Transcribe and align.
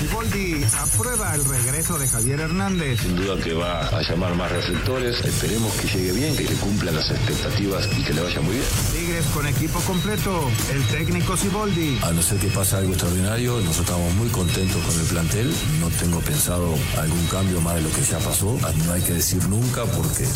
Siboldi 0.00 0.64
aprueba 0.78 1.34
el 1.34 1.44
regreso 1.44 1.98
de 1.98 2.08
Javier 2.08 2.40
Hernández. 2.40 3.00
Sin 3.02 3.16
duda 3.16 3.36
que 3.36 3.52
va 3.52 3.86
a 3.86 4.00
llamar 4.00 4.34
más 4.34 4.50
reflectores. 4.50 5.22
Esperemos 5.22 5.74
que 5.74 5.88
llegue 5.88 6.12
bien, 6.12 6.34
que 6.34 6.44
le 6.44 6.54
cumplan 6.54 6.94
las 6.94 7.10
expectativas 7.10 7.86
y 7.98 8.02
que 8.02 8.14
le 8.14 8.22
vaya 8.22 8.40
muy 8.40 8.54
bien. 8.54 8.66
Tigres 8.94 9.26
con 9.26 9.46
equipo 9.46 9.78
completo. 9.80 10.50
El 10.72 10.82
técnico 10.86 11.36
Siboldi. 11.36 11.98
A 12.02 12.12
no 12.12 12.22
ser 12.22 12.38
que 12.38 12.48
pase 12.48 12.76
algo 12.76 12.92
extraordinario, 12.92 13.56
nosotros 13.60 13.80
estamos 13.80 14.14
muy 14.14 14.28
contentos 14.30 14.82
con 14.82 14.98
el 14.98 15.06
plantel. 15.06 15.54
No 15.80 15.90
tengo 15.90 16.20
pensado 16.20 16.74
algún 16.96 17.26
cambio 17.26 17.60
más 17.60 17.74
de 17.74 17.82
lo 17.82 17.90
que 17.90 18.00
ya 18.00 18.18
pasó. 18.20 18.58
No 18.86 18.92
hay 18.94 19.02
que 19.02 19.12
decir 19.12 19.46
nunca 19.48 19.84
porque 19.84 20.26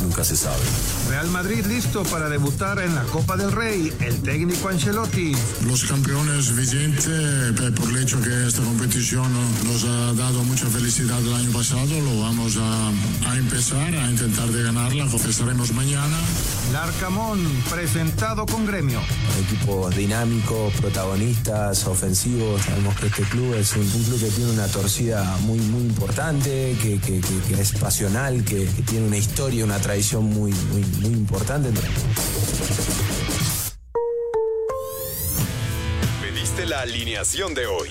nunca 0.00 0.24
se 0.24 0.36
sabe. 0.36 0.64
Real 1.08 1.28
Madrid 1.28 1.64
listo 1.66 2.02
para 2.02 2.28
debutar 2.28 2.80
en 2.80 2.96
la 2.96 3.04
Copa 3.04 3.36
del 3.36 3.52
Rey. 3.52 3.92
El 4.00 4.20
técnico 4.22 4.70
Ancelotti. 4.70 5.36
Los 5.68 5.84
campeones 5.84 6.56
vigentes, 6.56 7.06
eh, 7.06 7.70
por 7.76 7.90
el 7.90 8.02
hecho 8.02 8.20
que 8.20 8.48
esta 8.48 8.62
competición 8.62 9.03
nos 9.12 9.84
ha 9.84 10.14
dado 10.14 10.42
mucha 10.44 10.66
felicidad 10.66 11.18
el 11.18 11.34
año 11.34 11.52
pasado, 11.52 12.00
lo 12.00 12.20
vamos 12.20 12.56
a, 12.56 12.88
a 13.30 13.36
empezar 13.36 13.94
a 13.94 14.10
intentar 14.10 14.48
de 14.48 14.62
ganarla. 14.62 15.06
Confesaremos 15.10 15.74
mañana. 15.74 16.16
Larcamón, 16.72 17.38
presentado 17.70 18.46
con 18.46 18.64
gremio. 18.64 19.02
Equipos 19.46 19.94
dinámicos, 19.94 20.72
protagonistas, 20.80 21.86
ofensivos. 21.86 22.62
Sabemos 22.62 22.98
que 22.98 23.08
este 23.08 23.24
club 23.24 23.52
es 23.54 23.76
un, 23.76 23.86
club 23.86 24.20
que 24.20 24.30
tiene 24.30 24.52
una 24.52 24.68
torcida 24.68 25.36
muy, 25.42 25.58
muy 25.58 25.82
importante, 25.82 26.74
que, 26.80 26.98
que, 26.98 27.20
que, 27.20 27.60
es 27.60 27.72
pasional, 27.72 28.42
que, 28.42 28.64
tiene 28.88 29.06
una 29.06 29.18
historia, 29.18 29.66
una 29.66 29.80
tradición 29.80 30.24
muy, 30.24 30.52
muy, 30.52 30.82
muy 31.02 31.12
importante. 31.12 31.68
Pediste 36.22 36.64
la 36.64 36.80
alineación 36.80 37.52
de 37.52 37.66
hoy. 37.66 37.90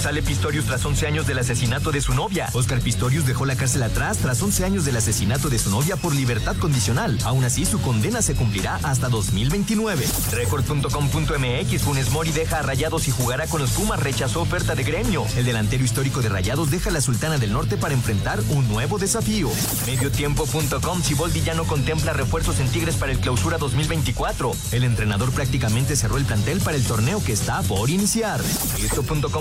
Sale 0.00 0.22
Pistorius 0.22 0.64
tras 0.64 0.84
11 0.84 1.06
años 1.06 1.26
del 1.26 1.38
asesinato 1.38 1.92
de 1.92 2.00
su 2.00 2.14
novia. 2.14 2.48
Oscar 2.54 2.80
Pistorius 2.80 3.26
dejó 3.26 3.44
la 3.44 3.56
cárcel 3.56 3.82
atrás 3.82 4.18
tras 4.18 4.42
11 4.42 4.64
años 4.64 4.84
del 4.86 4.96
asesinato 4.96 5.50
de 5.50 5.58
su 5.58 5.70
novia 5.70 5.96
por 5.96 6.14
libertad 6.14 6.56
condicional. 6.56 7.18
Aún 7.24 7.44
así, 7.44 7.66
su 7.66 7.80
condena 7.80 8.22
se 8.22 8.34
cumplirá 8.34 8.80
hasta 8.82 9.08
2029. 9.08 10.06
Record.com.mx 10.32 11.82
Funes 11.82 12.10
Mori 12.10 12.32
deja 12.32 12.60
a 12.60 12.62
Rayados 12.62 13.06
y 13.08 13.10
jugará 13.10 13.46
con 13.46 13.60
los 13.60 13.70
Pumas. 13.72 14.00
Rechazó 14.00 14.40
oferta 14.40 14.74
de 14.74 14.82
gremio. 14.82 15.26
El 15.36 15.44
delantero 15.44 15.84
histórico 15.84 16.22
de 16.22 16.30
Rayados 16.30 16.70
deja 16.70 16.88
a 16.90 16.92
la 16.92 17.00
Sultana 17.02 17.38
del 17.38 17.52
Norte 17.52 17.76
para 17.76 17.94
enfrentar 17.94 18.40
un 18.48 18.66
nuevo 18.68 18.98
desafío. 18.98 19.50
Mediotiempo.com 19.86 21.02
Siboldi 21.02 21.42
ya 21.42 21.54
no 21.54 21.64
contempla 21.64 22.12
refuerzos 22.12 22.60
en 22.60 22.68
Tigres 22.68 22.96
para 22.96 23.12
el 23.12 23.18
clausura 23.18 23.58
2024. 23.58 24.52
El 24.72 24.84
entrenador 24.84 25.32
prácticamente 25.32 25.96
cerró 25.96 26.16
el 26.16 26.24
plantel 26.24 26.60
para 26.60 26.76
el 26.76 26.84
torneo 26.84 27.22
que 27.22 27.32
está 27.32 27.62
por 27.62 27.90
iniciar. 27.90 28.40
Esto.com 28.82 29.33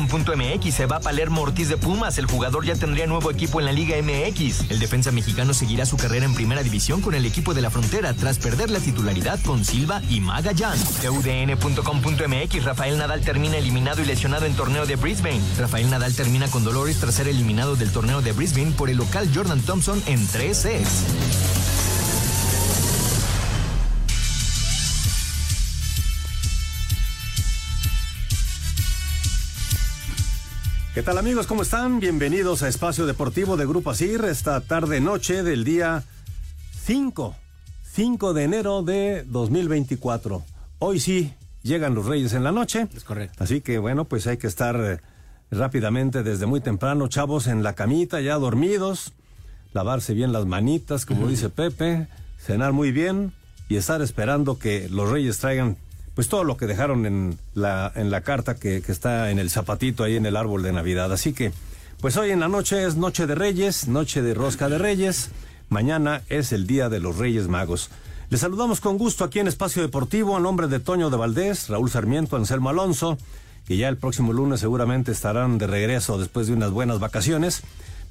se 0.72 0.88
va 0.88 0.96
a 0.96 1.00
Palermo 1.00 1.44
Ortiz 1.44 1.70
de 1.70 1.78
Pumas. 1.78 2.18
El 2.18 2.26
jugador 2.26 2.66
ya 2.66 2.76
tendría 2.76 3.06
nuevo 3.06 3.30
equipo 3.30 3.60
en 3.60 3.68
la 3.68 3.72
Liga 3.72 3.96
MX. 4.02 4.72
El 4.72 4.80
defensa 4.80 5.12
mexicano 5.12 5.54
seguirá 5.54 5.86
su 5.86 5.98
carrera 5.98 6.26
en 6.26 6.34
primera 6.34 6.64
división 6.64 7.00
con 7.00 7.14
el 7.14 7.26
equipo 7.26 7.54
de 7.54 7.62
la 7.62 7.70
frontera 7.70 8.14
tras 8.14 8.40
perder 8.40 8.72
la 8.72 8.80
titularidad 8.80 9.40
con 9.42 9.64
Silva 9.64 10.02
y 10.10 10.20
Magallán. 10.20 10.78
UDN.com.mx 11.04 12.64
Rafael 12.64 12.98
Nadal 12.98 13.22
termina 13.22 13.58
eliminado 13.58 14.02
y 14.02 14.06
lesionado 14.06 14.48
en 14.48 14.56
torneo 14.56 14.88
de 14.88 14.96
Brisbane. 14.96 15.42
Rafael 15.60 15.90
Nadal 15.90 16.16
termina 16.16 16.48
con 16.48 16.64
dolores 16.64 17.00
tras 17.00 17.14
ser 17.14 17.28
eliminado 17.28 17.76
del 17.76 17.92
torneo 17.92 18.22
de 18.22 18.32
Brisbane 18.32 18.72
por 18.72 18.90
el 18.90 18.98
local 18.98 19.30
Jordan 19.34 19.62
Thompson 19.62 20.02
en 20.08 20.26
tres 20.28 20.58
sets. 20.58 21.63
¿Qué 30.94 31.02
tal 31.02 31.18
amigos? 31.18 31.48
¿Cómo 31.48 31.64
están? 31.64 32.00
Bienvenidos 32.00 32.62
a 32.62 32.68
Espacio 32.68 33.08
Deportivo 33.08 33.58
de 33.58 33.66
Grupo 33.66 33.90
Asir 33.90 34.24
esta 34.26 34.62
tarde 34.62 35.02
noche 35.02 35.42
del 35.42 35.64
día 35.64 36.04
5, 36.84 37.36
5 37.82 38.34
de 38.36 38.44
enero 38.44 38.84
de 38.84 39.24
2024. 39.24 40.44
Hoy 40.78 41.00
sí 41.00 41.34
llegan 41.64 41.96
los 41.96 42.06
Reyes 42.06 42.34
en 42.34 42.44
la 42.44 42.52
noche. 42.52 42.88
Es 42.96 43.04
correcto. 43.04 43.44
Así 43.44 43.62
que 43.62 43.80
bueno, 43.80 44.06
pues 44.06 44.28
hay 44.28 44.38
que 44.38 44.46
estar 44.46 44.76
eh, 44.76 45.00
rápidamente 45.50 46.22
desde 46.22 46.46
muy 46.46 46.62
temprano, 46.62 47.08
chavos, 47.08 47.48
en 47.48 47.64
la 47.64 47.74
camita 47.74 48.22
ya 48.22 48.36
dormidos, 48.36 49.14
lavarse 49.74 50.14
bien 50.14 50.32
las 50.32 50.46
manitas, 50.46 51.08
como 51.08 51.28
dice 51.28 51.50
Pepe, 51.50 52.08
cenar 52.38 52.72
muy 52.72 52.92
bien 52.92 53.34
y 53.68 53.78
estar 53.78 54.04
esperando 54.04 54.60
que 54.60 54.90
los 54.90 55.10
Reyes 55.10 55.40
traigan 55.40 55.76
pues 56.16 56.28
todo 56.28 56.44
lo 56.44 56.58
que 56.58 56.68
dejaron 56.68 57.06
en 57.06 57.38
la, 57.54 57.92
en 57.96 58.12
la 58.12 58.22
carta 58.22 58.56
que, 58.56 58.82
que, 58.82 58.92
está 58.92 59.32
en 59.32 59.40
el 59.40 59.50
zapatito 59.50 60.04
ahí 60.04 60.16
en 60.16 60.26
el 60.26 60.38
árbol 60.38 60.64
de 60.64 60.72
Navidad. 60.72 61.12
Así 61.12 61.34
que, 61.34 61.52
pues 62.02 62.18
hoy 62.18 62.32
en 62.32 62.40
la 62.40 62.48
noche 62.48 62.86
es 62.86 62.96
Noche 62.96 63.28
de 63.28 63.36
Reyes, 63.36 63.88
Noche 63.88 64.22
de 64.22 64.34
Rosca 64.34 64.70
de 64.70 64.78
Reyes. 64.78 65.32
Mañana 65.70 66.22
es 66.30 66.52
el 66.52 66.68
Día 66.68 66.90
de 66.90 67.00
los 67.00 67.18
Reyes 67.18 67.48
Magos. 67.48 67.90
Les 68.30 68.42
saludamos 68.42 68.82
con 68.82 68.98
gusto 68.98 69.24
aquí 69.24 69.40
en 69.40 69.48
Espacio 69.48 69.82
Deportivo 69.82 70.36
a 70.36 70.40
nombre 70.40 70.68
de 70.68 70.80
Toño 70.80 71.10
de 71.10 71.18
Valdés, 71.18 71.70
Raúl 71.70 71.90
Sarmiento, 71.90 72.36
Anselmo 72.36 72.70
Alonso, 72.70 73.18
que 73.68 73.78
ya 73.78 73.90
el 73.90 73.98
próximo 73.98 74.34
lunes 74.34 74.60
seguramente 74.60 75.12
estarán 75.12 75.58
de 75.58 75.68
regreso 75.68 76.18
después 76.18 76.48
de 76.48 76.54
unas 76.54 76.72
buenas 76.72 77.00
vacaciones, 77.00 77.62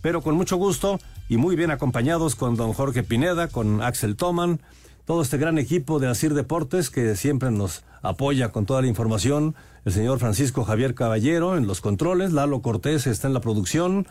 pero 0.00 0.22
con 0.22 0.36
mucho 0.36 0.56
gusto 0.56 1.00
y 1.28 1.38
muy 1.38 1.56
bien 1.56 1.70
acompañados 1.70 2.36
con 2.36 2.56
don 2.56 2.72
Jorge 2.72 3.02
Pineda, 3.02 3.48
con 3.48 3.82
Axel 3.82 4.16
Toman, 4.16 4.60
todo 5.04 5.22
este 5.22 5.38
gran 5.38 5.58
equipo 5.58 5.98
de 5.98 6.08
Asir 6.08 6.34
Deportes 6.34 6.90
que 6.90 7.16
siempre 7.16 7.50
nos 7.50 7.82
apoya 8.02 8.50
con 8.50 8.66
toda 8.66 8.82
la 8.82 8.88
información, 8.88 9.54
el 9.84 9.92
señor 9.92 10.18
Francisco 10.18 10.64
Javier 10.64 10.94
Caballero 10.94 11.56
en 11.56 11.66
los 11.66 11.80
controles, 11.80 12.32
Lalo 12.32 12.62
Cortés 12.62 13.06
está 13.06 13.26
en 13.26 13.34
la 13.34 13.40
producción, 13.40 14.06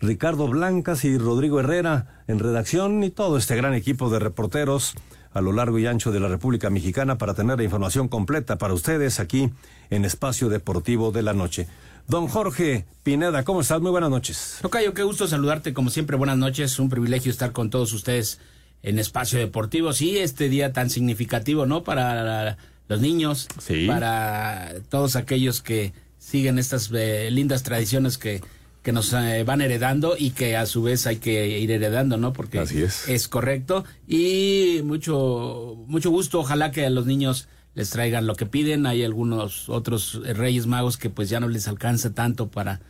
Ricardo 0.00 0.48
Blancas 0.48 1.04
y 1.04 1.18
Rodrigo 1.18 1.60
Herrera 1.60 2.22
en 2.26 2.38
redacción 2.38 3.04
y 3.04 3.10
todo 3.10 3.36
este 3.36 3.56
gran 3.56 3.74
equipo 3.74 4.08
de 4.08 4.18
reporteros 4.18 4.94
a 5.32 5.40
lo 5.40 5.52
largo 5.52 5.78
y 5.78 5.86
ancho 5.86 6.10
de 6.10 6.20
la 6.20 6.28
República 6.28 6.70
Mexicana 6.70 7.18
para 7.18 7.34
tener 7.34 7.58
la 7.58 7.64
información 7.64 8.08
completa 8.08 8.56
para 8.56 8.74
ustedes 8.74 9.20
aquí 9.20 9.50
en 9.90 10.04
Espacio 10.04 10.48
Deportivo 10.48 11.12
de 11.12 11.22
la 11.22 11.34
Noche. 11.34 11.68
Don 12.08 12.26
Jorge 12.26 12.86
Pineda, 13.04 13.44
¿cómo 13.44 13.60
estás? 13.60 13.80
Muy 13.80 13.92
buenas 13.92 14.10
noches. 14.10 14.58
Tocayo, 14.62 14.94
qué 14.94 15.04
gusto 15.04 15.28
saludarte 15.28 15.72
como 15.72 15.90
siempre. 15.90 16.16
Buenas 16.16 16.38
noches. 16.38 16.78
Un 16.80 16.88
privilegio 16.88 17.30
estar 17.30 17.52
con 17.52 17.70
todos 17.70 17.92
ustedes 17.92 18.40
en 18.82 18.98
espacio 18.98 19.38
deportivo. 19.38 19.92
Sí, 19.92 20.18
este 20.18 20.48
día 20.48 20.72
tan 20.72 20.90
significativo, 20.90 21.66
¿no? 21.66 21.84
Para 21.84 22.56
los 22.88 23.00
niños, 23.00 23.48
para 23.86 24.74
todos 24.88 25.16
aquellos 25.16 25.62
que 25.62 25.92
siguen 26.18 26.58
estas 26.58 26.90
eh, 26.92 27.30
lindas 27.30 27.62
tradiciones 27.62 28.18
que, 28.18 28.40
que 28.82 28.92
nos 28.92 29.12
eh, 29.12 29.44
van 29.44 29.60
heredando 29.60 30.16
y 30.18 30.30
que 30.30 30.56
a 30.56 30.66
su 30.66 30.82
vez 30.82 31.06
hay 31.06 31.16
que 31.16 31.58
ir 31.58 31.70
heredando, 31.70 32.16
¿no? 32.16 32.32
Porque 32.32 32.60
es. 32.62 33.08
es 33.08 33.28
correcto. 33.28 33.84
Y 34.08 34.80
mucho, 34.84 35.76
mucho 35.86 36.10
gusto, 36.10 36.40
ojalá 36.40 36.70
que 36.70 36.86
a 36.86 36.90
los 36.90 37.06
niños 37.06 37.48
les 37.74 37.90
traigan 37.90 38.26
lo 38.26 38.34
que 38.34 38.46
piden. 38.46 38.86
Hay 38.86 39.04
algunos 39.04 39.68
otros 39.68 40.20
reyes 40.24 40.66
magos 40.66 40.96
que 40.96 41.10
pues 41.10 41.28
ya 41.28 41.40
no 41.40 41.48
les 41.48 41.68
alcanza 41.68 42.12
tanto 42.12 42.48
para 42.48 42.80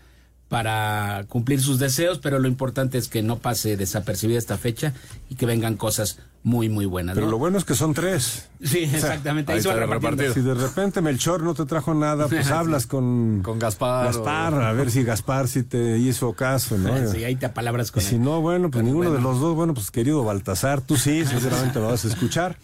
para 0.50 1.26
cumplir 1.29 1.61
sus 1.61 1.79
deseos, 1.79 2.19
pero 2.19 2.41
lo 2.41 2.49
importante 2.49 2.99
es 2.99 3.06
que 3.06 3.23
no 3.23 3.38
pase 3.38 3.76
desapercibida 3.76 4.37
esta 4.37 4.58
fecha 4.58 4.93
y 5.29 5.37
que 5.37 5.47
vengan 5.47 5.76
cosas 5.76 6.19
muy, 6.43 6.69
muy 6.69 6.87
buenas. 6.87 7.14
Pero 7.14 7.31
lo 7.31 7.38
bueno 7.38 7.56
es 7.56 7.64
que 7.64 7.76
son 7.76 7.94
tres. 7.94 8.49
Sí, 8.61 8.79
exactamente. 8.79 9.61
si 9.62 10.41
de 10.41 10.55
repente 10.55 11.02
Melchor 11.02 11.44
no 11.44 11.55
te 11.55 11.67
trajo 11.67 11.94
nada, 11.94 12.26
pues 12.26 12.50
hablas 12.50 12.88
con, 12.88 13.43
con 13.44 13.61
Gaspar. 13.61 14.06
Gaspar, 14.06 14.55
a 14.55 14.73
ver 14.73 14.91
si 14.91 15.05
Gaspar 15.05 15.47
sí 15.47 15.62
te 15.62 15.99
hizo 15.99 16.32
caso, 16.32 16.76
¿no? 16.76 17.08
Sí, 17.08 17.23
ahí 17.23 17.37
te 17.37 17.49
palabras 17.49 17.93
con 17.93 18.03
y 18.03 18.06
Si 18.06 18.19
no, 18.19 18.41
bueno, 18.41 18.73
pues 18.73 18.85
ninguno 18.85 19.12
de 19.12 19.20
los 19.20 19.38
dos, 19.38 19.55
bueno, 19.55 19.73
pues 19.73 19.93
querido 19.93 20.25
Baltasar, 20.25 20.81
tú 20.81 20.96
sí, 20.96 21.25
seguramente 21.26 21.79
lo 21.79 21.87
vas 21.87 22.05
a 22.05 22.08
escuchar. 22.08 22.56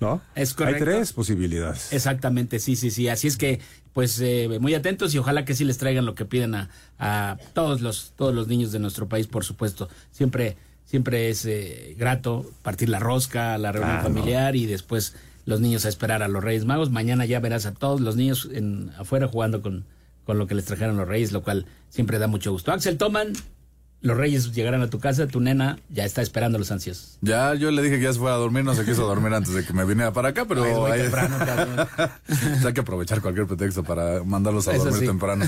¿No? 0.00 0.20
Es 0.34 0.54
correcto. 0.54 0.84
Hay 0.84 0.90
tres 0.90 1.12
posibilidades. 1.12 1.92
Exactamente, 1.92 2.60
sí, 2.60 2.76
sí, 2.76 2.90
sí. 2.90 3.08
Así 3.08 3.26
es 3.26 3.36
que, 3.36 3.60
pues, 3.92 4.20
eh, 4.20 4.58
muy 4.60 4.74
atentos 4.74 5.14
y 5.14 5.18
ojalá 5.18 5.44
que 5.44 5.54
sí 5.54 5.64
les 5.64 5.78
traigan 5.78 6.06
lo 6.06 6.14
que 6.14 6.24
piden 6.24 6.54
a, 6.54 6.70
a 6.98 7.36
todos 7.52 7.80
los, 7.80 8.12
todos 8.16 8.34
los 8.34 8.46
niños 8.46 8.70
de 8.70 8.78
nuestro 8.78 9.08
país, 9.08 9.26
por 9.26 9.44
supuesto. 9.44 9.88
Siempre, 10.12 10.56
siempre 10.84 11.30
es 11.30 11.44
eh, 11.46 11.96
grato 11.98 12.50
partir 12.62 12.88
la 12.88 12.98
rosca, 12.98 13.58
la 13.58 13.72
reunión 13.72 14.00
familiar 14.02 14.54
y 14.54 14.66
después 14.66 15.16
los 15.46 15.60
niños 15.60 15.84
a 15.84 15.88
esperar 15.88 16.22
a 16.22 16.28
los 16.28 16.44
Reyes 16.44 16.64
Magos. 16.64 16.90
Mañana 16.90 17.24
ya 17.24 17.40
verás 17.40 17.66
a 17.66 17.72
todos 17.74 18.00
los 18.00 18.16
niños 18.16 18.48
en, 18.52 18.92
afuera 18.98 19.26
jugando 19.28 19.62
con, 19.62 19.84
con 20.24 20.38
lo 20.38 20.46
que 20.46 20.54
les 20.54 20.66
trajeron 20.66 20.96
los 20.96 21.08
Reyes, 21.08 21.32
lo 21.32 21.42
cual 21.42 21.66
siempre 21.88 22.18
da 22.18 22.26
mucho 22.26 22.52
gusto. 22.52 22.70
Axel 22.70 22.98
Toman, 22.98 23.32
los 24.00 24.16
reyes 24.16 24.52
llegarán 24.52 24.82
a 24.82 24.90
tu 24.90 25.00
casa, 25.00 25.26
tu 25.26 25.40
nena 25.40 25.78
ya 25.90 26.04
está 26.04 26.22
esperando 26.22 26.58
los 26.58 26.70
ansiosos. 26.70 27.18
Ya, 27.20 27.54
yo 27.54 27.70
le 27.70 27.82
dije 27.82 27.96
que 27.96 28.04
ya 28.04 28.12
se 28.12 28.18
fuera 28.18 28.36
a 28.36 28.38
dormir, 28.38 28.64
no 28.64 28.74
se 28.74 28.84
quiso 28.84 29.06
dormir 29.06 29.34
antes 29.34 29.52
de 29.54 29.64
que 29.64 29.72
me 29.72 29.84
viniera 29.84 30.12
para 30.12 30.28
acá, 30.28 30.44
pero 30.46 30.86
hay... 30.86 31.00
hay 32.64 32.72
que 32.72 32.80
aprovechar 32.80 33.20
cualquier 33.20 33.46
pretexto 33.46 33.82
para 33.82 34.22
mandarlos 34.22 34.68
a 34.68 34.74
dormir 34.74 35.00
temprano, 35.00 35.44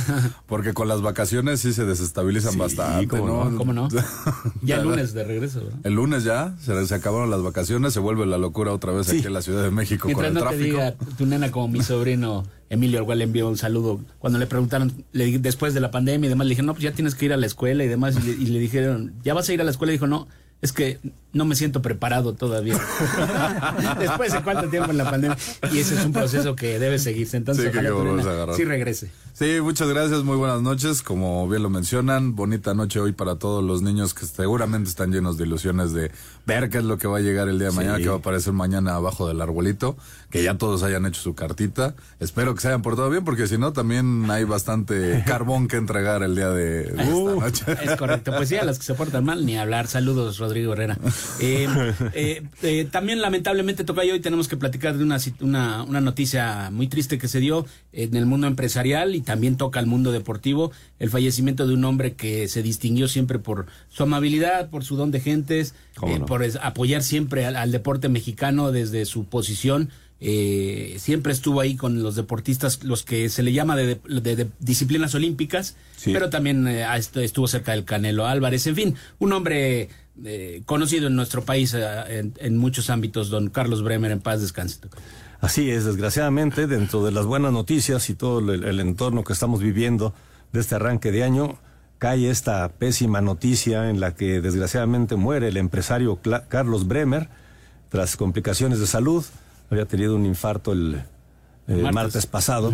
porque 0.47 0.73
con 0.73 0.89
las 0.89 1.01
vacaciones 1.01 1.61
sí 1.61 1.73
se 1.73 1.85
desestabilizan 1.85 2.59
bastante, 2.59 3.07
¿cómo 3.07 3.45
¿no? 3.45 3.57
¿Cómo 3.57 3.73
no? 3.73 3.89
ya 4.63 4.77
el 4.77 4.83
lunes 4.83 5.13
de 5.13 5.25
regreso. 5.25 5.63
El 5.85 5.95
lunes 5.95 6.25
ya, 6.25 6.55
se, 6.59 6.95
acabaron 6.95 7.31
las 7.31 7.43
vacaciones, 7.43 7.93
se 7.93 8.01
vuelve 8.01 8.27
la 8.27 8.39
locura 8.39 8.73
otra 8.73 8.93
vez 8.93 9.09
aquí 9.09 9.27
en 9.27 9.33
la 9.33 9.43
Ciudad 9.43 9.63
de 9.63 9.71
México 9.71 10.11
con 10.13 10.25
el 10.25 10.35
tráfico. 10.35 10.59
Te 10.59 10.65
diga 10.65 10.95
tu 11.17 11.27
nena 11.27 11.51
como 11.53 11.69
mi 11.69 11.83
sobrino 11.83 12.45
Emilio, 12.71 13.01
al 13.01 13.05
cual 13.05 13.19
le 13.19 13.25
envió 13.25 13.49
un 13.49 13.57
saludo. 13.57 14.01
Cuando 14.21 14.39
le 14.39 14.47
preguntaron, 14.47 15.05
le, 15.11 15.39
después 15.41 15.75
de 15.75 15.81
la 15.81 15.91
pandemia 15.91 16.29
y 16.29 16.31
demás, 16.31 16.47
le 16.47 16.51
dije, 16.51 16.63
no, 16.63 16.73
pues 16.73 16.85
ya 16.85 16.93
tienes 16.93 17.17
que 17.17 17.27
ir 17.27 17.33
a 17.33 17.37
la 17.37 17.47
escuela 17.47 17.85
y 17.85 17.89
demás. 17.89 18.17
Y 18.25 18.47
le, 18.47 18.59
dijeron, 18.61 19.13
¿ya 19.25 19.35
vas 19.35 19.49
a 19.49 19.53
ir 19.53 19.61
a 19.61 19.65
la 19.65 19.73
escuela? 19.73 19.93
Y 19.93 19.97
dijo, 19.97 20.07
no, 20.07 20.29
es 20.63 20.73
que 20.73 21.01
no 21.33 21.45
me 21.45 21.57
siento 21.57 21.83
preparado 21.83 22.35
todavía. 22.35 22.79
Después 23.99 24.33
de 24.33 24.43
cuánto 24.43 24.69
tiempo 24.69 24.93
en 24.93 24.99
la 24.99 25.11
pandemia. 25.11 25.37
Y 25.73 25.79
ese 25.79 25.97
es 25.97 26.05
un 26.05 26.13
proceso 26.13 26.55
que 26.55 26.79
debe 26.79 27.01
seguirse. 27.01 27.37
Entonces, 27.39 27.73
sí, 27.73 28.57
sí 28.57 28.65
regrese. 28.65 29.11
Sí, 29.33 29.59
muchas 29.63 29.89
gracias, 29.89 30.23
muy 30.23 30.37
buenas 30.37 30.61
noches. 30.61 31.03
Como 31.03 31.49
bien 31.49 31.63
lo 31.63 31.71
mencionan, 31.71 32.37
bonita 32.37 32.75
noche 32.75 33.01
hoy 33.01 33.13
para 33.13 33.37
todos 33.37 33.65
los 33.65 33.81
niños 33.81 34.13
que 34.13 34.27
seguramente 34.27 34.91
están 34.91 35.13
llenos 35.13 35.39
de 35.39 35.45
ilusiones 35.47 35.93
de 35.93 36.13
ver 36.47 36.69
qué 36.69 36.79
es 36.79 36.85
lo 36.85 36.99
que 36.99 37.09
va 37.09 37.19
a 37.19 37.21
llegar 37.21 37.49
el 37.49 37.59
día 37.59 37.69
de 37.69 37.75
mañana, 37.75 37.99
que 37.99 38.09
va 38.09 38.17
a 38.17 38.19
aparecer 38.19 38.53
mañana 38.53 38.97
abajo 38.97 39.27
del 39.27 39.41
arbolito, 39.41 39.97
que 40.31 40.43
ya 40.43 40.57
todos 40.57 40.83
hayan 40.83 41.07
hecho 41.07 41.21
su 41.21 41.35
cartita. 41.35 41.95
Espero 42.19 42.55
que 42.55 42.61
se 42.61 42.69
hayan 42.69 42.83
portado 42.83 43.11
bien, 43.11 43.25
porque 43.25 43.47
si 43.47 43.59
no, 43.59 43.73
también 43.73 44.31
hay 44.31 44.45
bastante 44.45 45.23
carbón 45.27 45.69
que 45.69 45.77
entregar 45.77 46.23
el 46.23 46.35
día 46.35 46.51
de, 46.51 46.83
esta 46.83 47.15
uh, 47.15 47.41
noche. 47.41 47.65
Es 47.83 47.97
correcto, 47.97 48.33
pues 48.37 48.49
sí, 48.49 48.57
a 48.57 48.65
las 48.65 48.79
que 48.79 48.85
se 48.85 48.95
portan 48.95 49.25
mal, 49.25 49.45
ni 49.47 49.57
hablar. 49.57 49.87
Saludos, 49.87 50.39
Rodrigo 50.39 50.73
Herrera. 50.73 50.99
Eh, 51.41 51.69
eh, 52.15 52.43
eh, 52.63 52.89
también 52.91 53.21
lamentablemente 53.21 53.85
toca 53.85 54.01
hoy 54.01 54.21
tenemos 54.21 54.49
que 54.49 54.57
platicar 54.57 54.97
de 54.97 55.05
una, 55.05 55.19
una, 55.41 55.83
una, 55.83 56.01
noticia 56.01 56.71
muy 56.71 56.87
triste 56.87 57.19
que 57.19 57.29
se 57.29 57.39
dio 57.41 57.67
en 57.93 58.15
el 58.17 58.27
mundo 58.27 58.47
empresarial 58.47 59.15
y 59.15 59.21
también 59.21 59.57
toca 59.57 59.79
al 59.79 59.87
mundo 59.87 60.13
deportivo, 60.13 60.73
el 60.99 61.11
fallecimiento 61.11 61.67
de 61.67 61.75
un 61.75 61.85
hombre 61.85 62.15
que 62.15 62.49
se 62.49 62.63
distinguió 62.63 63.09
siempre 63.09 63.39
por 63.39 63.67
su 63.89 64.03
amabilidad, 64.03 64.71
por 64.71 64.85
su 64.85 64.97
don 64.97 65.11
de 65.11 65.21
gentes, 65.21 65.75
por 66.27 66.45
apoyar 66.63 67.03
siempre 67.03 67.47
al, 67.47 67.73
deporte 67.73 68.09
mexicano 68.09 68.73
desde 68.73 69.05
su 69.05 69.25
posición. 69.25 69.91
Siempre 70.21 71.33
estuvo 71.33 71.61
ahí 71.61 71.77
con 71.77 72.03
los 72.03 72.15
deportistas, 72.15 72.85
los 72.85 73.03
que 73.03 73.29
se 73.31 73.43
le 73.43 73.53
llama 73.53 73.75
de, 73.77 74.49
disciplinas 74.59 75.15
olímpicas, 75.15 75.77
pero 76.05 76.29
también 76.29 76.67
estuvo 76.69 77.49
cerca 77.49 77.73
del 77.73 77.85
Canelo 77.85 78.27
Álvarez, 78.27 78.67
en 78.67 78.77
fin, 78.77 78.95
un 79.19 79.33
hombre 79.33 79.89
eh, 80.23 80.63
conocido 80.67 81.07
en 81.07 81.17
nuestro 81.17 81.45
país 81.45 81.75
eh, 81.75 82.31
en, 82.37 82.57
muchos 82.59 82.91
ámbitos, 82.91 83.31
don 83.31 83.49
Carlos 83.49 83.83
Bremer, 83.83 84.11
en 84.11 84.21
paz 84.21 84.43
descanse. 84.43 84.81
Así 85.41 85.71
es, 85.71 85.87
desgraciadamente, 85.87 86.67
dentro 86.67 87.03
de 87.03 87.11
las 87.11 87.25
buenas 87.25 87.53
noticias 87.53 88.11
y 88.11 88.15
todo 88.15 88.53
el, 88.53 88.81
entorno 88.81 89.25
que 89.25 89.33
estamos 89.33 89.63
viviendo 89.63 90.13
de 90.53 90.61
este 90.61 90.75
arranque 90.75 91.11
de 91.11 91.25
año, 91.25 91.59
cae 91.97 92.29
esta 92.29 92.69
pésima 92.69 93.23
noticia 93.23 93.89
en 93.89 94.01
la 94.01 94.15
que 94.15 94.43
desgraciadamente 94.43 95.17
muere 95.17 95.49
el 95.49 95.57
empresario 95.57 96.21
Carlos 96.49 96.87
Bremer 96.87 97.29
tras 97.89 98.17
complicaciones 98.17 98.79
de 98.79 98.87
salud. 98.87 99.25
Había 99.71 99.87
tenido 99.87 100.17
un 100.17 100.27
infarto 100.27 100.73
el, 100.73 101.03
martes. 101.93 102.27
pasado. 102.27 102.73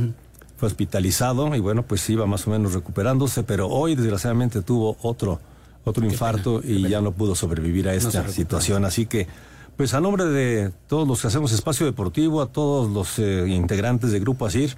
Fue 0.57 0.69
hospitalizado 0.69 1.55
y 1.55 1.61
bueno, 1.61 1.83
pues 1.83 2.09
iba 2.09 2.25
más 2.27 2.47
o 2.47 2.51
menos 2.51 2.73
recuperándose, 2.73 3.43
pero 3.43 3.69
hoy 3.69 3.95
desgraciadamente 3.95 4.63
tuvo 4.63 4.97
otro 5.03 5.39
otro 5.87 6.05
infarto 6.05 6.61
y 6.65 6.89
ya 6.89 7.01
no 7.01 7.13
pudo 7.13 7.37
sobrevivir 7.37 7.89
a 7.89 7.95
esta 7.95 8.29
situación. 8.29 8.85
Así 8.85 9.07
que, 9.07 9.29
pues 9.77 9.95
a 9.95 10.01
nombre 10.01 10.25
de 10.25 10.73
todos 10.89 11.07
los 11.07 11.21
que 11.21 11.29
hacemos 11.29 11.53
espacio 11.53 11.87
deportivo, 11.87 12.43
a 12.43 12.49
todos 12.49 12.91
los 12.91 13.21
eh, 13.21 13.45
integrantes 13.49 14.11
del 14.11 14.23
Grupo 14.23 14.47
ASIR, 14.47 14.77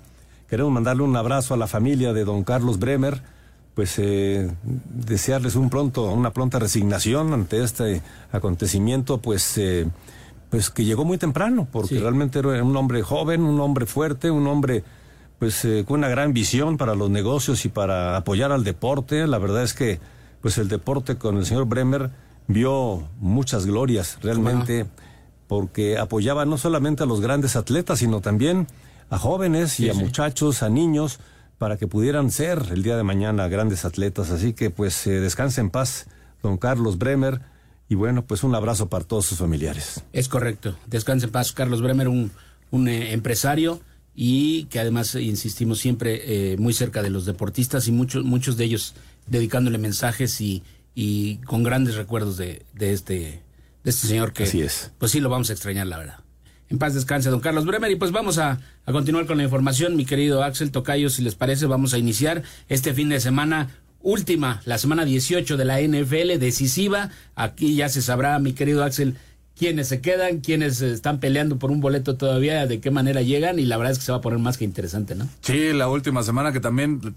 queremos 0.48 0.70
mandarle 0.70 1.04
un 1.04 1.16
abrazo 1.16 1.54
a 1.54 1.56
la 1.56 1.66
familia 1.66 2.12
de 2.12 2.24
don 2.24 2.44
Carlos 2.44 2.78
Bremer, 2.78 3.22
pues 3.74 3.94
eh, 3.98 4.50
desearles 4.62 5.54
un 5.54 5.70
pronto, 5.70 6.12
una 6.12 6.34
pronta 6.34 6.58
resignación 6.58 7.32
ante 7.32 7.64
este 7.64 8.02
acontecimiento, 8.30 9.16
pues, 9.16 9.56
eh, 9.56 9.86
pues 10.50 10.70
que 10.70 10.84
llegó 10.84 11.04
muy 11.04 11.18
temprano, 11.18 11.68
porque 11.70 11.98
realmente 11.98 12.38
era 12.38 12.62
un 12.62 12.76
hombre 12.76 13.02
joven, 13.02 13.42
un 13.42 13.60
hombre 13.60 13.86
fuerte, 13.86 14.30
un 14.30 14.46
hombre 14.46 14.84
pues 15.38 15.66
con 15.86 16.00
una 16.00 16.08
gran 16.08 16.32
visión 16.32 16.78
para 16.78 16.94
los 16.94 17.10
negocios 17.10 17.64
y 17.64 17.68
para 17.68 18.16
apoyar 18.16 18.50
al 18.50 18.64
deporte. 18.64 19.26
La 19.26 19.38
verdad 19.38 19.62
es 19.62 19.74
que 19.74 20.00
pues 20.40 20.58
el 20.58 20.68
deporte 20.68 21.16
con 21.16 21.36
el 21.36 21.46
señor 21.46 21.66
Bremer 21.66 22.10
vio 22.46 23.08
muchas 23.20 23.66
glorias 23.66 24.18
realmente, 24.22 24.86
porque 25.46 25.98
apoyaba 25.98 26.44
no 26.44 26.58
solamente 26.58 27.02
a 27.02 27.06
los 27.06 27.20
grandes 27.20 27.56
atletas, 27.56 28.00
sino 28.00 28.20
también 28.20 28.66
a 29.10 29.18
jóvenes 29.18 29.78
y 29.80 29.88
a 29.88 29.94
muchachos, 29.94 30.62
a 30.62 30.68
niños, 30.68 31.20
para 31.58 31.76
que 31.76 31.86
pudieran 31.86 32.30
ser 32.30 32.62
el 32.70 32.82
día 32.82 32.96
de 32.96 33.02
mañana 33.02 33.48
grandes 33.48 33.84
atletas. 33.84 34.30
Así 34.30 34.52
que 34.52 34.70
pues 34.70 35.06
eh, 35.06 35.20
descanse 35.20 35.60
en 35.60 35.70
paz, 35.70 36.06
don 36.42 36.56
Carlos 36.56 36.98
Bremer. 36.98 37.40
Y 37.88 37.94
bueno, 37.94 38.24
pues 38.26 38.42
un 38.42 38.54
abrazo 38.54 38.88
para 38.88 39.04
todos 39.04 39.26
sus 39.26 39.38
familiares. 39.38 40.02
Es 40.12 40.28
correcto. 40.28 40.76
Descanse 40.86 41.26
en 41.26 41.32
paz, 41.32 41.52
Carlos 41.52 41.80
Bremer, 41.80 42.08
un, 42.08 42.30
un 42.70 42.88
eh, 42.88 43.12
empresario 43.12 43.80
y 44.14 44.64
que 44.64 44.80
además, 44.80 45.14
insistimos, 45.14 45.78
siempre 45.78 46.52
eh, 46.52 46.56
muy 46.58 46.72
cerca 46.74 47.02
de 47.02 47.10
los 47.10 47.24
deportistas 47.24 47.88
y 47.88 47.92
muchos, 47.92 48.24
muchos 48.24 48.56
de 48.56 48.64
ellos 48.64 48.94
dedicándole 49.26 49.78
mensajes 49.78 50.40
y, 50.40 50.62
y 50.94 51.36
con 51.38 51.62
grandes 51.62 51.94
recuerdos 51.94 52.36
de, 52.36 52.66
de, 52.74 52.92
este, 52.92 53.42
de 53.84 53.90
este 53.90 54.06
señor 54.08 54.32
que 54.32 54.42
Así 54.44 54.60
es. 54.60 54.90
pues 54.98 55.12
sí 55.12 55.20
lo 55.20 55.28
vamos 55.30 55.50
a 55.50 55.52
extrañar, 55.52 55.86
la 55.86 55.98
verdad. 55.98 56.18
En 56.70 56.78
paz 56.78 56.92
descanse, 56.92 57.30
don 57.30 57.40
Carlos 57.40 57.64
Bremer. 57.64 57.90
Y 57.90 57.96
pues 57.96 58.10
vamos 58.12 58.36
a, 58.36 58.60
a 58.84 58.92
continuar 58.92 59.24
con 59.24 59.38
la 59.38 59.44
información, 59.44 59.96
mi 59.96 60.04
querido 60.04 60.42
Axel 60.42 60.70
Tocayo, 60.72 61.08
si 61.08 61.22
les 61.22 61.34
parece, 61.34 61.64
vamos 61.64 61.94
a 61.94 61.98
iniciar 61.98 62.42
este 62.68 62.92
fin 62.92 63.08
de 63.08 63.20
semana 63.20 63.70
última, 64.00 64.60
la 64.64 64.78
semana 64.78 65.04
18 65.04 65.56
de 65.56 65.64
la 65.64 65.80
NFL, 65.80 66.38
decisiva. 66.38 67.10
Aquí 67.34 67.74
ya 67.74 67.88
se 67.88 68.02
sabrá, 68.02 68.38
mi 68.38 68.52
querido 68.52 68.84
Axel, 68.84 69.16
quiénes 69.56 69.88
se 69.88 70.00
quedan, 70.00 70.40
quiénes 70.40 70.80
están 70.80 71.20
peleando 71.20 71.58
por 71.58 71.70
un 71.70 71.80
boleto 71.80 72.16
todavía, 72.16 72.66
de 72.66 72.80
qué 72.80 72.90
manera 72.90 73.22
llegan, 73.22 73.58
y 73.58 73.64
la 73.64 73.76
verdad 73.76 73.92
es 73.92 73.98
que 73.98 74.04
se 74.04 74.12
va 74.12 74.18
a 74.18 74.22
poner 74.22 74.38
más 74.38 74.56
que 74.56 74.64
interesante, 74.64 75.14
¿no? 75.14 75.28
Sí, 75.42 75.72
la 75.72 75.88
última 75.88 76.22
semana 76.22 76.52
que 76.52 76.60
también 76.60 77.14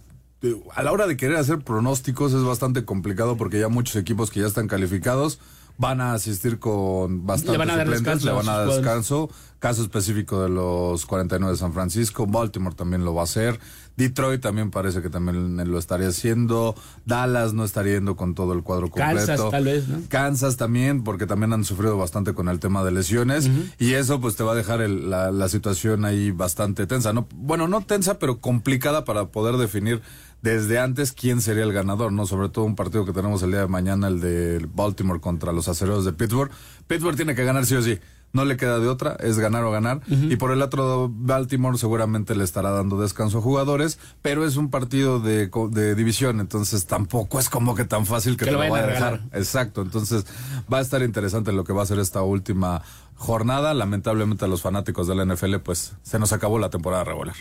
a 0.73 0.83
la 0.83 0.91
hora 0.91 1.07
de 1.07 1.17
querer 1.17 1.37
hacer 1.37 1.59
pronósticos 1.59 2.33
es 2.33 2.43
bastante 2.43 2.83
complicado 2.83 3.37
porque 3.37 3.59
ya 3.59 3.69
muchos 3.69 3.95
equipos 3.95 4.31
que 4.31 4.39
ya 4.39 4.47
están 4.47 4.67
calificados 4.67 5.39
van 5.77 6.01
a 6.01 6.13
asistir 6.13 6.59
con 6.59 7.25
bastante 7.25 7.57
suplentes, 7.57 8.23
le 8.23 8.31
van 8.31 8.49
a 8.49 8.57
dar 8.57 8.67
descanso. 8.67 9.29
Caso 9.61 9.83
específico 9.83 10.41
de 10.41 10.49
los 10.49 11.05
49 11.05 11.51
de 11.51 11.57
San 11.59 11.71
Francisco, 11.71 12.25
Baltimore 12.25 12.73
también 12.75 13.05
lo 13.05 13.13
va 13.13 13.21
a 13.21 13.23
hacer, 13.25 13.59
Detroit 13.95 14.41
también 14.41 14.71
parece 14.71 15.03
que 15.03 15.11
también 15.11 15.55
lo 15.69 15.77
estaría 15.77 16.07
haciendo, 16.07 16.73
Dallas 17.05 17.53
no 17.53 17.63
estaría 17.63 17.93
yendo 17.93 18.15
con 18.15 18.33
todo 18.33 18.53
el 18.53 18.63
cuadro 18.63 18.89
completo. 18.89 19.27
Kansas 19.27 19.51
tal 19.51 19.65
vez, 19.65 19.87
¿no? 19.87 19.99
Kansas 20.09 20.57
también, 20.57 21.03
porque 21.03 21.27
también 21.27 21.53
han 21.53 21.63
sufrido 21.63 21.95
bastante 21.95 22.33
con 22.33 22.49
el 22.49 22.59
tema 22.59 22.83
de 22.83 22.89
lesiones 22.89 23.51
y 23.77 23.93
eso 23.93 24.19
pues 24.19 24.35
te 24.35 24.43
va 24.43 24.53
a 24.53 24.55
dejar 24.55 24.79
la, 24.79 25.29
la 25.29 25.47
situación 25.47 26.05
ahí 26.05 26.31
bastante 26.31 26.87
tensa, 26.87 27.13
no, 27.13 27.27
bueno 27.35 27.67
no 27.67 27.81
tensa 27.81 28.17
pero 28.17 28.39
complicada 28.39 29.05
para 29.05 29.27
poder 29.27 29.57
definir 29.57 30.01
desde 30.41 30.79
antes 30.79 31.11
quién 31.11 31.41
sería 31.41 31.63
el 31.63 31.73
ganador, 31.73 32.11
¿no? 32.11 32.25
Sobre 32.25 32.49
todo 32.49 32.65
un 32.65 32.75
partido 32.75 33.05
que 33.05 33.13
tenemos 33.13 33.43
el 33.43 33.51
día 33.51 33.61
de 33.61 33.67
mañana, 33.67 34.07
el 34.07 34.19
de 34.19 34.67
Baltimore 34.73 35.19
contra 35.19 35.51
los 35.51 35.67
acereros 35.67 36.05
de 36.05 36.13
Pittsburgh. 36.13 36.51
Pittsburgh 36.87 37.15
tiene 37.15 37.35
que 37.35 37.43
ganar 37.43 37.65
sí 37.65 37.75
o 37.75 37.81
sí. 37.81 37.99
No 38.33 38.45
le 38.45 38.55
queda 38.55 38.79
de 38.79 38.87
otra, 38.87 39.17
es 39.19 39.39
ganar 39.39 39.65
o 39.65 39.71
ganar. 39.71 40.01
Y 40.07 40.37
por 40.37 40.51
el 40.51 40.61
otro, 40.61 41.11
Baltimore 41.13 41.77
seguramente 41.77 42.33
le 42.33 42.45
estará 42.45 42.71
dando 42.71 42.99
descanso 42.99 43.39
a 43.39 43.41
jugadores, 43.41 43.99
pero 44.21 44.45
es 44.45 44.55
un 44.55 44.69
partido 44.69 45.19
de, 45.19 45.51
de 45.71 45.95
división, 45.95 46.39
entonces 46.39 46.85
tampoco 46.85 47.41
es 47.41 47.49
como 47.49 47.75
que 47.75 47.83
tan 47.83 48.05
fácil 48.05 48.37
que, 48.37 48.45
te 48.45 48.51
lo, 48.51 48.59
vaya 48.59 48.75
a 48.77 48.87
dejar. 48.87 49.21
Exacto, 49.33 49.81
entonces 49.81 50.25
va 50.71 50.77
a 50.77 50.81
estar 50.81 51.01
interesante 51.01 51.51
lo 51.51 51.65
que 51.65 51.73
va 51.73 51.83
a 51.83 51.85
ser 51.85 51.99
esta 51.99 52.21
última 52.21 52.83
jornada. 53.15 53.73
Lamentablemente 53.73 54.45
a 54.45 54.47
los 54.47 54.61
fanáticos 54.61 55.07
de 55.07 55.15
la 55.15 55.25
NFL, 55.25 55.57
pues 55.57 55.93
se 56.01 56.17
nos 56.17 56.31
acabó 56.31 56.57
la 56.57 56.69
temporada 56.69 57.03
regular. 57.03 57.35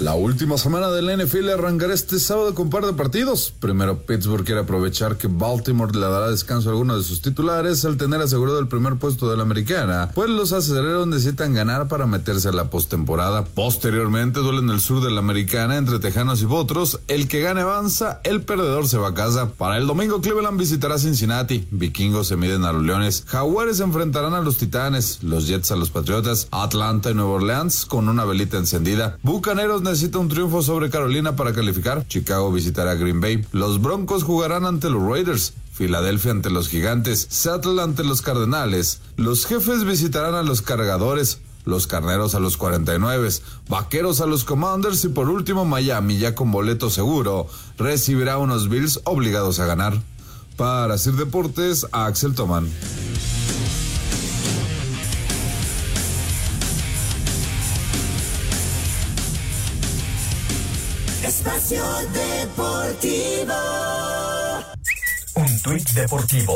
La 0.00 0.14
última 0.14 0.56
semana 0.58 0.90
del 0.90 1.18
NFL 1.18 1.50
arrancará 1.50 1.92
este 1.92 2.20
sábado 2.20 2.54
con 2.54 2.66
un 2.66 2.70
par 2.70 2.86
de 2.86 2.92
partidos. 2.92 3.52
Primero, 3.58 3.98
Pittsburgh 3.98 4.44
quiere 4.44 4.60
aprovechar 4.60 5.16
que 5.16 5.26
Baltimore 5.26 5.92
le 5.92 6.06
dará 6.06 6.30
descanso 6.30 6.68
a 6.68 6.72
alguno 6.72 6.96
de 6.96 7.02
sus 7.02 7.20
titulares 7.20 7.84
al 7.84 7.96
tener 7.96 8.20
asegurado 8.20 8.60
el 8.60 8.68
primer 8.68 8.94
puesto 8.94 9.28
de 9.28 9.36
la 9.36 9.42
americana, 9.42 10.12
pues 10.14 10.30
los 10.30 10.52
acelereros 10.52 11.08
necesitan 11.08 11.52
ganar 11.52 11.88
para 11.88 12.06
meterse 12.06 12.48
a 12.48 12.52
la 12.52 12.70
postemporada. 12.70 13.44
Posteriormente, 13.44 14.38
duele 14.38 14.60
en 14.60 14.70
el 14.70 14.80
sur 14.80 15.02
de 15.02 15.10
la 15.10 15.18
americana 15.18 15.76
entre 15.76 15.98
Tejanos 15.98 16.42
y 16.42 16.46
Potros. 16.46 17.00
El 17.08 17.26
que 17.26 17.40
gane 17.40 17.62
avanza, 17.62 18.20
el 18.22 18.42
perdedor 18.42 18.86
se 18.86 18.98
va 18.98 19.08
a 19.08 19.14
casa. 19.14 19.48
Para 19.48 19.78
el 19.78 19.88
domingo, 19.88 20.20
Cleveland 20.20 20.60
visitará 20.60 20.98
Cincinnati. 20.98 21.66
Vikingos 21.72 22.28
se 22.28 22.36
miden 22.36 22.64
a 22.64 22.72
los 22.72 22.84
Leones. 22.84 23.24
Jaguares 23.26 23.80
enfrentarán 23.80 24.34
a 24.34 24.42
los 24.42 24.58
Titanes. 24.58 25.24
Los 25.24 25.48
Jets 25.48 25.72
a 25.72 25.76
los 25.76 25.90
Patriotas. 25.90 26.46
Atlanta 26.52 27.10
y 27.10 27.14
Nueva 27.14 27.32
Orleans 27.32 27.84
con 27.84 28.08
una 28.08 28.24
velita 28.24 28.58
encendida. 28.58 29.18
Bucaneros 29.24 29.82
necesita 29.88 30.18
un 30.18 30.28
triunfo 30.28 30.62
sobre 30.62 30.90
Carolina 30.90 31.34
para 31.34 31.52
calificar. 31.52 32.06
Chicago 32.06 32.52
visitará 32.52 32.94
Green 32.94 33.20
Bay. 33.20 33.44
Los 33.52 33.80
Broncos 33.80 34.22
jugarán 34.22 34.66
ante 34.66 34.90
los 34.90 35.02
Raiders. 35.02 35.54
Filadelfia 35.72 36.32
ante 36.32 36.50
los 36.50 36.68
Gigantes. 36.68 37.26
Seattle 37.30 37.80
ante 37.80 38.04
los 38.04 38.20
Cardenales. 38.20 39.00
Los 39.16 39.46
Jefes 39.46 39.84
visitarán 39.84 40.34
a 40.34 40.42
los 40.42 40.62
Cargadores. 40.62 41.40
Los 41.64 41.86
Carneros 41.86 42.34
a 42.34 42.40
los 42.40 42.56
49, 42.56 43.28
Vaqueros 43.68 44.22
a 44.22 44.26
los 44.26 44.44
Commanders 44.44 45.04
y 45.04 45.08
por 45.08 45.28
último 45.28 45.66
Miami, 45.66 46.16
ya 46.16 46.34
con 46.34 46.50
boleto 46.50 46.88
seguro, 46.88 47.46
recibirá 47.76 48.38
unos 48.38 48.70
Bills 48.70 49.00
obligados 49.04 49.60
a 49.60 49.66
ganar. 49.66 50.00
Para 50.56 50.96
Sir 50.96 51.14
Deportes, 51.14 51.86
Axel 51.92 52.34
Toman. 52.34 52.70
Espacio 61.28 61.84
Deportivo. 62.14 63.52
Un 65.34 65.60
tuit 65.60 65.86
deportivo. 65.90 66.54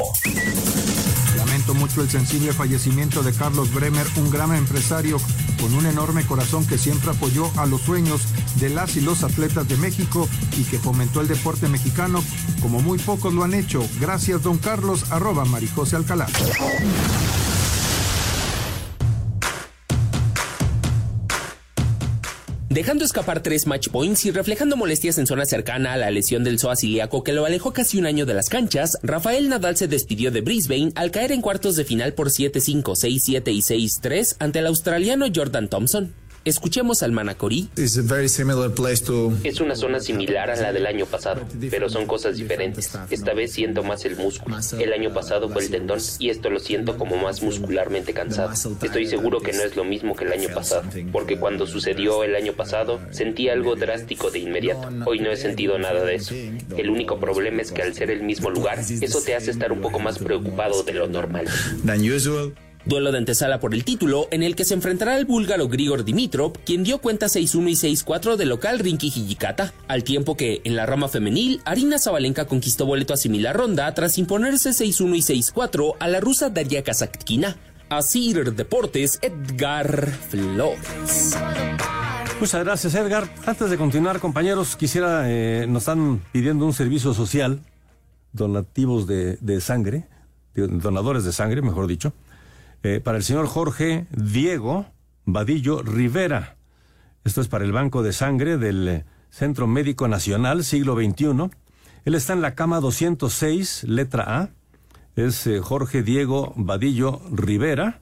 Lamento 1.36 1.74
mucho 1.74 2.00
el 2.00 2.08
sensible 2.08 2.54
fallecimiento 2.54 3.22
de 3.22 3.34
Carlos 3.34 3.70
Bremer, 3.74 4.06
un 4.16 4.30
gran 4.30 4.54
empresario 4.54 5.18
con 5.60 5.74
un 5.74 5.84
enorme 5.84 6.24
corazón 6.24 6.66
que 6.66 6.78
siempre 6.78 7.10
apoyó 7.10 7.50
a 7.58 7.66
los 7.66 7.82
sueños 7.82 8.22
de 8.54 8.70
las 8.70 8.96
y 8.96 9.02
los 9.02 9.24
atletas 9.24 9.68
de 9.68 9.76
México 9.76 10.26
y 10.56 10.64
que 10.64 10.78
fomentó 10.78 11.20
el 11.20 11.28
deporte 11.28 11.68
mexicano 11.68 12.24
como 12.62 12.80
muy 12.80 12.98
pocos 12.98 13.34
lo 13.34 13.44
han 13.44 13.52
hecho. 13.52 13.86
Gracias, 14.00 14.42
don 14.42 14.56
Carlos, 14.56 15.12
arroba 15.12 15.44
Marijose 15.44 15.96
Alcalá. 15.96 16.28
Dejando 22.72 23.04
escapar 23.04 23.42
tres 23.42 23.66
match 23.66 23.88
points 23.90 24.24
y 24.24 24.30
reflejando 24.30 24.78
molestias 24.78 25.18
en 25.18 25.26
zona 25.26 25.44
cercana 25.44 25.92
a 25.92 25.98
la 25.98 26.10
lesión 26.10 26.42
del 26.42 26.58
psoas 26.58 26.82
ilíaco 26.82 27.22
que 27.22 27.34
lo 27.34 27.44
alejó 27.44 27.74
casi 27.74 27.98
un 27.98 28.06
año 28.06 28.24
de 28.24 28.32
las 28.32 28.48
canchas, 28.48 28.96
Rafael 29.02 29.50
Nadal 29.50 29.76
se 29.76 29.88
despidió 29.88 30.30
de 30.30 30.40
Brisbane 30.40 30.90
al 30.94 31.10
caer 31.10 31.32
en 31.32 31.42
cuartos 31.42 31.76
de 31.76 31.84
final 31.84 32.14
por 32.14 32.30
7-5, 32.30 32.82
6-7 32.82 33.52
y 33.52 33.60
6-3 33.60 34.36
ante 34.38 34.60
el 34.60 34.66
australiano 34.68 35.26
Jordan 35.34 35.68
Thompson. 35.68 36.14
Escuchemos 36.44 37.04
al 37.04 37.12
Manacorí. 37.12 37.68
Es 39.44 39.60
una 39.60 39.76
zona 39.76 40.00
similar 40.00 40.50
a 40.50 40.56
la 40.56 40.72
del 40.72 40.86
año 40.86 41.06
pasado, 41.06 41.42
pero 41.70 41.88
son 41.88 42.06
cosas 42.06 42.36
diferentes. 42.36 42.90
Esta 43.10 43.32
vez 43.32 43.52
siento 43.52 43.84
más 43.84 44.04
el 44.04 44.16
músculo. 44.16 44.56
El 44.78 44.92
año 44.92 45.14
pasado 45.14 45.48
fue 45.48 45.62
el 45.62 45.70
tendón 45.70 46.00
y 46.18 46.30
esto 46.30 46.50
lo 46.50 46.58
siento 46.58 46.98
como 46.98 47.16
más 47.16 47.42
muscularmente 47.42 48.12
cansado. 48.12 48.52
Estoy 48.82 49.06
seguro 49.06 49.40
que 49.40 49.52
no 49.52 49.62
es 49.62 49.76
lo 49.76 49.84
mismo 49.84 50.16
que 50.16 50.24
el 50.24 50.32
año 50.32 50.48
pasado, 50.52 50.82
porque 51.12 51.38
cuando 51.38 51.66
sucedió 51.66 52.24
el 52.24 52.34
año 52.34 52.54
pasado 52.54 52.98
sentí 53.12 53.48
algo 53.48 53.76
drástico 53.76 54.32
de 54.32 54.40
inmediato. 54.40 54.88
Hoy 55.06 55.20
no 55.20 55.30
he 55.30 55.36
sentido 55.36 55.78
nada 55.78 56.04
de 56.04 56.16
eso. 56.16 56.34
El 56.76 56.90
único 56.90 57.20
problema 57.20 57.62
es 57.62 57.70
que 57.70 57.82
al 57.82 57.94
ser 57.94 58.10
el 58.10 58.24
mismo 58.24 58.50
lugar, 58.50 58.80
eso 58.80 59.22
te 59.22 59.36
hace 59.36 59.52
estar 59.52 59.70
un 59.70 59.80
poco 59.80 60.00
más 60.00 60.18
preocupado 60.18 60.82
de 60.82 60.92
lo 60.92 61.06
normal. 61.06 61.46
Duelo 62.84 63.12
de 63.12 63.18
antesala 63.18 63.60
por 63.60 63.74
el 63.74 63.84
título, 63.84 64.26
en 64.32 64.42
el 64.42 64.56
que 64.56 64.64
se 64.64 64.74
enfrentará 64.74 65.16
el 65.16 65.24
búlgaro 65.24 65.68
Grigor 65.68 66.04
Dimitrov, 66.04 66.58
quien 66.64 66.82
dio 66.82 66.98
cuenta 66.98 67.26
6-1 67.26 67.70
y 67.70 67.94
6-4 67.94 68.34
del 68.36 68.48
local 68.48 68.80
Rinky 68.80 69.06
Hijikata, 69.06 69.72
al 69.86 70.02
tiempo 70.02 70.36
que, 70.36 70.62
en 70.64 70.74
la 70.74 70.84
rama 70.84 71.08
femenil, 71.08 71.60
Arina 71.64 72.00
Zabalenka 72.00 72.46
conquistó 72.46 72.84
boleto 72.84 73.14
a 73.14 73.16
similar 73.16 73.56
ronda 73.56 73.94
tras 73.94 74.18
imponerse 74.18 74.70
6-1 74.70 75.16
y 75.16 75.42
6-4 75.52 75.94
a 76.00 76.08
la 76.08 76.20
rusa 76.20 76.50
Daria 76.50 76.82
Kazatkina. 76.82 77.56
Asir 77.88 78.52
Deportes, 78.52 79.20
Edgar 79.22 80.10
Flores. 80.10 81.36
Muchas 82.40 82.64
gracias, 82.64 82.94
Edgar. 82.96 83.28
Antes 83.46 83.70
de 83.70 83.76
continuar, 83.76 84.18
compañeros, 84.18 84.74
quisiera, 84.74 85.30
eh, 85.30 85.66
nos 85.68 85.82
están 85.82 86.20
pidiendo 86.32 86.66
un 86.66 86.72
servicio 86.72 87.14
social, 87.14 87.60
donativos 88.32 89.06
de 89.06 89.60
sangre, 89.60 90.08
donadores 90.54 91.24
de 91.24 91.32
sangre, 91.32 91.62
mejor 91.62 91.86
dicho. 91.86 92.12
Eh, 92.84 93.00
para 93.00 93.16
el 93.16 93.22
señor 93.22 93.46
Jorge 93.46 94.06
Diego 94.10 94.86
Vadillo 95.24 95.82
Rivera. 95.82 96.56
Esto 97.22 97.40
es 97.40 97.46
para 97.46 97.64
el 97.64 97.70
Banco 97.70 98.02
de 98.02 98.12
Sangre 98.12 98.58
del 98.58 99.04
Centro 99.30 99.68
Médico 99.68 100.08
Nacional, 100.08 100.64
siglo 100.64 100.96
XXI. 100.96 101.48
Él 102.04 102.14
está 102.16 102.32
en 102.32 102.42
la 102.42 102.56
cama 102.56 102.80
206, 102.80 103.84
letra 103.84 104.40
A. 104.40 104.50
Es 105.14 105.46
eh, 105.46 105.60
Jorge 105.60 106.02
Diego 106.02 106.54
Vadillo 106.56 107.20
Rivera, 107.30 108.00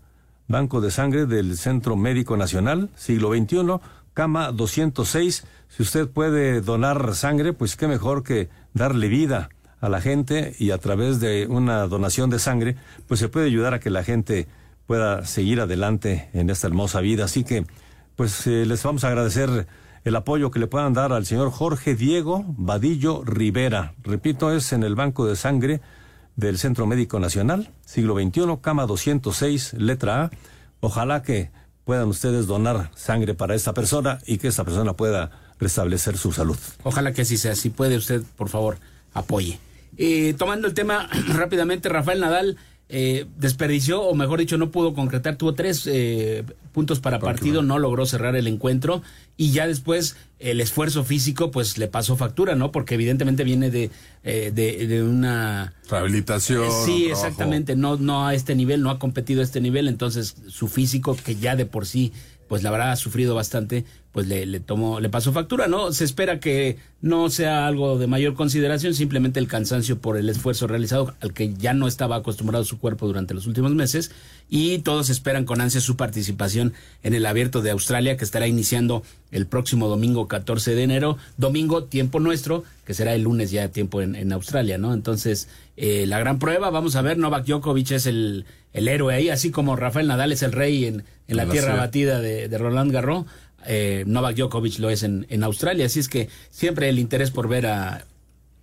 Banco 0.49 0.81
de 0.81 0.91
Sangre 0.91 1.27
del 1.27 1.59
Centro 1.59 1.97
Médico 1.97 2.39
Nacional, 2.39 2.89
siglo 2.97 3.35
XXI, 3.35 3.81
cama 4.15 4.51
206. 4.51 5.45
Si 5.69 5.83
usted 5.83 6.09
puede 6.09 6.63
donar 6.63 7.15
sangre, 7.15 7.53
pues 7.53 7.77
qué 7.77 7.87
mejor 7.87 8.23
que 8.23 8.49
darle 8.73 9.09
vida 9.09 9.51
a 9.83 9.91
la 9.91 10.01
gente 10.01 10.55
y 10.59 10.71
a 10.71 10.79
través 10.79 11.21
de 11.21 11.47
una 11.51 11.87
donación 11.87 12.31
de 12.31 12.39
sangre, 12.39 12.77
pues 13.07 13.21
se 13.21 13.29
puede 13.29 13.47
ayudar 13.47 13.75
a 13.75 13.81
que 13.81 13.91
la 13.91 14.05
gente 14.05 14.49
pueda 14.91 15.25
seguir 15.25 15.61
adelante 15.61 16.31
en 16.33 16.51
esta 16.51 16.67
hermosa 16.67 17.01
vida. 17.01 17.27
Así 17.27 17.45
que, 17.45 17.65
pues 18.17 18.45
eh, 18.49 18.67
les 18.67 18.83
vamos 18.83 19.05
a 19.05 19.07
agradecer 19.07 19.69
el 20.03 20.17
apoyo 20.17 20.51
que 20.51 20.59
le 20.59 20.67
puedan 20.67 20.95
dar 20.95 21.13
al 21.13 21.27
señor 21.27 21.53
Jorge 21.53 21.95
Diego 21.95 22.45
Vadillo 22.59 23.23
Rivera. 23.25 23.95
Repito, 24.03 24.53
es 24.53 24.73
en 24.73 24.83
el 24.83 24.97
Banco 24.97 25.29
de 25.29 25.37
Sangre 25.37 25.81
del 26.35 26.59
Centro 26.59 26.89
Médico 26.89 27.21
Nacional, 27.21 27.71
siglo 27.87 28.17
XXI, 28.17 28.59
cama 28.61 28.87
206, 28.87 29.75
letra 29.75 30.25
A. 30.25 30.31
Ojalá 30.81 31.23
que 31.23 31.53
puedan 31.85 32.09
ustedes 32.09 32.49
donar 32.49 32.91
sangre 32.97 33.35
para 33.35 33.55
esta 33.55 33.73
persona 33.73 34.19
y 34.27 34.39
que 34.39 34.49
esta 34.49 34.65
persona 34.65 34.95
pueda 34.95 35.31
restablecer 35.61 36.19
su 36.19 36.33
salud. 36.33 36.59
Ojalá 36.83 37.13
que 37.13 37.23
así 37.23 37.37
sea. 37.37 37.55
Si 37.55 37.71
puede 37.71 37.97
usted, 37.97 38.25
por 38.37 38.49
favor, 38.49 38.79
apoye. 39.15 39.61
Eh, 39.97 40.35
tomando 40.37 40.67
el 40.67 40.75
tema 40.75 41.09
rápidamente, 41.29 41.89
Rafael 41.89 42.19
Nadal 42.19 42.57
eh, 42.93 43.27
desperdició, 43.39 44.03
o 44.03 44.17
mejor 44.17 44.41
dicho, 44.41 44.59
no 44.59 44.73
pudo 44.73 44.95
concretar, 44.95 45.37
tuvo 45.37 45.55
tres 45.55 45.87
eh, 45.87 46.43
puntos 46.73 46.99
para 46.99 47.21
partido, 47.21 47.63
no 47.63 47.79
logró 47.79 48.05
cerrar 48.05 48.35
el 48.35 48.49
encuentro 48.49 49.03
y 49.37 49.53
ya 49.53 49.69
después 49.69 50.17
el 50.41 50.61
esfuerzo 50.61 51.05
físico 51.05 51.53
pues 51.53 51.79
le 51.79 51.87
pasó 51.87 52.17
factura, 52.17 52.57
¿no? 52.57 52.73
Porque 52.73 52.95
evidentemente 52.95 53.45
viene 53.45 53.71
de, 53.71 53.91
eh, 54.25 54.51
de, 54.53 55.03
una... 55.05 55.73
Rehabilitación. 55.89 56.67
sí, 56.85 57.07
exactamente, 57.07 57.77
no, 57.77 57.97
no 57.97 58.27
a 58.27 58.35
este 58.35 58.57
nivel, 58.57 58.83
no 58.83 58.91
ha 58.91 58.99
competido 58.99 59.41
a 59.41 59.45
este 59.45 59.61
nivel, 59.61 59.87
entonces 59.87 60.35
su 60.49 60.67
físico 60.67 61.17
que 61.17 61.37
ya 61.37 61.55
de 61.55 61.67
por 61.67 61.87
sí 61.87 62.13
pues 62.51 62.65
la 62.65 62.73
verdad 62.73 62.91
ha 62.91 62.97
sufrido 62.97 63.37
bastante, 63.37 63.85
pues 64.11 64.27
le, 64.27 64.45
le 64.45 64.59
tomó, 64.59 64.99
le 64.99 65.09
pasó 65.09 65.33
factura, 65.33 65.69
¿no? 65.69 65.93
Se 65.93 66.05
espera 66.05 66.41
que 66.41 66.79
no 67.01 67.31
sea 67.31 67.69
algo 67.69 67.97
de 67.97 68.09
mayor 68.09 68.35
consideración, 68.35 68.93
simplemente 68.93 69.39
el 69.39 69.47
cansancio 69.47 70.01
por 70.01 70.17
el 70.17 70.29
esfuerzo 70.29 70.67
realizado 70.67 71.15
al 71.21 71.33
que 71.33 71.55
ya 71.55 71.75
no 71.75 71.87
estaba 71.87 72.17
acostumbrado 72.17 72.65
su 72.65 72.81
cuerpo 72.81 73.07
durante 73.07 73.35
los 73.35 73.47
últimos 73.47 73.73
meses 73.77 74.11
y 74.49 74.81
todos 74.81 75.11
esperan 75.11 75.45
con 75.45 75.61
ansia 75.61 75.81
su 75.81 75.97
participación 75.97 76.73
en 77.05 77.15
el 77.15 77.25
abierto 77.25 77.63
de 77.63 77.71
Australia 77.71 78.17
que 78.17 78.25
estará 78.25 78.49
iniciando 78.49 79.05
el 79.31 79.47
próximo 79.47 79.87
domingo 79.87 80.27
14 80.27 80.75
de 80.75 80.83
enero, 80.83 81.19
domingo 81.37 81.85
tiempo 81.85 82.19
nuestro, 82.19 82.65
que 82.85 82.95
será 82.95 83.15
el 83.15 83.23
lunes 83.23 83.53
ya 83.53 83.69
tiempo 83.69 84.03
en, 84.03 84.33
Australia, 84.33 84.77
¿no? 84.77 84.93
Entonces, 84.93 85.49
eh, 85.77 86.05
la 86.09 86.19
gran 86.19 86.41
prueba, 86.41 86.71
vamos 86.71 86.97
a 86.97 87.03
ver, 87.03 87.17
Novak 87.17 87.47
Djokovic 87.47 87.93
es 87.93 88.07
el, 88.07 88.45
el 88.73 88.89
héroe 88.89 89.15
ahí, 89.15 89.29
así 89.29 89.53
como 89.53 89.77
Rafael 89.77 90.09
Nadal 90.09 90.33
es 90.33 90.43
el 90.43 90.51
rey 90.51 90.85
en, 90.85 91.05
en 91.31 91.37
la, 91.37 91.47
tierra 91.47 91.75
batida 91.77 92.21
de, 92.21 92.49
de 92.49 92.59
Roland 92.59 92.93
Garros, 92.93 93.25
eh, 93.67 94.05
Novak 94.07 94.37
Djokovic 94.37 94.79
lo 94.79 94.91
es 94.91 95.03
en, 95.03 95.27
en, 95.29 95.45
Australia, 95.45 95.87
así 95.87 96.01
es 96.01 96.09
que 96.09 96.29
siempre 96.51 96.89
el 96.89 96.99
interés 96.99 97.31
por 97.31 97.49
ver 97.49 97.67
a, 97.67 98.05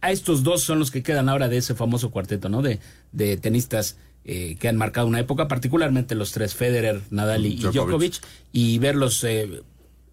a 0.02 0.12
estos 0.12 0.44
dos 0.44 0.64
son 0.64 0.80
los 0.80 0.92
que 0.92 1.04
quedan 1.04 1.30
ahora 1.30 1.50
de 1.50 1.58
ese 1.58 1.76
famoso 1.76 2.12
cuarteto, 2.12 2.50
¿no? 2.50 2.62
De, 2.62 2.80
de 3.12 3.38
tenistas 3.38 3.98
eh, 4.26 4.58
que 4.60 4.68
han 4.68 4.76
marcado 4.76 5.08
una 5.08 5.20
época, 5.20 5.48
particularmente 5.48 6.16
los 6.16 6.32
tres, 6.32 6.54
Federer, 6.54 7.02
Nadal 7.12 7.46
y 7.46 7.56
Djokovic, 7.56 8.20
y 8.52 8.78
verlos, 8.80 9.24
eh, 9.24 9.62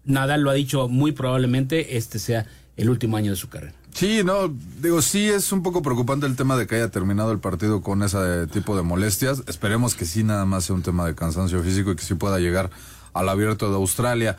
Nadal 0.05 0.41
lo 0.41 0.51
ha 0.51 0.53
dicho 0.53 0.87
muy 0.87 1.11
probablemente, 1.11 1.97
este 1.97 2.19
sea 2.19 2.45
el 2.77 2.89
último 2.89 3.17
año 3.17 3.31
de 3.31 3.37
su 3.37 3.49
carrera. 3.49 3.75
Sí, 3.95 4.25
no, 4.25 4.53
digo, 4.81 5.01
sí 5.01 5.29
es 5.29 5.53
un 5.53 5.63
poco 5.63 5.81
preocupante 5.81 6.25
el 6.25 6.35
tema 6.35 6.57
de 6.57 6.67
que 6.67 6.75
haya 6.75 6.91
terminado 6.91 7.31
el 7.31 7.39
partido 7.39 7.79
con 7.79 8.03
ese 8.03 8.45
tipo 8.47 8.75
de 8.75 8.81
molestias. 8.81 9.43
Esperemos 9.47 9.95
que 9.95 10.03
sí 10.03 10.21
nada 10.21 10.43
más 10.43 10.65
sea 10.65 10.75
un 10.75 10.81
tema 10.81 11.05
de 11.05 11.15
cansancio 11.15 11.63
físico 11.63 11.91
y 11.91 11.95
que 11.95 12.03
sí 12.03 12.13
pueda 12.13 12.39
llegar 12.39 12.71
al 13.13 13.29
abierto 13.29 13.69
de 13.69 13.77
Australia. 13.77 14.35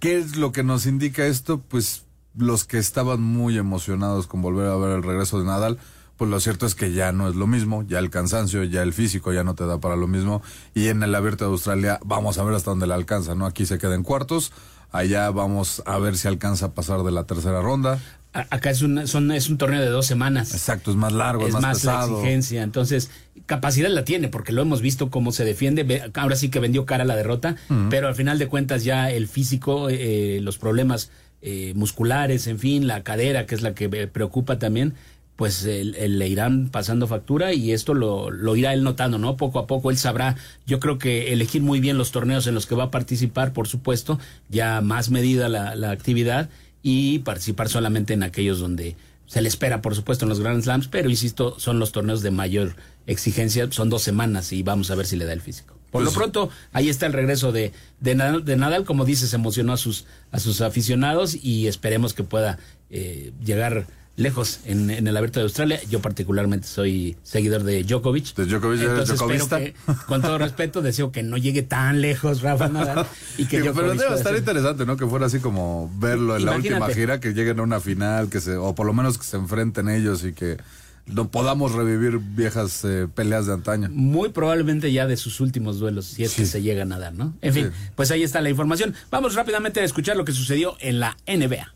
¿Qué 0.00 0.18
es 0.18 0.34
lo 0.34 0.50
que 0.50 0.64
nos 0.64 0.86
indica 0.86 1.24
esto? 1.24 1.60
Pues 1.60 2.06
los 2.36 2.64
que 2.64 2.78
estaban 2.78 3.22
muy 3.22 3.56
emocionados 3.56 4.26
con 4.26 4.42
volver 4.42 4.66
a 4.66 4.74
ver 4.74 4.96
el 4.96 5.04
regreso 5.04 5.38
de 5.38 5.44
Nadal, 5.44 5.78
pues 6.16 6.28
lo 6.28 6.40
cierto 6.40 6.66
es 6.66 6.74
que 6.74 6.92
ya 6.92 7.12
no 7.12 7.28
es 7.28 7.36
lo 7.36 7.46
mismo, 7.46 7.84
ya 7.84 8.00
el 8.00 8.10
cansancio, 8.10 8.64
ya 8.64 8.82
el 8.82 8.92
físico 8.92 9.32
ya 9.32 9.44
no 9.44 9.54
te 9.54 9.64
da 9.64 9.78
para 9.78 9.94
lo 9.94 10.08
mismo 10.08 10.42
y 10.74 10.88
en 10.88 11.04
el 11.04 11.14
abierto 11.14 11.44
de 11.44 11.52
Australia 11.52 12.00
vamos 12.04 12.36
a 12.38 12.42
ver 12.42 12.56
hasta 12.56 12.72
dónde 12.72 12.88
le 12.88 12.94
alcanza, 12.94 13.36
¿no? 13.36 13.46
Aquí 13.46 13.64
se 13.64 13.78
queda 13.78 13.94
en 13.94 14.02
cuartos, 14.02 14.50
allá 14.90 15.30
vamos 15.30 15.84
a 15.86 15.98
ver 15.98 16.16
si 16.16 16.26
alcanza 16.26 16.66
a 16.66 16.74
pasar 16.74 17.04
de 17.04 17.12
la 17.12 17.28
tercera 17.28 17.62
ronda. 17.62 18.00
Acá 18.34 18.70
es, 18.70 18.82
una, 18.82 19.06
son, 19.06 19.30
es 19.30 19.48
un 19.48 19.58
torneo 19.58 19.80
de 19.80 19.88
dos 19.88 20.06
semanas. 20.06 20.52
Exacto, 20.52 20.90
es 20.90 20.96
más 20.96 21.12
largo, 21.12 21.46
es, 21.46 21.52
más, 21.52 21.62
más 21.62 21.78
pesado. 21.78 22.10
la 22.10 22.18
exigencia. 22.18 22.64
Entonces, 22.64 23.10
capacidad 23.46 23.88
la 23.88 24.04
tiene, 24.04 24.26
porque 24.26 24.50
lo 24.50 24.62
hemos 24.62 24.80
visto 24.80 25.08
cómo 25.08 25.30
se 25.30 25.44
defiende. 25.44 26.10
Ahora 26.14 26.34
sí 26.34 26.48
que 26.48 26.58
vendió 26.58 26.84
cara 26.84 27.04
la 27.04 27.14
derrota, 27.14 27.54
pero 27.90 28.08
al 28.08 28.16
final 28.16 28.40
de 28.40 28.48
cuentas 28.48 28.82
ya 28.82 29.08
el 29.12 29.28
físico, 29.28 29.88
eh, 29.88 30.40
los 30.42 30.58
problemas 30.58 31.12
eh, 31.42 31.74
musculares, 31.76 32.48
en 32.48 32.58
fin, 32.58 32.88
la 32.88 33.04
cadera, 33.04 33.46
que 33.46 33.54
es 33.54 33.62
la 33.62 33.72
que 33.72 33.88
preocupa 34.08 34.58
también, 34.58 34.94
pues 35.36 35.64
le 35.64 36.28
irán 36.28 36.70
pasando 36.70 37.06
factura 37.06 37.52
y 37.52 37.72
esto 37.72 37.94
lo, 37.94 38.30
lo, 38.30 38.56
irá 38.56 38.72
él 38.72 38.82
notando, 38.82 39.18
¿no? 39.18 39.36
Poco 39.36 39.58
a 39.60 39.66
poco 39.66 39.90
él 39.90 39.96
sabrá, 39.96 40.36
yo 40.66 40.80
creo 40.80 40.98
que 40.98 41.32
elegir 41.32 41.62
muy 41.62 41.80
bien 41.80 41.98
los 41.98 42.12
torneos 42.12 42.46
en 42.46 42.54
los 42.54 42.66
que 42.66 42.74
va 42.74 42.84
a 42.84 42.90
participar, 42.90 43.52
por 43.52 43.68
supuesto, 43.68 44.18
ya 44.48 44.80
más 44.80 45.10
medida 45.10 45.48
la, 45.48 45.74
la 45.74 45.90
actividad 45.90 46.50
y 46.84 47.20
participar 47.20 47.70
solamente 47.70 48.12
en 48.12 48.22
aquellos 48.22 48.60
donde 48.60 48.94
se 49.26 49.40
le 49.40 49.48
espera, 49.48 49.80
por 49.80 49.94
supuesto, 49.94 50.26
en 50.26 50.28
los 50.28 50.38
Grand 50.38 50.62
Slams, 50.62 50.86
pero 50.86 51.08
insisto, 51.08 51.58
son 51.58 51.78
los 51.78 51.92
torneos 51.92 52.20
de 52.20 52.30
mayor 52.30 52.76
exigencia, 53.06 53.66
son 53.72 53.88
dos 53.88 54.02
semanas 54.02 54.52
y 54.52 54.62
vamos 54.62 54.90
a 54.90 54.94
ver 54.94 55.06
si 55.06 55.16
le 55.16 55.24
da 55.24 55.32
el 55.32 55.40
físico. 55.40 55.74
Por 55.90 56.02
lo 56.02 56.10
pues 56.10 56.18
pronto, 56.18 56.50
ahí 56.72 56.90
está 56.90 57.06
el 57.06 57.14
regreso 57.14 57.52
de, 57.52 57.72
de, 58.00 58.14
Nadal, 58.14 58.44
de 58.44 58.56
Nadal, 58.56 58.84
como 58.84 59.06
dices, 59.06 59.32
emocionó 59.32 59.72
a 59.72 59.76
sus, 59.78 60.04
a 60.30 60.38
sus 60.38 60.60
aficionados 60.60 61.34
y 61.34 61.68
esperemos 61.68 62.12
que 62.12 62.22
pueda 62.22 62.58
eh, 62.90 63.32
llegar 63.42 63.86
lejos 64.16 64.60
en, 64.64 64.90
el 64.90 65.16
Abierto 65.16 65.40
de 65.40 65.44
Australia. 65.44 65.80
Yo 65.88 66.00
particularmente 66.00 66.68
soy 66.68 67.16
seguidor 67.22 67.64
de 67.64 67.82
Djokovic. 67.82 68.34
De 68.34 68.46
Djokovic, 68.46 68.82
Entonces 68.82 69.20
espero 69.20 69.48
que, 69.48 69.74
con 70.06 70.22
todo 70.22 70.38
respeto, 70.38 70.82
deseo 70.82 71.10
que 71.10 71.22
no 71.22 71.36
llegue 71.36 71.62
tan 71.62 72.00
lejos 72.00 72.42
Rafa 72.42 72.68
Nadal. 72.70 73.06
Y 73.38 73.46
que 73.46 73.60
Pero 73.60 73.94
debe 73.94 74.14
estar 74.14 74.36
interesante, 74.36 74.86
¿no? 74.86 74.96
Que 74.96 75.06
fuera 75.06 75.26
así 75.26 75.40
como 75.40 75.90
verlo 75.98 76.36
en 76.36 76.44
la 76.44 76.56
última 76.56 76.88
gira, 76.88 77.20
que 77.20 77.32
lleguen 77.32 77.58
a 77.58 77.62
una 77.62 77.80
final, 77.80 78.28
que 78.28 78.40
se, 78.40 78.56
o 78.56 78.74
por 78.74 78.86
lo 78.86 78.92
menos 78.92 79.18
que 79.18 79.24
se 79.24 79.36
enfrenten 79.36 79.88
ellos 79.88 80.24
y 80.24 80.32
que 80.32 80.58
no 81.06 81.30
podamos 81.30 81.72
revivir 81.72 82.18
viejas 82.18 82.82
eh, 82.84 83.08
peleas 83.12 83.46
de 83.46 83.52
antaño. 83.52 83.90
Muy 83.90 84.30
probablemente 84.30 84.90
ya 84.92 85.06
de 85.06 85.16
sus 85.16 85.40
últimos 85.40 85.78
duelos, 85.78 86.06
si 86.06 86.24
es 86.24 86.34
que 86.34 86.46
se 86.46 86.62
llegan 86.62 86.92
a 86.92 86.98
dar, 86.98 87.12
¿no? 87.12 87.34
En 87.42 87.52
fin, 87.52 87.70
pues 87.94 88.10
ahí 88.10 88.22
está 88.22 88.40
la 88.40 88.48
información. 88.48 88.94
Vamos 89.10 89.34
rápidamente 89.34 89.80
a 89.80 89.84
escuchar 89.84 90.16
lo 90.16 90.24
que 90.24 90.32
sucedió 90.32 90.76
en 90.80 91.00
la 91.00 91.16
NBA 91.26 91.74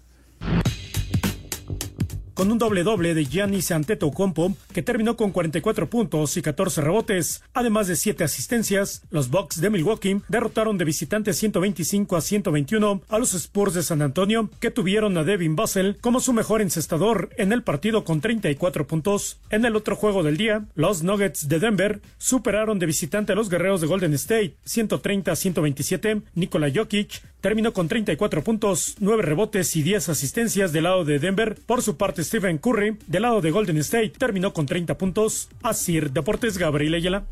con 2.38 2.52
un 2.52 2.59
doble 2.59 2.85
doble 2.85 3.14
de 3.14 3.25
Giannis 3.25 3.73
Antetokounmpo 3.73 4.54
que 4.73 4.85
terminó 4.85 5.16
con 5.16 5.33
44 5.33 5.90
puntos 5.90 6.37
y 6.37 6.42
14 6.42 6.83
rebotes, 6.83 7.42
además 7.52 7.88
de 7.88 7.97
7 7.97 8.23
asistencias. 8.23 9.02
Los 9.11 9.28
Bucks 9.28 9.61
de 9.61 9.71
Milwaukee 9.71 10.21
derrotaron 10.28 10.78
de 10.78 10.85
visitante 10.85 11.33
125 11.33 12.16
a 12.16 12.21
121 12.21 13.02
a 13.09 13.18
los 13.18 13.35
Spurs 13.35 13.75
de 13.75 13.83
San 13.83 14.02
Antonio, 14.02 14.50
que 14.61 14.71
tuvieron 14.71 15.18
a 15.18 15.25
Devin 15.25 15.57
Basel 15.57 15.97
como 16.00 16.21
su 16.21 16.33
mejor 16.33 16.62
encestador 16.62 17.30
en 17.38 17.52
el 17.52 17.64
partido 17.64 18.04
con 18.04 18.21
34 18.21 18.87
puntos. 18.87 19.40
En 19.50 19.64
el 19.64 19.75
otro 19.75 19.97
juego 19.97 20.23
del 20.23 20.37
día, 20.37 20.64
los 20.76 21.02
Nuggets 21.02 21.49
de 21.49 21.59
Denver 21.59 22.00
superaron 22.18 22.78
de 22.78 22.87
visitante 22.87 23.33
a 23.33 23.35
los 23.35 23.49
Guerreros 23.49 23.80
de 23.80 23.88
Golden 23.88 24.14
State 24.14 24.54
130 24.64 25.33
a 25.33 25.35
127. 25.35 26.23
Nikola 26.37 26.71
Jokic 26.73 27.21
terminó 27.40 27.73
con 27.73 27.88
34 27.88 28.42
puntos, 28.45 28.97
9 29.00 29.23
rebotes 29.23 29.75
y 29.76 29.83
10 29.83 30.09
asistencias 30.09 30.73
del 30.73 30.85
lado 30.85 31.04
de 31.04 31.18
Denver. 31.18 31.57
Por 31.66 31.83
su 31.83 31.97
parte, 31.97 32.23
Stephen 32.28 32.58
Curry, 32.58 32.99
del 33.06 33.23
lado 33.23 33.40
de 33.40 33.50
Golden 33.50 33.78
State, 33.78 34.11
terminó 34.18 34.52
con 34.52 34.66
30 34.66 34.99
puntos. 34.99 35.49
Así, 35.62 35.99
Deportes, 35.99 36.58
Gabriel 36.58 36.92
Ayala. 36.92 37.25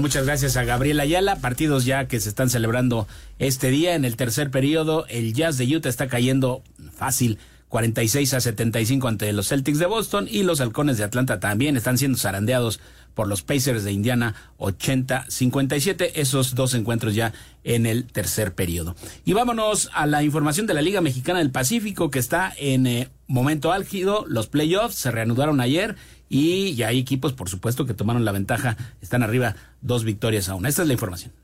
muchas 0.00 0.24
gracias 0.24 0.56
a 0.56 0.64
Gabriel 0.64 0.98
Ayala. 0.98 1.36
Partidos 1.36 1.84
ya 1.84 2.08
que 2.08 2.18
se 2.20 2.30
están 2.30 2.48
celebrando 2.48 3.06
este 3.38 3.68
día. 3.68 3.96
En 3.96 4.06
el 4.06 4.16
tercer 4.16 4.50
periodo, 4.50 5.04
el 5.08 5.34
Jazz 5.34 5.58
de 5.58 5.76
Utah 5.76 5.90
está 5.90 6.08
cayendo 6.08 6.62
fácil 6.90 7.38
46 7.68 8.32
a 8.32 8.40
75 8.40 9.08
ante 9.08 9.30
los 9.34 9.48
Celtics 9.48 9.78
de 9.78 9.86
Boston 9.86 10.26
y 10.30 10.42
los 10.42 10.62
Halcones 10.62 10.96
de 10.96 11.04
Atlanta 11.04 11.38
también 11.38 11.76
están 11.76 11.98
siendo 11.98 12.16
zarandeados 12.16 12.80
por 13.14 13.28
los 13.28 13.42
Pacers 13.42 13.84
de 13.84 13.92
Indiana 13.92 14.34
80-57. 14.58 16.12
Esos 16.14 16.54
dos 16.54 16.74
encuentros 16.74 17.14
ya 17.14 17.32
en 17.64 17.86
el 17.86 18.06
tercer 18.06 18.54
periodo. 18.54 18.94
Y 19.24 19.32
vámonos 19.32 19.90
a 19.94 20.06
la 20.06 20.22
información 20.22 20.66
de 20.66 20.74
la 20.74 20.82
Liga 20.82 21.00
Mexicana 21.00 21.38
del 21.38 21.50
Pacífico 21.50 22.10
que 22.10 22.18
está 22.18 22.52
en 22.56 22.86
eh, 22.86 23.08
momento 23.26 23.72
álgido. 23.72 24.24
Los 24.28 24.46
playoffs 24.46 24.96
se 24.96 25.10
reanudaron 25.10 25.60
ayer 25.60 25.96
y 26.28 26.74
ya 26.74 26.88
hay 26.88 26.98
equipos, 26.98 27.32
por 27.32 27.48
supuesto, 27.48 27.86
que 27.86 27.94
tomaron 27.94 28.24
la 28.24 28.32
ventaja. 28.32 28.76
Están 29.00 29.22
arriba 29.22 29.54
dos 29.80 30.04
victorias 30.04 30.48
aún. 30.48 30.66
Esta 30.66 30.82
es 30.82 30.88
la 30.88 30.94
información. 30.94 31.41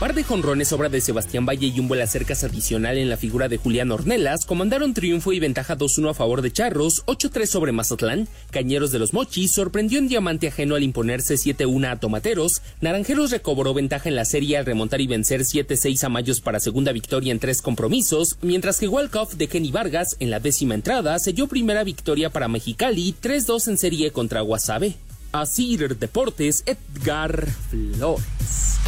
Par 0.00 0.14
de 0.14 0.24
jonrones, 0.24 0.72
obra 0.72 0.88
de 0.88 1.02
Sebastián 1.02 1.44
Valle 1.44 1.66
y 1.66 1.78
un 1.78 1.86
vuela 1.86 2.06
cercas 2.06 2.42
adicional 2.42 2.96
en 2.96 3.10
la 3.10 3.18
figura 3.18 3.50
de 3.50 3.58
Julián 3.58 3.92
Ornelas 3.92 4.46
comandaron 4.46 4.94
triunfo 4.94 5.34
y 5.34 5.40
ventaja 5.40 5.76
2-1 5.76 6.12
a 6.12 6.14
favor 6.14 6.40
de 6.40 6.50
Charros, 6.50 7.04
8-3 7.04 7.44
sobre 7.44 7.72
Mazatlán. 7.72 8.26
Cañeros 8.50 8.92
de 8.92 8.98
los 8.98 9.12
Mochis 9.12 9.52
sorprendió 9.52 9.98
en 9.98 10.08
diamante 10.08 10.48
ajeno 10.48 10.74
al 10.74 10.84
imponerse 10.84 11.34
7-1 11.34 11.90
a 11.90 12.00
Tomateros. 12.00 12.62
Naranjeros 12.80 13.30
recobró 13.30 13.74
ventaja 13.74 14.08
en 14.08 14.16
la 14.16 14.24
serie 14.24 14.56
al 14.56 14.64
remontar 14.64 15.02
y 15.02 15.06
vencer 15.06 15.42
7-6 15.42 16.02
a 16.04 16.08
Mayos 16.08 16.40
para 16.40 16.60
segunda 16.60 16.92
victoria 16.92 17.30
en 17.30 17.38
tres 17.38 17.60
compromisos, 17.60 18.38
mientras 18.40 18.78
que 18.78 18.88
Walkoff 18.88 19.34
de 19.34 19.48
Kenny 19.48 19.70
Vargas 19.70 20.16
en 20.18 20.30
la 20.30 20.40
décima 20.40 20.76
entrada 20.76 21.18
selló 21.18 21.46
primera 21.46 21.84
victoria 21.84 22.30
para 22.30 22.48
Mexicali 22.48 23.14
3-2 23.22 23.68
en 23.68 23.76
serie 23.76 24.12
contra 24.12 24.40
Guasave. 24.40 24.94
Asir 25.32 25.98
Deportes, 25.98 26.64
Edgar 26.64 27.46
Flores. 27.68 28.80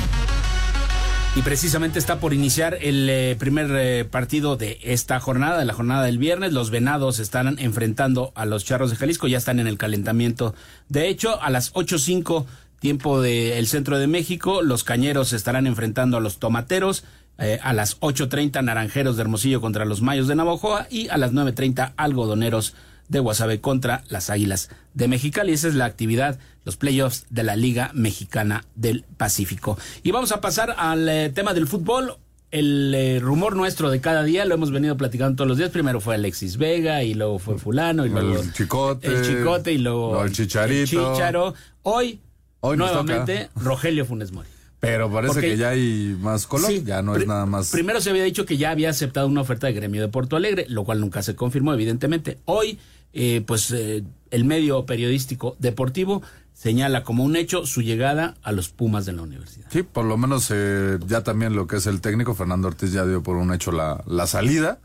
Y 1.35 1.41
precisamente 1.41 1.99
está 1.99 2.21
por 2.21 2.35
iniciar 2.35 2.77
el 2.83 3.09
eh, 3.09 3.37
primer 3.39 3.71
eh, 3.75 4.05
partido 4.05 4.57
de 4.57 4.79
esta 4.83 5.19
jornada, 5.19 5.59
de 5.59 5.65
la 5.65 5.73
jornada 5.73 6.05
del 6.05 6.19
viernes. 6.19 6.53
Los 6.53 6.69
Venados 6.69 7.21
están 7.21 7.59
enfrentando 7.59 8.33
a 8.35 8.45
los 8.45 8.67
Charros 8.67 8.91
de 8.91 8.97
Jalisco, 8.97 9.29
ya 9.29 9.39
están 9.39 9.59
en 9.59 9.67
el 9.67 9.79
calentamiento. 9.79 10.55
De 10.91 11.09
hecho, 11.09 11.41
a 11.41 11.49
las 11.49 11.73
8.05 11.73 12.45
tiempo 12.81 13.23
del 13.23 13.67
centro 13.67 13.99
de 13.99 14.09
México, 14.09 14.61
los 14.61 14.85
Cañeros 14.85 15.33
estarán 15.33 15.67
enfrentando 15.67 16.19
a 16.19 16.21
los 16.21 16.39
Tomateros. 16.39 17.05
Eh, 17.39 17.59
a 17.63 17.73
las 17.73 17.99
8.30 18.01 18.63
Naranjeros 18.63 19.17
de 19.17 19.23
Hermosillo 19.23 19.63
contra 19.63 19.87
los 19.87 20.03
Mayos 20.03 20.29
de 20.29 20.35
Navajoa 20.35 20.87
y 20.91 21.09
a 21.09 21.17
las 21.17 21.33
9.30 21.33 21.95
Algodoneros 21.97 22.75
de 23.13 23.21
Guasave 23.21 23.61
contra 23.61 24.03
las 24.09 24.31
Águilas 24.31 24.71
de 24.95 25.07
Mexicali. 25.07 25.53
Esa 25.53 25.69
es 25.69 25.75
la 25.75 25.85
actividad, 25.85 26.39
los 26.65 26.77
playoffs 26.77 27.27
de 27.31 27.45
la 27.45 27.55
Liga 27.55 27.91
Mexicana 27.95 28.65
del 28.75 29.05
Pacífico. 29.17 29.79
Y 30.03 30.11
vamos 30.11 30.33
a 30.33 30.41
pasar 30.41 30.75
al 30.77 31.09
eh, 31.09 31.31
tema 31.31 31.55
del 31.55 31.69
fútbol. 31.69 32.17
El 32.51 32.95
eh, 32.95 33.19
rumor 33.21 33.57
nuestro 33.57 33.91
de 33.91 34.01
cada 34.01 34.25
día 34.25 34.45
lo 34.45 34.55
hemos 34.55 34.71
venido 34.73 34.97
platicando 34.97 35.37
todos 35.37 35.49
los 35.49 35.59
días. 35.59 35.71
Primero 35.71 36.01
fue 36.01 36.17
Alexis 36.17 36.57
Vega 36.57 37.03
y 37.03 37.15
luego 37.15 37.39
fue 37.39 37.57
Fulano 37.59 38.05
y 38.05 38.11
luego 38.11 38.41
el 38.41 38.53
Chicote, 38.53 39.07
el 39.07 39.23
Chicote 39.23 39.73
y 39.73 39.79
luego 39.79 40.23
el 40.23 40.33
Chicharito. 40.33 41.15
Chicharo. 41.15 41.55
Hoy, 41.83 42.21
Hoy 42.61 42.77
nuevamente 42.77 43.49
Rogelio 43.57 44.05
Funes 44.05 44.33
Mori. 44.33 44.49
Pero 44.83 45.09
parece 45.13 45.41
que 45.41 45.57
ya 45.57 45.69
hay 45.69 46.19
más 46.21 46.49
color, 46.49 46.73
ya 46.83 47.03
no 47.03 47.15
es 47.15 47.25
nada 47.25 47.47
más. 47.47 47.71
Primero 47.71 48.01
se 48.01 48.11
había 48.11 48.25
dicho 48.25 48.45
que 48.45 48.57
ya 48.57 48.73
había 48.73 48.91
aceptado 48.91 49.29
una 49.29 49.41
oferta 49.41 49.69
de 49.69 49.75
gremio 49.75 50.03
de 50.03 50.09
Porto 50.09 50.35
Alegre, 50.35 50.67
lo 50.69 50.83
cual 50.83 50.99
nunca 50.99 51.23
se 51.23 51.37
confirmó, 51.37 51.73
evidentemente. 51.73 52.39
Hoy 52.47 52.81
eh, 53.13 53.45
pues 53.47 53.71
eh, 53.71 54.03
el 54.33 54.45
medio 54.45 54.85
periodístico 54.85 55.55
deportivo 55.61 56.21
señala 56.53 57.05
como 57.05 57.23
un 57.23 57.37
hecho 57.37 57.65
su 57.65 57.81
llegada 57.81 58.35
a 58.43 58.51
los 58.51 58.71
Pumas 58.71 59.07
de 59.07 59.13
la 59.13 59.23
universidad. 59.23 59.69
Sí, 59.71 59.85
por 59.85 60.05
lo 60.05 60.17
menos 60.17 60.51
eh, 60.53 60.99
ya 61.07 61.23
también 61.23 61.55
lo 61.55 61.69
que 61.69 61.77
es 61.77 61.87
el 61.87 62.01
técnico, 62.01 62.35
Fernando 62.35 62.67
Ortiz 62.67 62.91
ya 62.91 63.07
dio 63.07 63.23
por 63.23 63.37
un 63.37 63.55
hecho 63.55 63.71
la, 63.71 64.03
la 64.09 64.27
salida. 64.27 64.81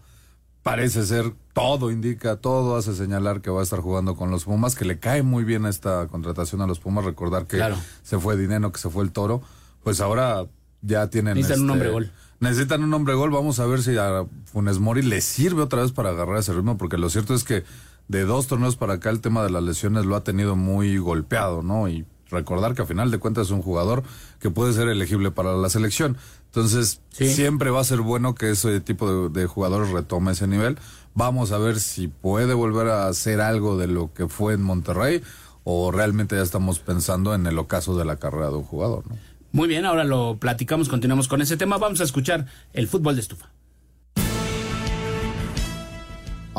Parece 0.62 1.08
ser, 1.08 1.34
todo 1.54 1.90
indica, 1.90 2.36
todo 2.36 2.76
hace 2.76 2.94
señalar 2.94 3.42
que 3.42 3.50
va 3.50 3.62
a 3.62 3.64
estar 3.64 3.80
jugando 3.80 4.16
con 4.16 4.30
los 4.30 4.44
Pumas, 4.44 4.76
que 4.76 4.86
le 4.86 5.00
cae 5.00 5.24
muy 5.24 5.44
bien 5.44 5.66
esta 5.66 6.06
contratación 6.08 6.62
a 6.62 6.68
los 6.68 6.80
Pumas. 6.80 7.04
Recordar 7.04 7.48
que 7.48 7.64
se 8.04 8.20
fue 8.20 8.38
Dinero, 8.38 8.72
que 8.72 8.80
se 8.80 8.92
fue 8.92 9.04
el 9.04 9.12
Toro. 9.12 9.42
Pues 9.88 10.02
ahora 10.02 10.46
ya 10.82 11.10
tienen. 11.10 11.36
Necesitan 11.36 11.64
un 11.64 11.70
hombre 11.70 11.90
gol. 11.90 12.12
Necesitan 12.42 12.84
un 12.84 12.94
hombre 12.94 13.14
gol. 13.14 13.32
Vamos 13.32 13.62
a 13.62 13.66
ver 13.68 13.82
si 13.82 13.96
a 13.96 14.26
Funes 14.44 14.80
Mori 14.80 15.02
le 15.02 15.22
sirve 15.22 15.62
otra 15.62 15.82
vez 15.82 15.94
para 15.94 16.10
agarrar 16.10 16.40
ese 16.40 16.52
ritmo, 16.52 16.78
porque 16.78 16.98
lo 16.98 17.10
cierto 17.10 17.34
es 17.34 17.46
que 17.46 17.64
de 18.10 18.26
dos 18.26 18.48
torneos 18.48 18.76
para 18.76 18.96
acá 18.96 19.12
el 19.12 19.22
tema 19.22 19.46
de 19.46 19.50
las 19.50 19.64
lesiones 19.64 20.06
lo 20.06 20.18
ha 20.18 20.26
tenido 20.26 20.58
muy 20.58 20.98
golpeado, 20.98 21.64
¿no? 21.64 21.88
Y 21.88 22.06
recordar 22.30 22.76
que 22.76 22.82
a 22.82 22.86
final 22.86 23.12
de 23.12 23.20
cuentas 23.20 23.46
es 23.46 23.52
un 23.52 23.62
jugador 23.62 24.04
que 24.42 24.50
puede 24.50 24.74
ser 24.74 24.90
elegible 24.90 25.32
para 25.32 25.54
la 25.54 25.70
selección. 25.70 26.18
Entonces, 26.48 27.00
siempre 27.12 27.70
va 27.70 27.80
a 27.80 27.86
ser 27.86 28.02
bueno 28.02 28.36
que 28.36 28.50
ese 28.50 28.82
tipo 28.82 29.30
de, 29.30 29.46
jugadores 29.46 29.92
retome 29.92 30.34
ese 30.34 30.48
nivel. 30.48 30.78
Vamos 31.14 31.54
a 31.54 31.60
ver 31.60 31.80
si 31.80 32.10
puede 32.10 32.54
volver 32.54 32.90
a 32.90 33.08
hacer 33.08 33.40
algo 33.40 33.78
de 33.78 33.88
lo 33.88 34.14
que 34.14 34.28
fue 34.28 34.54
en 34.54 34.64
Monterrey 34.64 35.24
o 35.64 35.94
realmente 35.94 36.36
ya 36.36 36.42
estamos 36.42 36.80
pensando 36.80 37.34
en 37.34 37.48
el 37.48 37.58
ocaso 37.58 37.98
de 37.98 38.04
la 38.04 38.18
carrera 38.18 38.50
de 38.50 38.56
un 38.58 38.64
jugador, 38.64 39.08
¿no? 39.08 39.16
Muy 39.52 39.68
bien, 39.68 39.86
ahora 39.86 40.04
lo 40.04 40.38
platicamos, 40.38 40.90
continuamos 40.90 41.28
con 41.28 41.42
ese 41.42 41.58
tema. 41.58 41.78
Vamos 41.78 42.02
a 42.02 42.04
escuchar 42.04 42.46
el 42.74 42.88
fútbol 42.88 43.16
de 43.16 43.22
estufa. 43.22 43.50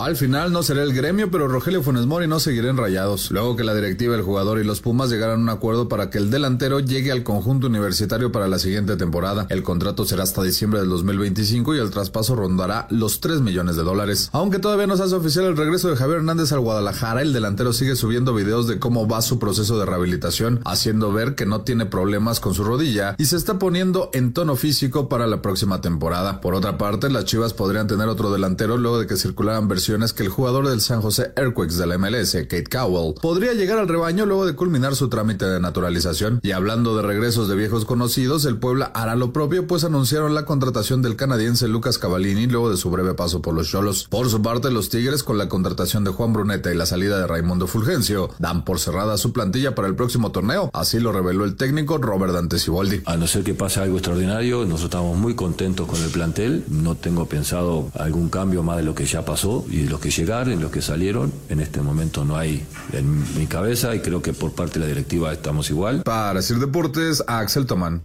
Al 0.05 0.17
final 0.17 0.53
no 0.53 0.63
será 0.63 0.83
el 0.83 0.95
gremio, 0.95 1.31
pero 1.31 1.49
Rogelio 1.49 1.83
Funes 1.83 2.07
Mori 2.07 2.29
no 2.29 2.39
seguirá 2.39 2.71
en 2.71 2.77
Rayados. 2.77 3.31
Luego 3.31 3.57
que 3.57 3.65
la 3.65 3.75
directiva, 3.75 4.15
el 4.15 4.23
jugador 4.23 4.61
y 4.61 4.65
los 4.65 4.81
Pumas 4.81 5.11
llegaran 5.11 5.41
a 5.41 5.43
un 5.43 5.49
acuerdo 5.49 5.89
para 5.89 6.09
que 6.09 6.19
el 6.19 6.31
delantero 6.31 6.79
llegue 6.79 7.11
al 7.11 7.25
conjunto 7.25 7.67
universitario 7.67 8.31
para 8.31 8.47
la 8.47 8.59
siguiente 8.59 8.97
temporada. 8.97 9.47
El 9.51 9.63
contrato 9.63 10.05
será 10.05 10.23
hasta 10.23 10.43
diciembre 10.43 10.81
del 10.81 10.89
2025 10.89 11.75
y 11.75 11.79
el 11.79 11.91
traspaso 11.91 12.37
rondará 12.37 12.87
los 12.91 13.21
3 13.21 13.41
millones 13.41 13.77
de 13.77 13.83
dólares. 13.83 14.31
Aunque 14.33 14.61
todavía 14.61 14.87
no 14.87 14.97
se 14.97 15.03
hace 15.03 15.17
oficial 15.17 15.47
el 15.47 15.57
regreso 15.57 15.89
de 15.89 15.97
Javier 15.97 16.19
Hernández 16.19 16.53
al 16.53 16.61
Guadalajara, 16.61 17.23
el 17.23 17.33
delantero 17.33 17.73
sigue 17.73 17.97
subiendo 17.97 18.35
videos 18.35 18.69
de 18.69 18.79
cómo 18.79 19.09
va 19.09 19.21
su 19.21 19.39
proceso 19.39 19.79
de 19.79 19.87
rehabilitación, 19.87 20.61
haciendo 20.65 21.13
ver 21.13 21.35
que 21.35 21.47
no 21.47 21.63
tiene 21.63 21.87
problemas 21.87 22.41
con 22.41 22.55
su 22.55 22.63
rodilla 22.63 23.17
y 23.19 23.25
se 23.25 23.37
está 23.37 23.59
poniendo 23.59 24.11
en 24.13 24.33
tono 24.33 24.55
físico 24.55 25.09
para 25.09 25.27
la 25.27 25.43
próxima 25.43 25.81
temporada. 25.81 26.41
Por 26.41 26.55
otra 26.55 26.79
parte, 26.79 27.11
las 27.11 27.25
Chivas 27.25 27.53
podrían 27.53 27.89
tener 27.89 28.07
otro 28.09 28.31
delantero 28.31 28.77
luego 28.77 29.01
de 29.01 29.07
que 29.07 29.17
circularan 29.17 29.67
versiones 29.67 29.88
que 29.89 30.23
el 30.23 30.29
jugador 30.29 30.69
del 30.69 30.83
San 30.83 31.01
José 31.01 31.33
Earthquakes 31.35 31.79
de 31.79 31.87
la 31.87 31.97
MLS, 31.97 32.33
Kate 32.33 32.67
Cowell, 32.71 33.15
podría 33.23 33.55
llegar 33.55 33.79
al 33.79 33.89
rebaño 33.89 34.27
luego 34.27 34.45
de 34.45 34.55
culminar 34.55 34.95
su 34.95 35.09
trámite 35.09 35.47
de 35.47 35.61
naturalización. 35.61 36.41
Y 36.43 36.51
hablando 36.51 36.95
de 36.95 37.01
regresos 37.01 37.49
de 37.49 37.57
viejos 37.57 37.87
conocidos, 37.87 38.45
el 38.45 38.59
Puebla 38.59 38.93
hará 38.95 39.17
lo 39.17 39.33
propio, 39.33 39.67
pues 39.67 39.85
anunciaron 39.85 40.35
la 40.35 40.45
contratación 40.45 41.01
del 41.01 41.17
canadiense 41.17 41.69
Lucas 41.69 41.97
Cavallini 41.97 42.47
luego 42.49 42.71
de 42.71 42.77
su 42.77 42.91
breve 42.91 43.15
paso 43.15 43.41
por 43.41 43.55
los 43.55 43.71
Cholos. 43.71 44.09
Por 44.11 44.29
su 44.29 44.43
parte, 44.43 44.71
los 44.71 44.91
Tigres, 44.91 45.23
con 45.23 45.39
la 45.39 45.49
contratación 45.49 46.05
de 46.05 46.11
Juan 46.11 46.35
Bruneta 46.35 46.71
y 46.71 46.77
la 46.77 46.85
salida 46.85 47.19
de 47.19 47.27
Raimundo 47.27 47.67
Fulgencio, 47.67 48.29
dan 48.39 48.67
por 48.67 48.81
cerrada 48.81 49.17
su 49.17 49.33
plantilla 49.33 49.75
para 49.75 49.89
el 49.89 49.95
próximo 49.95 50.33
torneo. 50.33 50.69
Así 50.75 51.01
lo 51.01 51.13
reveló 51.13 51.47
el 51.47 51.57
técnico 51.57 51.97
Robert 51.97 52.35
Dante 52.35 52.59
Siboldi. 52.59 53.01
A 53.07 53.17
no 53.17 53.27
ser 53.27 53.43
que 53.43 53.55
pase 53.55 53.81
algo 53.81 53.97
extraordinario, 53.97 54.67
nosotros 54.67 54.85
estamos 54.85 55.17
muy 55.17 55.35
contentos 55.35 55.87
con 55.89 56.03
el 56.03 56.11
plantel. 56.11 56.65
No 56.69 56.95
tengo 56.95 57.25
pensado 57.25 57.91
algún 57.95 58.29
cambio 58.29 58.63
más 58.63 58.77
de 58.77 58.83
lo 58.83 58.95
que 58.95 59.07
ya 59.07 59.25
pasó 59.25 59.65
los 59.87 60.01
que 60.01 60.11
llegaron, 60.11 60.61
los 60.61 60.71
que 60.71 60.83
salieron, 60.83 61.33
en 61.49 61.61
este 61.61 61.81
momento 61.81 62.25
no 62.25 62.37
hay 62.37 62.65
en 62.93 63.39
mi 63.39 63.47
cabeza 63.47 63.95
y 63.95 64.01
creo 64.01 64.23
que 64.23 64.33
por 64.33 64.53
parte 64.53 64.79
de 64.79 64.81
la 64.81 64.87
directiva 64.87 65.33
estamos 65.33 65.71
igual. 65.71 66.03
Para 66.03 66.35
decir 66.35 66.59
deportes, 66.59 67.23
Axel 67.27 67.67
Tomán. 67.67 68.03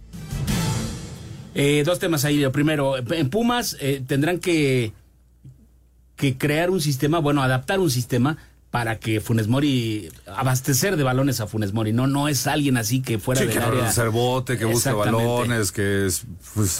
Eh, 1.54 1.82
dos 1.86 1.98
temas 1.98 2.24
ahí. 2.24 2.46
Primero, 2.48 2.96
en 2.98 3.30
Pumas 3.30 3.76
eh, 3.80 4.02
tendrán 4.06 4.38
que, 4.38 4.92
que 6.16 6.36
crear 6.36 6.70
un 6.70 6.80
sistema, 6.80 7.18
bueno, 7.18 7.42
adaptar 7.42 7.80
un 7.80 7.90
sistema 7.90 8.36
para 8.74 8.98
que 8.98 9.20
Funes 9.20 9.46
Mori 9.46 10.08
abastecer 10.26 10.96
de 10.96 11.04
balones 11.04 11.40
a 11.40 11.46
Funes 11.46 11.72
Mori. 11.72 11.92
No, 11.92 12.08
no 12.08 12.26
es 12.26 12.48
alguien 12.48 12.76
así 12.76 13.02
que 13.02 13.20
fuera 13.20 13.40
sí, 13.40 13.46
del 13.46 13.56
que 13.56 13.62
área. 13.62 13.86
hacer 13.86 14.10
bote, 14.10 14.58
que 14.58 14.64
busque 14.64 14.90
balones, 14.90 15.70
que 15.70 16.06
es, 16.06 16.24
pues, 16.54 16.70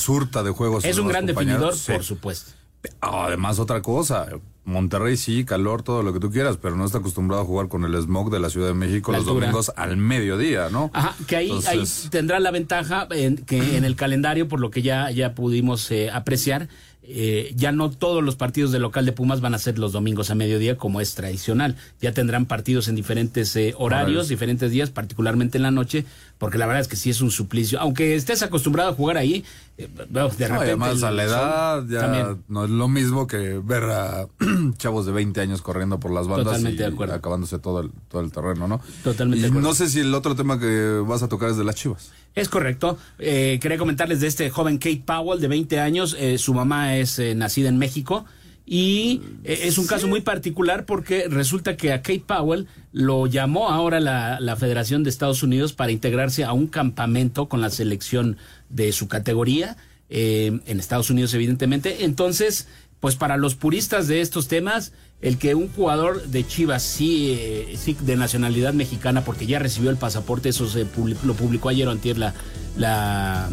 surta 0.00 0.42
de 0.42 0.50
juegos. 0.50 0.84
Es 0.84 0.98
un 0.98 1.06
gran 1.06 1.24
definidor, 1.24 1.76
sí. 1.76 1.92
por 1.92 2.02
supuesto. 2.02 2.55
Además, 3.00 3.58
otra 3.58 3.82
cosa, 3.82 4.26
Monterrey 4.64 5.16
sí, 5.16 5.44
calor, 5.44 5.82
todo 5.82 6.02
lo 6.02 6.12
que 6.12 6.20
tú 6.20 6.30
quieras, 6.30 6.58
pero 6.60 6.76
no 6.76 6.84
está 6.84 6.98
acostumbrado 6.98 7.42
a 7.42 7.46
jugar 7.46 7.68
con 7.68 7.84
el 7.84 7.94
smog 8.02 8.30
de 8.30 8.40
la 8.40 8.50
Ciudad 8.50 8.68
de 8.68 8.74
México 8.74 9.12
La 9.12 9.18
los 9.18 9.26
altura. 9.26 9.46
domingos 9.46 9.72
al 9.76 9.96
mediodía, 9.96 10.68
¿no? 10.70 10.90
Ajá, 10.92 11.14
que 11.26 11.36
ahí, 11.36 11.46
Entonces- 11.50 12.04
ahí 12.04 12.10
tendrá 12.10 12.40
la 12.40 12.50
ventaja 12.50 13.06
en, 13.10 13.36
que 13.38 13.76
en 13.76 13.84
el 13.84 13.94
calendario, 13.96 14.48
por 14.48 14.60
lo 14.60 14.70
que 14.70 14.82
ya, 14.82 15.10
ya 15.10 15.34
pudimos 15.34 15.90
eh, 15.90 16.10
apreciar, 16.10 16.68
eh, 17.08 17.52
ya 17.56 17.72
no 17.72 17.90
todos 17.90 18.22
los 18.24 18.36
partidos 18.36 18.72
de 18.72 18.78
local 18.78 19.06
de 19.06 19.12
Pumas 19.12 19.40
van 19.40 19.54
a 19.54 19.58
ser 19.58 19.78
los 19.78 19.92
domingos 19.92 20.30
a 20.30 20.34
mediodía 20.34 20.76
como 20.76 21.00
es 21.00 21.14
tradicional. 21.14 21.76
Ya 22.00 22.12
tendrán 22.12 22.46
partidos 22.46 22.88
en 22.88 22.96
diferentes 22.96 23.54
eh, 23.56 23.74
horarios, 23.78 24.28
diferentes 24.28 24.70
días, 24.70 24.90
particularmente 24.90 25.58
en 25.58 25.62
la 25.62 25.70
noche, 25.70 26.04
porque 26.38 26.58
la 26.58 26.66
verdad 26.66 26.80
es 26.82 26.88
que 26.88 26.96
sí 26.96 27.10
es 27.10 27.20
un 27.20 27.30
suplicio. 27.30 27.80
Aunque 27.80 28.14
estés 28.16 28.42
acostumbrado 28.42 28.90
a 28.90 28.94
jugar 28.94 29.16
ahí, 29.16 29.44
eh, 29.78 29.88
de 29.88 30.06
No, 30.10 30.28
repente... 30.28 30.44
además 30.54 31.02
a 31.02 31.10
la 31.10 31.24
edad 31.24 31.84
ya 31.88 32.00
también. 32.00 32.44
no 32.48 32.64
es 32.64 32.70
lo 32.70 32.88
mismo 32.88 33.26
que 33.26 33.60
ver 33.62 33.84
a 33.84 34.26
chavos 34.78 35.06
de 35.06 35.12
20 35.12 35.40
años 35.40 35.62
corriendo 35.62 36.00
por 36.00 36.10
las 36.12 36.26
bandas 36.26 36.46
Totalmente 36.46 36.82
y 36.82 36.86
de 36.86 36.92
acuerdo. 36.92 37.14
acabándose 37.14 37.58
todo 37.58 37.80
el, 37.80 37.90
todo 38.08 38.20
el 38.22 38.32
terreno, 38.32 38.66
¿no? 38.68 38.80
Totalmente 39.04 39.38
Y 39.38 39.42
de 39.42 39.48
acuerdo. 39.48 39.68
no 39.68 39.74
sé 39.74 39.88
si 39.88 40.00
el 40.00 40.12
otro 40.14 40.34
tema 40.34 40.58
que 40.58 41.02
vas 41.06 41.22
a 41.22 41.28
tocar 41.28 41.50
es 41.50 41.56
de 41.56 41.64
las 41.64 41.74
chivas. 41.76 42.10
Es 42.36 42.48
correcto. 42.48 42.98
Eh, 43.18 43.58
quería 43.60 43.78
comentarles 43.78 44.20
de 44.20 44.28
este 44.28 44.50
joven 44.50 44.78
Kate 44.78 45.02
Powell 45.04 45.40
de 45.40 45.48
20 45.48 45.80
años. 45.80 46.14
Eh, 46.18 46.38
su 46.38 46.54
mamá 46.54 46.96
es 46.96 47.18
eh, 47.18 47.34
nacida 47.34 47.68
en 47.68 47.78
México 47.78 48.26
y 48.66 49.22
eh, 49.44 49.60
es 49.62 49.78
un 49.78 49.86
caso 49.86 50.08
muy 50.08 50.20
particular 50.20 50.84
porque 50.84 51.28
resulta 51.28 51.76
que 51.76 51.92
a 51.92 52.02
Kate 52.02 52.24
Powell 52.26 52.66
lo 52.92 53.26
llamó 53.26 53.70
ahora 53.70 54.00
la, 54.00 54.38
la 54.40 54.56
Federación 54.56 55.04
de 55.04 55.10
Estados 55.10 55.42
Unidos 55.42 55.72
para 55.72 55.92
integrarse 55.92 56.44
a 56.44 56.52
un 56.52 56.66
campamento 56.66 57.48
con 57.48 57.60
la 57.60 57.70
selección 57.70 58.36
de 58.68 58.92
su 58.92 59.08
categoría 59.08 59.76
eh, 60.10 60.60
en 60.66 60.80
Estados 60.80 61.10
Unidos, 61.10 61.32
evidentemente. 61.34 62.04
Entonces, 62.04 62.66
pues 63.00 63.14
para 63.14 63.36
los 63.36 63.54
puristas 63.54 64.08
de 64.08 64.20
estos 64.20 64.48
temas, 64.48 64.92
el 65.22 65.38
que 65.38 65.54
un 65.54 65.68
jugador 65.72 66.24
de 66.26 66.46
Chivas 66.46 66.82
sí, 66.82 67.32
eh, 67.38 67.78
sí 67.82 67.96
de 68.00 68.16
nacionalidad 68.16 68.74
mexicana, 68.74 69.24
porque 69.24 69.46
ya 69.46 69.58
recibió 69.58 69.90
el 69.90 69.96
pasaporte, 69.96 70.50
eso 70.50 70.68
se 70.68 70.86
lo 71.24 71.34
publicó 71.34 71.68
ayer 71.68 71.88
o 71.88 71.90
antier 71.90 72.18
la, 72.18 72.34
la, 72.76 73.48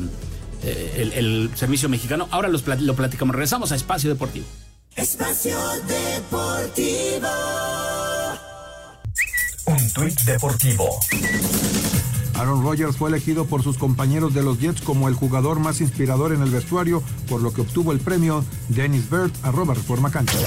eh, 0.63 0.93
el, 0.97 1.13
el 1.13 1.51
servicio 1.55 1.89
mexicano. 1.89 2.27
Ahora 2.31 2.49
los 2.49 2.65
lo 2.67 2.95
platicamos. 2.95 3.35
Regresamos 3.35 3.71
a 3.71 3.75
Espacio 3.75 4.09
Deportivo. 4.09 4.45
Espacio 4.95 5.57
Deportivo. 5.87 7.27
Un 9.65 9.93
tuit 9.93 10.19
deportivo. 10.23 10.89
Aaron 12.35 12.63
Rodgers 12.63 12.97
fue 12.97 13.09
elegido 13.09 13.45
por 13.45 13.63
sus 13.63 13.77
compañeros 13.77 14.33
de 14.33 14.43
los 14.43 14.59
Jets 14.59 14.81
como 14.81 15.07
el 15.07 15.13
jugador 15.13 15.59
más 15.59 15.79
inspirador 15.79 16.33
en 16.33 16.41
el 16.41 16.49
vestuario, 16.49 17.01
por 17.29 17.41
lo 17.41 17.53
que 17.53 17.61
obtuvo 17.61 17.93
el 17.93 17.99
premio 17.99 18.43
Dennis 18.69 19.09
Bird 19.09 19.31
arroba 19.41 19.73
Reforma 19.73 20.11
Cancha. 20.11 20.37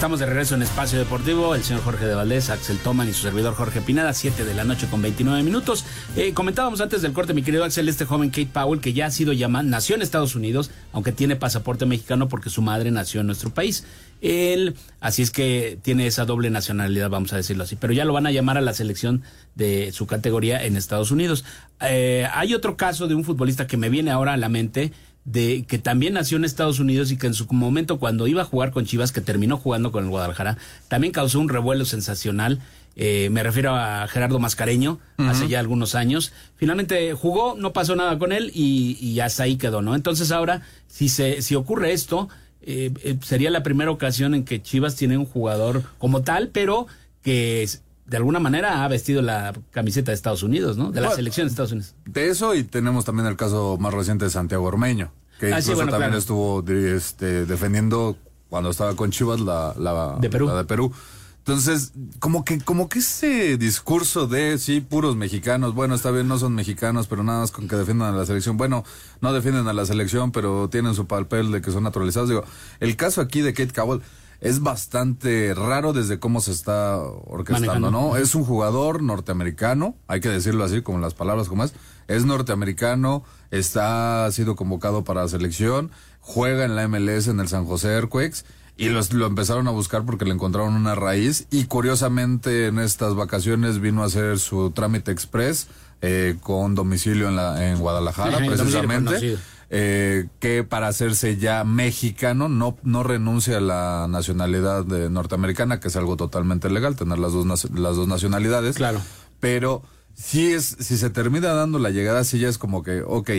Estamos 0.00 0.18
de 0.18 0.24
regreso 0.24 0.54
en 0.54 0.62
Espacio 0.62 0.98
Deportivo. 0.98 1.54
El 1.54 1.62
señor 1.62 1.82
Jorge 1.82 2.06
de 2.06 2.14
Valdés, 2.14 2.48
Axel 2.48 2.78
Toman 2.78 3.06
y 3.06 3.12
su 3.12 3.20
servidor 3.20 3.52
Jorge 3.52 3.82
Pinada, 3.82 4.14
7 4.14 4.46
de 4.46 4.54
la 4.54 4.64
noche 4.64 4.86
con 4.90 5.02
29 5.02 5.42
minutos. 5.42 5.84
Eh, 6.16 6.32
comentábamos 6.32 6.80
antes 6.80 7.02
del 7.02 7.12
corte, 7.12 7.34
mi 7.34 7.42
querido 7.42 7.64
Axel, 7.64 7.86
este 7.86 8.06
joven 8.06 8.30
Kate 8.30 8.48
Powell, 8.50 8.80
que 8.80 8.94
ya 8.94 9.04
ha 9.04 9.10
sido 9.10 9.34
llamado, 9.34 9.68
nació 9.68 9.96
en 9.96 10.00
Estados 10.00 10.34
Unidos, 10.34 10.70
aunque 10.94 11.12
tiene 11.12 11.36
pasaporte 11.36 11.84
mexicano 11.84 12.30
porque 12.30 12.48
su 12.48 12.62
madre 12.62 12.90
nació 12.90 13.20
en 13.20 13.26
nuestro 13.26 13.52
país. 13.52 13.84
Él, 14.22 14.74
así 15.00 15.20
es 15.20 15.30
que 15.30 15.78
tiene 15.82 16.06
esa 16.06 16.24
doble 16.24 16.48
nacionalidad, 16.48 17.10
vamos 17.10 17.34
a 17.34 17.36
decirlo 17.36 17.64
así. 17.64 17.76
Pero 17.76 17.92
ya 17.92 18.06
lo 18.06 18.14
van 18.14 18.26
a 18.26 18.30
llamar 18.30 18.56
a 18.56 18.62
la 18.62 18.72
selección 18.72 19.22
de 19.54 19.92
su 19.92 20.06
categoría 20.06 20.64
en 20.64 20.78
Estados 20.78 21.10
Unidos. 21.10 21.44
Eh, 21.82 22.26
hay 22.32 22.54
otro 22.54 22.78
caso 22.78 23.06
de 23.06 23.14
un 23.14 23.24
futbolista 23.24 23.66
que 23.66 23.76
me 23.76 23.90
viene 23.90 24.10
ahora 24.10 24.32
a 24.32 24.38
la 24.38 24.48
mente 24.48 24.92
de 25.24 25.64
que 25.68 25.78
también 25.78 26.14
nació 26.14 26.36
en 26.38 26.44
Estados 26.44 26.80
Unidos 26.80 27.10
y 27.12 27.18
que 27.18 27.26
en 27.26 27.34
su 27.34 27.46
momento 27.52 27.98
cuando 27.98 28.26
iba 28.26 28.42
a 28.42 28.44
jugar 28.44 28.70
con 28.70 28.86
Chivas, 28.86 29.12
que 29.12 29.20
terminó 29.20 29.56
jugando 29.56 29.92
con 29.92 30.04
el 30.04 30.10
Guadalajara, 30.10 30.56
también 30.88 31.12
causó 31.12 31.40
un 31.40 31.48
revuelo 31.48 31.84
sensacional. 31.84 32.60
Eh, 32.96 33.28
me 33.30 33.42
refiero 33.42 33.74
a 33.74 34.06
Gerardo 34.08 34.38
Mascareño, 34.38 34.98
hace 35.18 35.48
ya 35.48 35.60
algunos 35.60 35.94
años. 35.94 36.32
Finalmente 36.56 37.14
jugó, 37.14 37.54
no 37.56 37.72
pasó 37.72 37.94
nada 37.96 38.18
con 38.18 38.32
él 38.32 38.50
y, 38.54 38.98
y 39.00 39.20
hasta 39.20 39.44
ahí 39.44 39.56
quedó, 39.56 39.80
¿no? 39.80 39.94
Entonces 39.94 40.32
ahora, 40.32 40.62
si 40.88 41.08
se, 41.08 41.42
si 41.42 41.54
ocurre 41.54 41.92
esto, 41.92 42.28
eh, 42.62 42.92
eh, 43.02 43.16
sería 43.22 43.50
la 43.50 43.62
primera 43.62 43.90
ocasión 43.90 44.34
en 44.34 44.44
que 44.44 44.60
Chivas 44.60 44.96
tiene 44.96 45.16
un 45.16 45.24
jugador 45.24 45.82
como 45.98 46.22
tal, 46.22 46.48
pero 46.48 46.86
que 47.22 47.68
de 48.10 48.16
alguna 48.16 48.40
manera 48.40 48.84
ha 48.84 48.88
vestido 48.88 49.22
la 49.22 49.52
camiseta 49.70 50.10
de 50.10 50.16
Estados 50.16 50.42
Unidos, 50.42 50.76
¿no? 50.76 50.90
De 50.90 51.00
la 51.00 51.06
Bueno, 51.08 51.16
selección 51.16 51.46
de 51.46 51.50
Estados 51.52 51.72
Unidos. 51.72 51.94
De 52.04 52.28
eso 52.28 52.54
y 52.56 52.64
tenemos 52.64 53.04
también 53.04 53.26
el 53.28 53.36
caso 53.36 53.78
más 53.80 53.94
reciente 53.94 54.24
de 54.24 54.30
Santiago 54.32 54.64
Ormeño, 54.64 55.12
que 55.38 55.52
Ah, 55.54 55.62
sí, 55.62 55.70
incluso 55.70 55.76
bueno, 55.76 55.92
también 55.92 56.10
claro. 56.10 56.18
estuvo 56.18 56.64
este, 56.96 57.46
defendiendo 57.46 58.16
cuando 58.48 58.70
estaba 58.70 58.96
con 58.96 59.12
Chivas 59.12 59.38
la, 59.40 59.74
la 59.78 60.16
De 60.20 60.28
Perú. 60.28 60.48
la 60.48 60.56
de 60.56 60.64
Perú. 60.64 60.92
Entonces, 61.38 61.92
como 62.18 62.44
que, 62.44 62.58
como 62.60 62.88
que 62.88 62.98
ese 62.98 63.56
discurso 63.56 64.26
de 64.26 64.58
sí, 64.58 64.80
puros 64.80 65.16
mexicanos, 65.16 65.74
bueno, 65.74 65.94
está 65.94 66.10
bien, 66.10 66.28
no 66.28 66.38
son 66.38 66.54
mexicanos, 66.54 67.06
pero 67.06 67.22
nada 67.22 67.40
más 67.40 67.50
con 67.50 67.66
que 67.66 67.76
defiendan 67.76 68.12
a 68.12 68.16
la 68.16 68.26
selección. 68.26 68.56
Bueno, 68.58 68.84
no 69.22 69.32
defienden 69.32 69.66
a 69.66 69.72
la 69.72 69.86
selección, 69.86 70.32
pero 70.32 70.68
tienen 70.68 70.94
su 70.94 71.06
papel 71.06 71.50
de 71.50 71.62
que 71.62 71.70
son 71.70 71.82
naturalizados. 71.84 72.28
Digo, 72.28 72.44
el 72.80 72.94
caso 72.96 73.20
aquí 73.22 73.40
de 73.40 73.54
Kate 73.54 73.72
Cowell 73.72 74.02
es 74.40 74.60
bastante 74.60 75.54
raro 75.54 75.92
desde 75.92 76.18
cómo 76.18 76.40
se 76.40 76.52
está 76.52 76.98
orquestando, 76.98 77.72
Manejando. 77.72 77.90
¿no? 77.90 78.16
Es 78.16 78.34
un 78.34 78.44
jugador 78.44 79.02
norteamericano, 79.02 79.96
hay 80.08 80.20
que 80.20 80.28
decirlo 80.28 80.64
así, 80.64 80.82
como 80.82 80.98
las 80.98 81.14
palabras 81.14 81.48
como 81.48 81.64
es. 81.64 81.74
Es 82.08 82.24
norteamericano, 82.24 83.22
está 83.50 84.24
ha 84.24 84.32
sido 84.32 84.56
convocado 84.56 85.04
para 85.04 85.22
la 85.22 85.28
selección, 85.28 85.90
juega 86.20 86.64
en 86.64 86.74
la 86.74 86.88
MLS 86.88 87.28
en 87.28 87.40
el 87.40 87.48
San 87.48 87.66
José 87.66 87.88
Earthquakes 87.88 88.44
y 88.76 88.88
los, 88.88 89.12
lo 89.12 89.26
empezaron 89.26 89.68
a 89.68 89.72
buscar 89.72 90.04
porque 90.06 90.24
le 90.24 90.32
encontraron 90.32 90.74
una 90.74 90.94
raíz 90.94 91.46
y 91.50 91.64
curiosamente 91.64 92.66
en 92.66 92.78
estas 92.78 93.14
vacaciones 93.14 93.78
vino 93.78 94.02
a 94.02 94.06
hacer 94.06 94.38
su 94.38 94.70
trámite 94.70 95.12
express 95.12 95.68
eh, 96.00 96.36
con 96.40 96.74
domicilio 96.74 97.28
en, 97.28 97.36
la, 97.36 97.68
en 97.68 97.78
Guadalajara 97.78 98.40
domicilio 98.40 98.56
precisamente. 98.56 99.38
Eh, 99.70 100.26
que 100.40 100.64
para 100.64 100.88
hacerse 100.88 101.36
ya 101.36 101.62
mexicano 101.62 102.48
no, 102.48 102.76
no 102.82 103.04
renuncia 103.04 103.58
a 103.58 103.60
la 103.60 104.06
nacionalidad 104.08 104.84
de 104.84 105.10
norteamericana, 105.10 105.78
que 105.78 105.88
es 105.88 105.96
algo 105.96 106.16
totalmente 106.16 106.68
legal, 106.68 106.96
tener 106.96 107.18
las 107.18 107.32
dos, 107.32 107.46
las 107.70 107.96
dos 107.96 108.08
nacionalidades. 108.08 108.76
Claro. 108.76 109.00
Pero 109.38 109.82
si 110.12 110.52
es, 110.52 110.76
si 110.80 110.98
se 110.98 111.08
termina 111.10 111.54
dando 111.54 111.78
la 111.78 111.90
llegada, 111.90 112.24
sí 112.24 112.40
ya 112.40 112.48
es 112.48 112.58
como 112.58 112.82
que, 112.82 113.02
ok, 113.02 113.30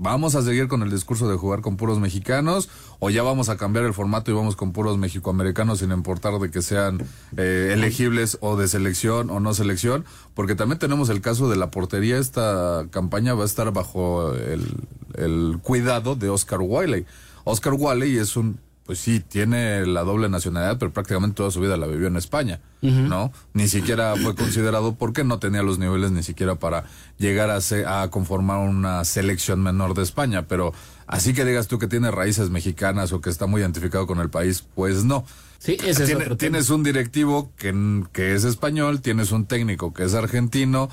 ¿Vamos 0.00 0.36
a 0.36 0.42
seguir 0.42 0.68
con 0.68 0.82
el 0.84 0.92
discurso 0.92 1.28
de 1.28 1.36
jugar 1.36 1.60
con 1.60 1.76
puros 1.76 1.98
mexicanos 1.98 2.68
o 3.00 3.10
ya 3.10 3.24
vamos 3.24 3.48
a 3.48 3.56
cambiar 3.56 3.84
el 3.84 3.92
formato 3.92 4.30
y 4.30 4.34
vamos 4.34 4.54
con 4.54 4.70
puros 4.70 4.96
mexicoamericanos 4.96 5.80
sin 5.80 5.90
importar 5.90 6.38
de 6.38 6.52
que 6.52 6.62
sean 6.62 7.04
eh, 7.36 7.70
elegibles 7.72 8.38
o 8.40 8.56
de 8.56 8.68
selección 8.68 9.28
o 9.28 9.40
no 9.40 9.54
selección? 9.54 10.04
Porque 10.34 10.54
también 10.54 10.78
tenemos 10.78 11.08
el 11.08 11.20
caso 11.20 11.50
de 11.50 11.56
la 11.56 11.72
portería. 11.72 12.18
Esta 12.18 12.86
campaña 12.92 13.34
va 13.34 13.42
a 13.42 13.46
estar 13.46 13.72
bajo 13.72 14.34
el, 14.34 14.72
el 15.14 15.58
cuidado 15.62 16.14
de 16.14 16.30
Oscar 16.30 16.60
Wiley. 16.62 17.04
Oscar 17.42 17.74
Wiley 17.76 18.18
es 18.18 18.36
un 18.36 18.60
pues 18.88 19.00
sí, 19.00 19.20
tiene 19.20 19.84
la 19.84 20.02
doble 20.02 20.30
nacionalidad, 20.30 20.78
pero 20.78 20.94
prácticamente 20.94 21.36
toda 21.36 21.50
su 21.50 21.60
vida 21.60 21.76
la 21.76 21.86
vivió 21.86 22.06
en 22.06 22.16
España, 22.16 22.62
¿no? 22.80 23.30
Ni 23.52 23.68
siquiera 23.68 24.14
fue 24.16 24.34
considerado 24.34 24.94
porque 24.94 25.24
no 25.24 25.38
tenía 25.38 25.62
los 25.62 25.78
niveles 25.78 26.10
ni 26.10 26.22
siquiera 26.22 26.54
para 26.54 26.84
llegar 27.18 27.50
a, 27.50 27.58
a 28.02 28.10
conformar 28.10 28.66
una 28.66 29.04
selección 29.04 29.62
menor 29.62 29.92
de 29.92 30.04
España, 30.04 30.46
pero 30.46 30.72
así 31.06 31.34
que 31.34 31.44
digas 31.44 31.68
tú 31.68 31.78
que 31.78 31.86
tiene 31.86 32.10
raíces 32.10 32.48
mexicanas 32.48 33.12
o 33.12 33.20
que 33.20 33.28
está 33.28 33.44
muy 33.44 33.60
identificado 33.60 34.06
con 34.06 34.20
el 34.20 34.30
país, 34.30 34.64
pues 34.74 35.04
no. 35.04 35.26
Sí, 35.58 35.76
ese 35.84 36.04
es 36.04 36.14
otro 36.14 36.38
Tienes 36.38 36.70
un 36.70 36.82
directivo 36.82 37.52
que, 37.58 38.04
que 38.12 38.34
es 38.34 38.44
español, 38.44 39.02
tienes 39.02 39.32
un 39.32 39.44
técnico 39.44 39.92
que 39.92 40.04
es 40.04 40.14
argentino, 40.14 40.88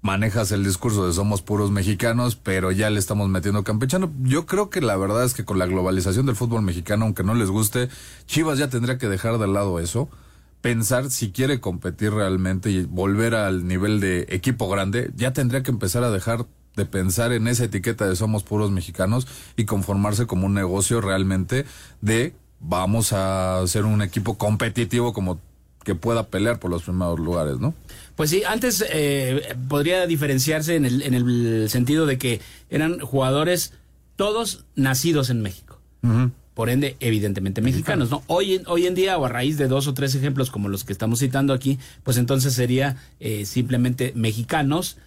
manejas 0.00 0.52
el 0.52 0.64
discurso 0.64 1.06
de 1.06 1.12
somos 1.12 1.42
puros 1.42 1.70
mexicanos, 1.70 2.36
pero 2.36 2.70
ya 2.70 2.90
le 2.90 2.98
estamos 2.98 3.28
metiendo 3.28 3.64
campechano. 3.64 4.12
Yo 4.22 4.46
creo 4.46 4.70
que 4.70 4.80
la 4.80 4.96
verdad 4.96 5.24
es 5.24 5.34
que 5.34 5.44
con 5.44 5.58
la 5.58 5.66
globalización 5.66 6.26
del 6.26 6.36
fútbol 6.36 6.62
mexicano, 6.62 7.04
aunque 7.04 7.24
no 7.24 7.34
les 7.34 7.50
guste, 7.50 7.88
Chivas 8.26 8.58
ya 8.58 8.68
tendría 8.68 8.98
que 8.98 9.08
dejar 9.08 9.38
de 9.38 9.48
lado 9.48 9.80
eso, 9.80 10.08
pensar 10.60 11.10
si 11.10 11.32
quiere 11.32 11.60
competir 11.60 12.12
realmente 12.12 12.70
y 12.70 12.84
volver 12.84 13.34
al 13.34 13.66
nivel 13.66 14.00
de 14.00 14.26
equipo 14.30 14.68
grande, 14.68 15.10
ya 15.16 15.32
tendría 15.32 15.62
que 15.62 15.70
empezar 15.70 16.04
a 16.04 16.10
dejar 16.10 16.46
de 16.76 16.86
pensar 16.86 17.32
en 17.32 17.48
esa 17.48 17.64
etiqueta 17.64 18.06
de 18.08 18.14
somos 18.14 18.44
puros 18.44 18.70
mexicanos 18.70 19.26
y 19.56 19.64
conformarse 19.64 20.26
como 20.26 20.46
un 20.46 20.54
negocio 20.54 21.00
realmente 21.00 21.66
de 22.00 22.34
vamos 22.60 23.12
a 23.12 23.62
ser 23.66 23.84
un 23.84 24.02
equipo 24.02 24.38
competitivo 24.38 25.12
como 25.12 25.40
que 25.88 25.94
pueda 25.94 26.26
pelear 26.26 26.60
por 26.60 26.70
los 26.70 26.82
primeros 26.82 27.18
lugares, 27.18 27.60
¿no? 27.60 27.72
Pues 28.14 28.28
sí, 28.28 28.42
antes 28.46 28.84
eh, 28.90 29.56
podría 29.70 30.06
diferenciarse 30.06 30.76
en 30.76 30.84
el, 30.84 31.00
en 31.00 31.14
el 31.14 31.70
sentido 31.70 32.04
de 32.04 32.18
que 32.18 32.42
eran 32.68 32.98
jugadores 32.98 33.72
todos 34.14 34.66
nacidos 34.74 35.30
en 35.30 35.40
México. 35.40 35.80
Por 36.52 36.68
ende, 36.68 36.98
evidentemente 37.00 37.62
mexicanos, 37.62 38.10
¿no? 38.10 38.22
Hoy 38.26 38.56
en, 38.56 38.64
hoy 38.66 38.86
en 38.86 38.94
día, 38.94 39.16
o 39.16 39.24
a 39.24 39.30
raíz 39.30 39.56
de 39.56 39.66
dos 39.66 39.86
o 39.86 39.94
tres 39.94 40.14
ejemplos 40.14 40.50
como 40.50 40.68
los 40.68 40.84
que 40.84 40.92
estamos 40.92 41.20
citando 41.20 41.54
aquí, 41.54 41.78
pues 42.04 42.18
entonces 42.18 42.52
sería 42.52 42.96
eh, 43.18 43.46
simplemente 43.46 44.12
mexicanos 44.14 44.98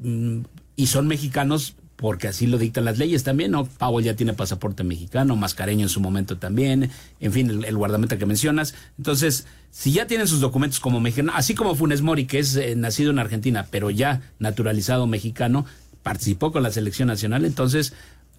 mm, 0.00 0.40
y 0.76 0.88
son 0.88 1.06
mexicanos 1.06 1.76
porque 1.96 2.28
así 2.28 2.46
lo 2.46 2.58
dictan 2.58 2.84
las 2.84 2.98
leyes 2.98 3.24
también, 3.24 3.50
¿no? 3.50 3.64
Pau 3.64 4.00
ya 4.00 4.14
tiene 4.14 4.34
pasaporte 4.34 4.84
mexicano, 4.84 5.34
Mascareño 5.34 5.82
en 5.82 5.88
su 5.88 6.00
momento 6.00 6.36
también, 6.36 6.90
en 7.20 7.32
fin, 7.32 7.50
el, 7.50 7.64
el 7.64 7.76
guardameta 7.76 8.18
que 8.18 8.26
mencionas. 8.26 8.74
Entonces, 8.98 9.46
si 9.70 9.92
ya 9.92 10.06
tienen 10.06 10.28
sus 10.28 10.40
documentos 10.40 10.80
como 10.80 11.00
mexicano, 11.00 11.32
así 11.34 11.54
como 11.54 11.74
Funes 11.74 12.02
Mori, 12.02 12.26
que 12.26 12.38
es 12.38 12.54
eh, 12.56 12.76
nacido 12.76 13.10
en 13.10 13.18
Argentina, 13.18 13.66
pero 13.70 13.90
ya 13.90 14.22
naturalizado 14.38 15.06
mexicano, 15.06 15.66
participó 16.02 16.52
con 16.52 16.62
la 16.62 16.70
selección 16.70 17.08
nacional, 17.08 17.44
entonces 17.44 17.94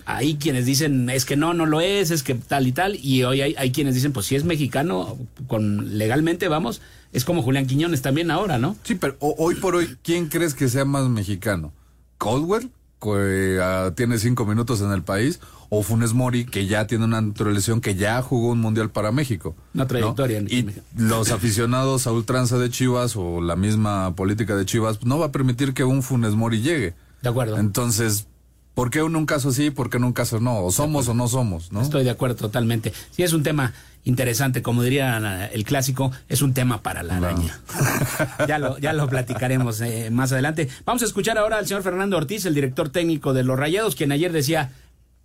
hay 0.06 0.36
quienes 0.36 0.66
dicen 0.66 1.10
es 1.10 1.26
que 1.26 1.36
no, 1.36 1.54
no 1.54 1.66
lo 1.66 1.82
es, 1.82 2.12
es 2.12 2.24
que 2.24 2.34
tal 2.34 2.66
y 2.66 2.72
tal, 2.72 2.96
y 2.96 3.24
hoy 3.24 3.42
hay, 3.42 3.56
hay 3.58 3.72
quienes 3.72 3.94
dicen, 3.94 4.14
pues 4.14 4.26
si 4.26 4.36
es 4.36 4.46
mexicano, 4.46 5.18
con 5.48 5.98
legalmente 5.98 6.48
vamos, 6.48 6.82
es 7.12 7.26
como 7.26 7.42
Julián 7.42 7.68
Quiñones 7.68 8.02
también 8.02 8.32
ahora, 8.32 8.58
¿no? 8.58 8.78
Sí, 8.84 8.96
pero 8.96 9.18
hoy 9.20 9.56
por 9.56 9.76
hoy, 9.76 9.98
¿quién 10.04 10.28
crees 10.28 10.54
que 10.54 10.70
sea 10.70 10.86
más 10.86 11.10
mexicano? 11.10 11.74
¿Caldwell? 12.18 12.72
Que 13.02 13.60
uh, 13.60 13.92
tiene 13.92 14.18
cinco 14.18 14.46
minutos 14.46 14.82
en 14.82 14.92
el 14.92 15.04
país, 15.04 15.40
o 15.70 15.84
Funes 15.84 16.14
Mori, 16.14 16.46
que 16.46 16.66
ya 16.66 16.88
tiene 16.88 17.06
una 17.06 17.22
naturalización, 17.22 17.82
que 17.82 17.96
ya 17.96 18.22
jugó 18.22 18.50
un 18.50 18.60
mundial 18.60 18.90
para 18.90 19.12
México. 19.12 19.56
Una 19.74 19.88
trayectoria. 19.88 20.42
¿no? 20.42 20.48
Y 20.48 20.74
los 20.96 21.32
aficionados 21.32 22.08
a 22.08 22.12
ultranza 22.12 22.58
de 22.58 22.70
Chivas 22.70 23.16
o 23.16 23.42
la 23.42 23.56
misma 23.56 24.16
política 24.16 24.56
de 24.56 24.66
Chivas 24.66 25.04
no 25.06 25.20
va 25.20 25.28
a 25.28 25.32
permitir 25.32 25.74
que 25.74 25.84
un 25.84 26.04
Funes 26.04 26.36
Mori 26.36 26.62
llegue. 26.62 26.96
De 27.22 27.30
acuerdo. 27.30 27.58
Entonces, 27.58 28.28
¿por 28.74 28.90
qué 28.90 29.00
en 29.00 29.16
un 29.16 29.26
caso 29.26 29.52
sí, 29.52 29.72
por 29.72 29.90
qué 29.90 29.98
en 29.98 30.06
un 30.06 30.14
caso 30.14 30.40
no? 30.40 30.60
O 30.64 30.72
somos 30.72 31.08
o 31.08 31.14
no 31.14 31.28
somos, 31.28 31.72
¿no? 31.72 31.82
Estoy 31.82 32.04
de 32.04 32.12
acuerdo 32.12 32.36
totalmente. 32.36 32.94
Sí, 33.12 33.24
es 33.24 33.34
un 33.34 33.44
tema 33.44 33.74
interesante, 34.08 34.62
como 34.62 34.84
diría 34.84 35.50
el 35.52 35.64
clásico, 35.66 36.12
es 36.30 36.42
un 36.42 36.54
tema 36.54 36.82
para 36.82 37.04
la 37.04 37.18
araña. 37.18 37.60
ya, 38.48 38.58
lo, 38.58 38.78
ya 38.78 38.94
lo 38.94 39.08
platicaremos 39.10 39.82
eh, 39.82 40.10
más 40.12 40.32
adelante. 40.32 40.70
Vamos 40.86 41.02
a 41.04 41.06
escuchar 41.06 41.38
ahora 41.38 41.58
al 41.58 41.68
señor 41.68 41.84
Fernando 41.84 42.16
Ortiz, 42.16 42.46
el 42.46 42.56
director 42.56 42.90
técnico 42.90 43.34
de 43.34 43.44
los 43.44 43.60
Rayados, 43.60 43.96
quien 43.96 44.14
ayer 44.14 44.32
decía, 44.32 44.72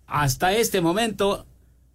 hasta 0.05 0.51
este 0.51 0.81
momento, 0.81 1.45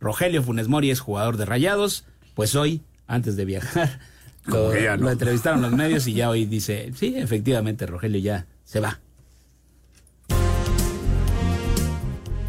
Rogelio 0.00 0.42
Funes 0.42 0.68
Mori 0.68 0.90
es 0.90 1.00
jugador 1.00 1.36
de 1.36 1.44
Rayados, 1.44 2.04
pues 2.34 2.54
hoy, 2.54 2.80
antes 3.06 3.36
de 3.36 3.44
viajar, 3.44 4.00
lo, 4.46 4.72
lo 4.96 5.10
entrevistaron 5.10 5.60
los 5.60 5.72
medios 5.72 6.06
y 6.06 6.14
ya 6.14 6.30
hoy 6.30 6.46
dice, 6.46 6.90
sí, 6.96 7.14
efectivamente, 7.16 7.84
Rogelio 7.84 8.20
ya 8.20 8.46
se 8.64 8.80
va. 8.80 8.98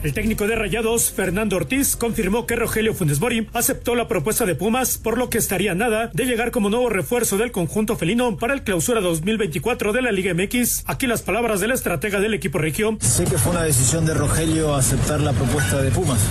El 0.02 0.14
técnico 0.14 0.48
de 0.48 0.56
Rayados, 0.56 1.12
Fernando 1.12 1.58
Ortiz, 1.58 1.98
confirmó 1.98 2.46
que 2.46 2.56
Rogelio 2.56 2.94
Funes 2.94 3.20
Mori 3.20 3.50
aceptó 3.54 3.96
la 3.96 4.08
propuesta 4.08 4.46
de 4.46 4.56
Pumas, 4.56 4.98
por 4.98 5.18
lo 5.18 5.30
que 5.30 5.38
estaría 5.38 5.76
nada 5.76 6.10
de 6.14 6.24
llegar 6.24 6.52
como 6.52 6.70
nuevo 6.70 6.90
refuerzo 6.90 7.38
del 7.38 7.52
conjunto 7.52 7.98
felino 7.98 8.38
para 8.38 8.54
el 8.54 8.64
clausura 8.64 9.02
2024 9.02 9.92
de 9.92 10.02
la 10.02 10.14
Liga 10.14 10.34
MX. 10.34 10.84
Aquí 10.86 11.06
las 11.06 11.22
palabras 11.22 11.60
del 11.60 11.72
estratega 11.72 12.22
del 12.22 12.34
equipo 12.34 12.60
región. 12.60 12.98
Sé 13.02 13.26
que 13.26 13.38
fue 13.38 13.52
una 13.52 13.64
decisión 13.64 14.06
de 14.06 14.14
Rogelio 14.14 14.74
aceptar 14.74 15.20
la 15.20 15.34
propuesta 15.34 15.82
de 15.82 15.92
Pumas. 15.92 16.22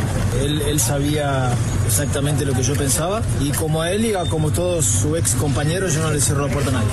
Él, 0.41 0.63
él 0.63 0.81
sabía 0.81 1.51
exactamente 1.87 2.47
lo 2.47 2.55
que 2.55 2.63
yo 2.63 2.75
pensaba 2.75 3.21
y 3.39 3.51
como 3.51 3.83
a 3.83 3.93
él 3.93 4.07
y 4.07 4.15
a 4.15 4.25
como 4.25 4.51
todos 4.51 4.87
su 4.87 5.15
ex 5.15 5.35
compañeros, 5.35 5.95
yo 5.95 6.03
no 6.03 6.11
le 6.11 6.23
cierro 6.23 6.47
la 6.47 6.53
puerta 6.55 6.71
a 6.71 6.73
nadie. 6.73 6.89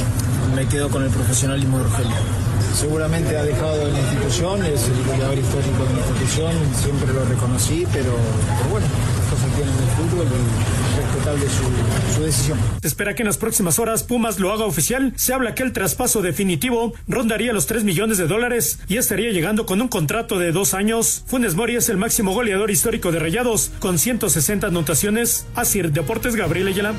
Me 0.54 0.68
quedo 0.68 0.90
con 0.90 1.04
el 1.04 1.10
profesionalismo 1.10 1.78
de 1.78 1.84
Rogelio 1.86 2.55
seguramente 2.76 3.38
ha 3.38 3.44
dejado 3.44 3.88
la 3.88 4.00
institución, 4.00 4.64
es 4.66 4.88
el 4.88 5.04
goleador 5.06 5.38
histórico 5.38 5.86
de 5.86 5.94
la 5.94 6.00
institución, 6.00 6.54
siempre 6.76 7.14
lo 7.14 7.24
reconocí, 7.26 7.88
pero, 7.94 8.18
pero 8.58 8.70
bueno, 8.70 8.88
las 9.18 9.28
cosas 9.30 9.56
tienen 9.56 9.74
el 9.74 9.90
fútbol 9.96 10.28
y 10.28 10.98
respetable 11.00 11.46
su, 11.50 12.16
su 12.16 12.24
decisión. 12.24 12.60
Se 12.82 12.88
espera 12.88 13.16
que 13.16 13.24
en 13.24 13.28
las 13.28 13.38
próximas 13.38 13.80
horas 13.80 14.04
Pumas 14.04 14.40
lo 14.40 14.52
haga 14.52 14.66
oficial. 14.66 15.14
Se 15.16 15.34
habla 15.34 15.56
que 15.56 15.64
el 15.64 15.72
traspaso 15.72 16.22
definitivo 16.22 16.94
rondaría 17.08 17.54
los 17.54 17.66
3 17.66 17.86
millones 17.86 18.18
de 18.18 18.28
dólares 18.28 18.80
y 18.88 18.98
estaría 18.98 19.32
llegando 19.32 19.66
con 19.66 19.82
un 19.82 19.88
contrato 19.88 20.38
de 20.38 20.52
dos 20.52 20.74
años. 20.74 21.24
Funes 21.28 21.56
Mori 21.56 21.78
es 21.78 21.88
el 21.90 21.98
máximo 21.98 22.34
goleador 22.34 22.72
histórico 22.72 23.12
de 23.12 23.20
Rayados, 23.20 23.72
con 23.80 23.98
160 23.98 24.68
anotaciones. 24.68 25.46
Así 25.56 25.82
Deportes 25.82 26.36
Gabriel 26.36 26.68
Ayala 26.68 26.94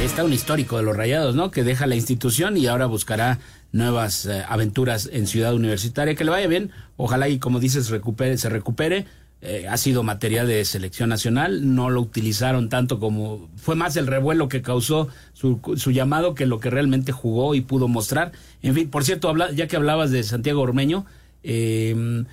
ahí 0.00 0.06
está 0.06 0.24
un 0.24 0.32
histórico 0.32 0.78
de 0.78 0.82
los 0.82 0.96
Rayados, 0.96 1.34
¿no? 1.34 1.50
Que 1.50 1.62
deja 1.62 1.86
la 1.86 1.94
institución 1.94 2.56
y 2.56 2.66
ahora 2.66 2.86
buscará 2.86 3.38
nuevas 3.72 4.26
eh, 4.26 4.44
aventuras 4.48 5.08
en 5.12 5.26
Ciudad 5.26 5.54
Universitaria. 5.54 6.14
Que 6.14 6.24
le 6.24 6.30
vaya 6.30 6.46
bien. 6.46 6.70
Ojalá 6.96 7.28
y 7.28 7.38
como 7.38 7.60
dices 7.60 7.90
recupere, 7.90 8.36
se 8.38 8.48
recupere. 8.48 9.06
Eh, 9.42 9.66
ha 9.68 9.78
sido 9.78 10.02
material 10.02 10.46
de 10.46 10.62
selección 10.66 11.08
nacional, 11.08 11.74
no 11.74 11.88
lo 11.88 12.02
utilizaron 12.02 12.68
tanto 12.68 13.00
como 13.00 13.48
fue 13.56 13.74
más 13.74 13.96
el 13.96 14.06
revuelo 14.06 14.50
que 14.50 14.60
causó 14.60 15.08
su, 15.32 15.60
su 15.76 15.92
llamado 15.92 16.34
que 16.34 16.44
lo 16.44 16.60
que 16.60 16.68
realmente 16.68 17.10
jugó 17.10 17.54
y 17.54 17.62
pudo 17.62 17.88
mostrar. 17.88 18.32
En 18.60 18.74
fin, 18.74 18.90
por 18.90 19.02
cierto, 19.02 19.30
habla, 19.30 19.50
ya 19.50 19.66
que 19.66 19.76
hablabas 19.76 20.10
de 20.10 20.24
Santiago 20.24 20.60
Ormeño, 20.60 21.06
eh, 21.42 22.24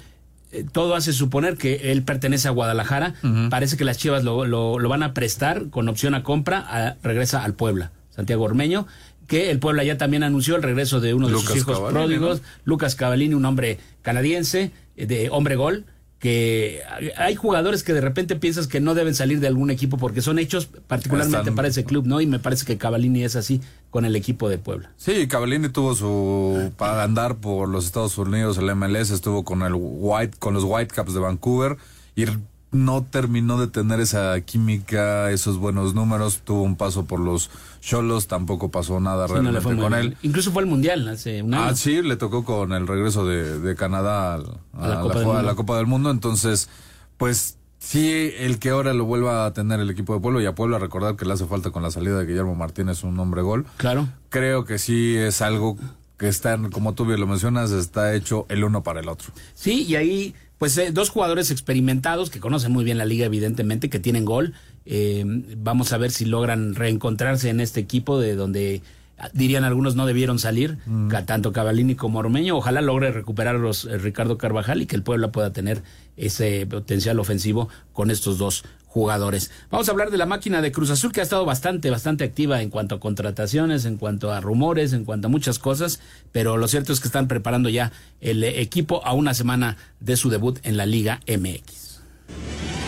todo 0.72 0.96
hace 0.96 1.14
suponer 1.14 1.58
que 1.58 1.92
él 1.92 2.04
pertenece 2.04 2.48
a 2.48 2.52
Guadalajara. 2.52 3.14
Parece 3.50 3.78
que 3.78 3.86
las 3.86 3.98
Chivas 3.98 4.24
lo, 4.24 4.46
lo, 4.46 4.80
lo, 4.80 4.90
van 4.90 5.04
a 5.04 5.14
prestar 5.14 5.70
con 5.70 5.88
opción 5.90 6.16
a 6.16 6.24
compra. 6.24 6.60
A, 6.68 6.96
regresa 7.04 7.44
al 7.44 7.54
Puebla, 7.54 7.92
Santiago 8.10 8.44
Ormeño. 8.44 8.88
Que 9.28 9.52
el 9.52 9.60
Puebla 9.60 9.84
ya 9.84 9.98
también 9.98 10.24
anunció 10.24 10.56
el 10.56 10.64
regreso 10.64 11.00
de 11.00 11.14
uno 11.14 11.28
de 11.28 11.34
Lucas 11.34 11.50
sus 11.50 11.58
hijos 11.58 11.78
Cavallini, 11.78 12.00
pródigos, 12.00 12.42
¿no? 12.42 12.48
Lucas 12.64 12.96
Cavallini, 12.96 13.34
un 13.34 13.46
hombre 13.46 13.78
canadiense, 14.02 14.72
de 14.96 15.30
hombre 15.30 15.56
gol 15.56 15.86
que 16.20 16.82
hay 17.16 17.36
jugadores 17.36 17.84
que 17.84 17.94
de 17.94 18.02
repente 18.02 18.36
piensas 18.36 18.68
que 18.68 18.82
no 18.82 18.96
deben 18.96 19.14
salir 19.14 19.40
de 19.40 19.48
algún 19.48 19.70
equipo 19.70 19.98
porque 19.98 20.22
son 20.22 20.40
hechos 20.40 20.66
particularmente 20.66 21.38
Están... 21.40 21.56
para 21.56 21.68
ese 21.68 21.84
club, 21.84 22.08
¿no? 22.08 22.22
Y 22.22 22.26
me 22.26 22.40
parece 22.40 22.66
que 22.66 22.78
Cavallini 22.78 23.24
es 23.24 23.36
así 23.36 23.62
con 23.92 24.04
el 24.04 24.16
equipo 24.16 24.50
de 24.50 24.58
Puebla. 24.58 24.92
Sí, 24.98 25.28
Cavallini 25.28 25.70
tuvo 25.70 25.94
su 25.94 26.72
para 26.78 27.04
andar 27.04 27.36
por 27.36 27.70
los 27.70 27.86
Estados 27.86 28.18
Unidos, 28.18 28.58
el 28.58 28.76
MLS 28.76 29.12
estuvo 29.12 29.44
con 29.44 29.62
el 29.62 29.74
White 29.76 30.38
con 30.40 30.56
los 30.56 30.64
Whitecaps 30.64 31.14
de 31.14 31.20
Vancouver 31.20 31.78
y 32.16 32.26
no 32.72 33.04
terminó 33.04 33.60
de 33.60 33.68
tener 33.68 34.00
esa 34.00 34.40
química, 34.42 35.32
esos 35.32 35.58
buenos 35.58 35.94
números, 35.94 36.42
tuvo 36.44 36.64
un 36.64 36.76
paso 36.76 37.06
por 37.06 37.20
los 37.20 37.50
Cholos, 37.82 38.28
tampoco 38.28 38.70
pasó 38.72 39.00
nada 39.00 39.28
realmente 39.28 39.62
con 39.62 39.94
él. 39.94 40.18
Incluso 40.22 40.52
fue 40.52 40.64
al 40.64 40.68
Mundial 40.68 41.08
hace 41.08 41.42
un 41.42 41.54
año. 41.54 41.64
Ah, 41.64 41.76
sí, 41.76 42.02
le 42.02 42.18
tocó 42.18 42.44
con 42.44 42.74
el 42.74 42.88
regreso 42.88 43.26
de, 43.26 43.76
Canadá 43.76 44.36
a, 44.36 44.38
la, 44.78 45.56
Copa 45.56 45.78
del 45.78 45.88
Mundo, 45.88 46.12
entonces, 46.12 46.70
pues 47.18 47.58
sí, 47.80 48.32
el 48.38 48.60
que 48.60 48.72
ahora 48.72 48.94
lo 48.94 49.06
vuelva 49.06 49.46
a 49.46 49.54
tener 49.54 49.80
el 49.80 49.90
equipo 49.90 50.14
de 50.14 50.20
Pueblo 50.20 50.42
y 50.42 50.46
a 50.46 50.56
Pueblo 50.56 50.76
a 50.76 50.80
recordar 50.80 51.16
que 51.16 51.26
le 51.26 51.34
hace 51.34 51.46
falta 51.46 51.72
con 51.72 51.84
la 51.84 51.92
salida 51.92 52.20
de 52.20 52.26
Guillermo 52.26 52.56
Martínez 52.56 53.04
un 53.04 53.18
hombre 53.20 53.42
gol. 53.42 53.66
Claro. 53.78 54.10
Creo 54.30 54.66
que 54.66 54.78
sí 54.78 55.16
es 55.16 55.42
algo 55.42 55.78
que 56.18 56.28
está, 56.28 56.58
como 56.72 56.94
tú 56.94 57.06
bien 57.06 57.20
lo 57.20 57.28
mencionas, 57.28 57.72
está 57.72 58.16
hecho 58.16 58.46
el 58.50 58.64
uno 58.64 58.84
para 58.84 59.00
el 59.00 59.08
otro. 59.08 59.32
Sí, 59.54 59.84
y 59.84 59.96
ahí 59.96 60.36
pues 60.58 60.78
eh, 60.78 60.92
dos 60.92 61.10
jugadores 61.10 61.52
experimentados 61.52 62.30
que 62.30 62.40
conocen 62.40 62.72
muy 62.72 62.84
bien 62.84 62.98
la 62.98 63.06
liga, 63.06 63.26
evidentemente, 63.26 63.90
que 63.90 64.00
tienen 64.00 64.26
gol. 64.26 64.54
Eh, 64.86 65.24
vamos 65.58 65.94
a 65.94 65.98
ver 65.98 66.12
si 66.12 66.26
logran 66.26 66.76
reencontrarse 66.76 67.50
en 67.50 67.60
este 67.60 67.80
equipo 67.80 68.20
de 68.20 68.36
donde 68.36 68.82
ah, 69.18 69.30
dirían 69.34 69.64
algunos 69.64 69.96
no 69.96 70.06
debieron 70.06 70.40
salir, 70.40 70.78
mm. 70.86 71.10
tanto 71.26 71.54
Cavalini 71.54 71.96
como 71.96 72.20
Ormeño. 72.20 72.58
Ojalá 72.58 72.82
logre 72.82 73.12
recuperar 73.12 73.56
los 73.56 73.86
eh, 73.86 73.98
Ricardo 73.98 74.38
Carvajal 74.38 74.82
y 74.82 74.88
que 74.88 74.96
el 74.96 75.04
pueblo 75.04 75.32
pueda 75.32 75.54
tener 75.54 75.84
ese 76.16 76.66
potencial 76.66 77.20
ofensivo 77.20 77.70
con 77.94 78.10
estos 78.10 78.40
dos 78.40 78.64
jugadores. 78.88 79.52
Vamos 79.70 79.88
a 79.88 79.92
hablar 79.92 80.10
de 80.10 80.18
la 80.18 80.26
máquina 80.26 80.62
de 80.62 80.72
Cruz 80.72 80.90
Azul 80.90 81.12
que 81.12 81.20
ha 81.20 81.24
estado 81.24 81.46
bastante, 81.46 81.90
bastante 81.92 82.24
activa 82.24 82.62
en 82.62 82.70
cuanto 82.70 82.96
a 82.96 83.00
contrataciones, 83.00 83.86
en 83.86 83.98
cuanto 83.98 84.32
a 84.32 84.42
rumores, 84.42 84.94
en 84.94 85.06
cuanto 85.06 85.28
a 85.28 85.30
muchas 85.30 85.60
cosas, 85.60 86.00
pero 86.32 86.58
lo 86.58 86.68
cierto 86.68 86.94
es 86.94 87.00
que 87.00 87.08
están 87.08 87.28
preparando 87.28 87.70
ya 87.70 87.92
el 88.22 88.44
equipo 88.44 89.06
a 89.06 89.14
una 89.14 89.34
semana 89.34 89.78
de 90.00 90.18
su 90.18 90.30
debut 90.30 90.60
en 90.64 90.78
la 90.78 90.86
Liga 90.86 91.20
MX. 91.28 92.87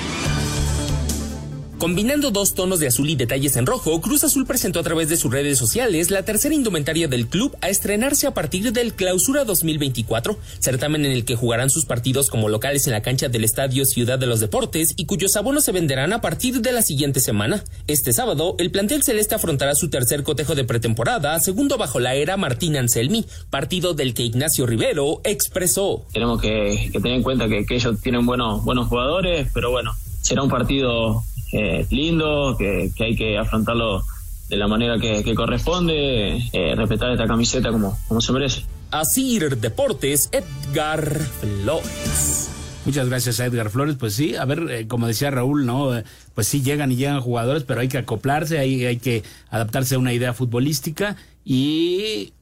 Combinando 1.79 2.29
dos 2.29 2.55
tonos 2.55 2.81
de 2.81 2.87
azul 2.87 3.09
y 3.09 3.15
detalles 3.15 3.55
en 3.55 3.65
rojo, 3.65 4.01
Cruz 4.01 4.25
Azul 4.25 4.45
presentó 4.45 4.81
a 4.81 4.83
través 4.83 5.07
de 5.07 5.15
sus 5.15 5.31
redes 5.31 5.57
sociales 5.57 6.11
la 6.11 6.23
tercera 6.23 6.53
indumentaria 6.53 7.07
del 7.07 7.27
club 7.27 7.55
a 7.61 7.69
estrenarse 7.69 8.27
a 8.27 8.33
partir 8.33 8.73
del 8.73 8.93
Clausura 8.93 9.45
2024, 9.45 10.37
certamen 10.59 11.05
en 11.05 11.13
el 11.13 11.23
que 11.23 11.37
jugarán 11.37 11.69
sus 11.69 11.85
partidos 11.85 12.29
como 12.29 12.49
locales 12.49 12.85
en 12.85 12.91
la 12.91 13.01
cancha 13.01 13.29
del 13.29 13.45
Estadio 13.45 13.85
Ciudad 13.85 14.19
de 14.19 14.25
los 14.25 14.41
Deportes 14.41 14.93
y 14.97 15.05
cuyos 15.05 15.37
abonos 15.37 15.63
se 15.63 15.71
venderán 15.71 16.11
a 16.11 16.19
partir 16.19 16.59
de 16.59 16.73
la 16.73 16.81
siguiente 16.81 17.21
semana. 17.21 17.63
Este 17.87 18.11
sábado, 18.11 18.57
el 18.59 18.71
plantel 18.71 19.01
celeste 19.01 19.35
afrontará 19.35 19.73
su 19.73 19.89
tercer 19.89 20.23
cotejo 20.23 20.55
de 20.55 20.65
pretemporada, 20.65 21.39
segundo 21.39 21.77
bajo 21.77 22.01
la 22.01 22.13
era 22.13 22.35
Martín 22.35 22.75
Anselmi, 22.75 23.25
partido 23.49 23.93
del 23.93 24.13
que 24.13 24.23
Ignacio 24.23 24.65
Rivero 24.65 25.21
expresó. 25.23 26.05
Tenemos 26.11 26.41
que, 26.41 26.89
tener 26.91 27.13
en 27.13 27.23
cuenta 27.23 27.47
que, 27.47 27.65
que 27.65 27.75
ellos 27.75 28.01
tienen 28.01 28.25
buenos, 28.25 28.65
buenos 28.65 28.89
jugadores, 28.89 29.49
pero 29.53 29.71
bueno, 29.71 29.95
será 30.21 30.43
un 30.43 30.49
partido 30.49 31.23
eh, 31.51 31.85
lindo, 31.89 32.55
que, 32.57 32.91
hay 32.99 33.15
que 33.15 33.38
afrontarlo 33.38 34.03
de 34.49 34.57
la 34.57 34.67
manera 34.67 34.97
que, 34.99 35.35
corresponde, 35.35 36.38
eh, 36.53 36.75
respetar 36.75 37.12
esta 37.12 37.27
camiseta 37.27 37.71
como, 37.71 37.97
como 38.07 38.21
se 38.21 38.31
merece. 38.33 38.65
Así 38.91 39.39
Deportes, 39.39 40.29
Edgar 40.31 41.05
Flores. 41.39 42.49
Muchas 42.85 43.07
gracias 43.07 43.39
a 43.39 43.45
Edgar 43.45 43.69
Flores. 43.69 43.95
Pues 43.99 44.13
sí, 44.13 44.35
a 44.35 44.45
ver, 44.45 44.65
eh, 44.71 44.88
como 44.88 45.05
decía 45.05 45.29
Raúl, 45.29 45.65
¿no? 45.65 45.91
Pues 46.33 46.47
sí, 46.47 46.63
llegan 46.63 46.91
y 46.91 46.95
llegan 46.95 47.21
jugadores, 47.21 47.63
pero 47.63 47.81
hay 47.81 47.88
que 47.88 47.99
acoplarse, 47.99 48.57
hay, 48.57 48.85
hay 48.85 48.97
que 48.97 49.23
adaptarse 49.49 49.95
a 49.95 49.99
una 49.99 50.13
idea 50.13 50.33
futbolística 50.33 51.15
y 51.45 52.33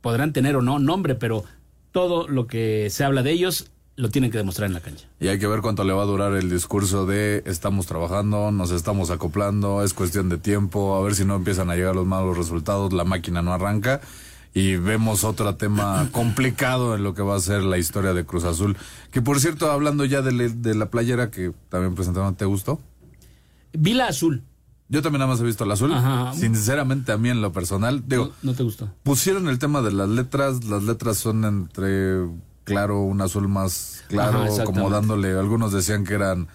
podrán 0.00 0.32
tener 0.32 0.56
o 0.56 0.62
no 0.62 0.78
nombre, 0.78 1.14
pero 1.14 1.44
todo 1.92 2.26
lo 2.26 2.46
que 2.46 2.88
se 2.90 3.04
habla 3.04 3.22
de 3.22 3.30
ellos 3.30 3.70
lo 3.96 4.10
tienen 4.10 4.30
que 4.30 4.38
demostrar 4.38 4.66
en 4.66 4.74
la 4.74 4.80
cancha. 4.80 5.06
Y 5.20 5.28
hay 5.28 5.38
que 5.38 5.46
ver 5.46 5.60
cuánto 5.60 5.84
le 5.84 5.92
va 5.92 6.02
a 6.02 6.06
durar 6.06 6.34
el 6.34 6.50
discurso 6.50 7.06
de 7.06 7.42
estamos 7.46 7.86
trabajando, 7.86 8.50
nos 8.50 8.70
estamos 8.70 9.10
acoplando, 9.10 9.82
es 9.82 9.94
cuestión 9.94 10.28
de 10.28 10.38
tiempo, 10.38 10.96
a 10.96 11.02
ver 11.02 11.14
si 11.14 11.24
no 11.24 11.36
empiezan 11.36 11.70
a 11.70 11.76
llegar 11.76 11.94
los 11.94 12.06
malos 12.06 12.36
resultados, 12.36 12.92
la 12.92 13.04
máquina 13.04 13.42
no 13.42 13.52
arranca 13.52 14.00
y 14.54 14.76
vemos 14.76 15.24
otro 15.24 15.56
tema 15.56 16.08
complicado 16.12 16.94
en 16.94 17.02
lo 17.02 17.12
que 17.12 17.22
va 17.22 17.36
a 17.36 17.40
ser 17.40 17.62
la 17.62 17.76
historia 17.76 18.14
de 18.14 18.24
Cruz 18.24 18.44
Azul. 18.44 18.76
Que 19.10 19.20
por 19.20 19.40
cierto, 19.40 19.70
hablando 19.70 20.04
ya 20.04 20.22
de, 20.22 20.74
la 20.74 20.90
playera 20.90 21.30
que 21.30 21.52
también 21.68 21.94
presentaron, 21.94 22.36
¿te 22.36 22.44
gustó? 22.44 22.80
Vi 23.72 23.94
la 23.94 24.06
azul. 24.06 24.42
Yo 24.88 25.02
también 25.02 25.20
nada 25.20 25.32
más 25.32 25.40
he 25.40 25.44
visto 25.44 25.64
la 25.64 25.74
azul. 25.74 25.92
Sinceramente, 26.34 27.10
a 27.10 27.18
mí 27.18 27.30
en 27.30 27.42
lo 27.42 27.52
personal, 27.52 28.04
digo. 28.06 28.32
no 28.42 28.54
te 28.54 28.62
gustó. 28.62 28.92
Pusieron 29.02 29.48
el 29.48 29.58
tema 29.58 29.82
de 29.82 29.92
las 29.92 30.08
letras. 30.08 30.64
Las 30.64 30.84
letras 30.84 31.16
son 31.16 31.44
entre 31.44 32.28
claro, 32.64 33.00
un 33.02 33.20
azul 33.20 33.48
más 33.48 34.04
claro, 34.08 34.46
como 34.64 34.90
dándole, 34.90 35.32
algunos 35.32 35.72
decían 35.72 36.04
que 36.04 36.14
eran 36.14 36.48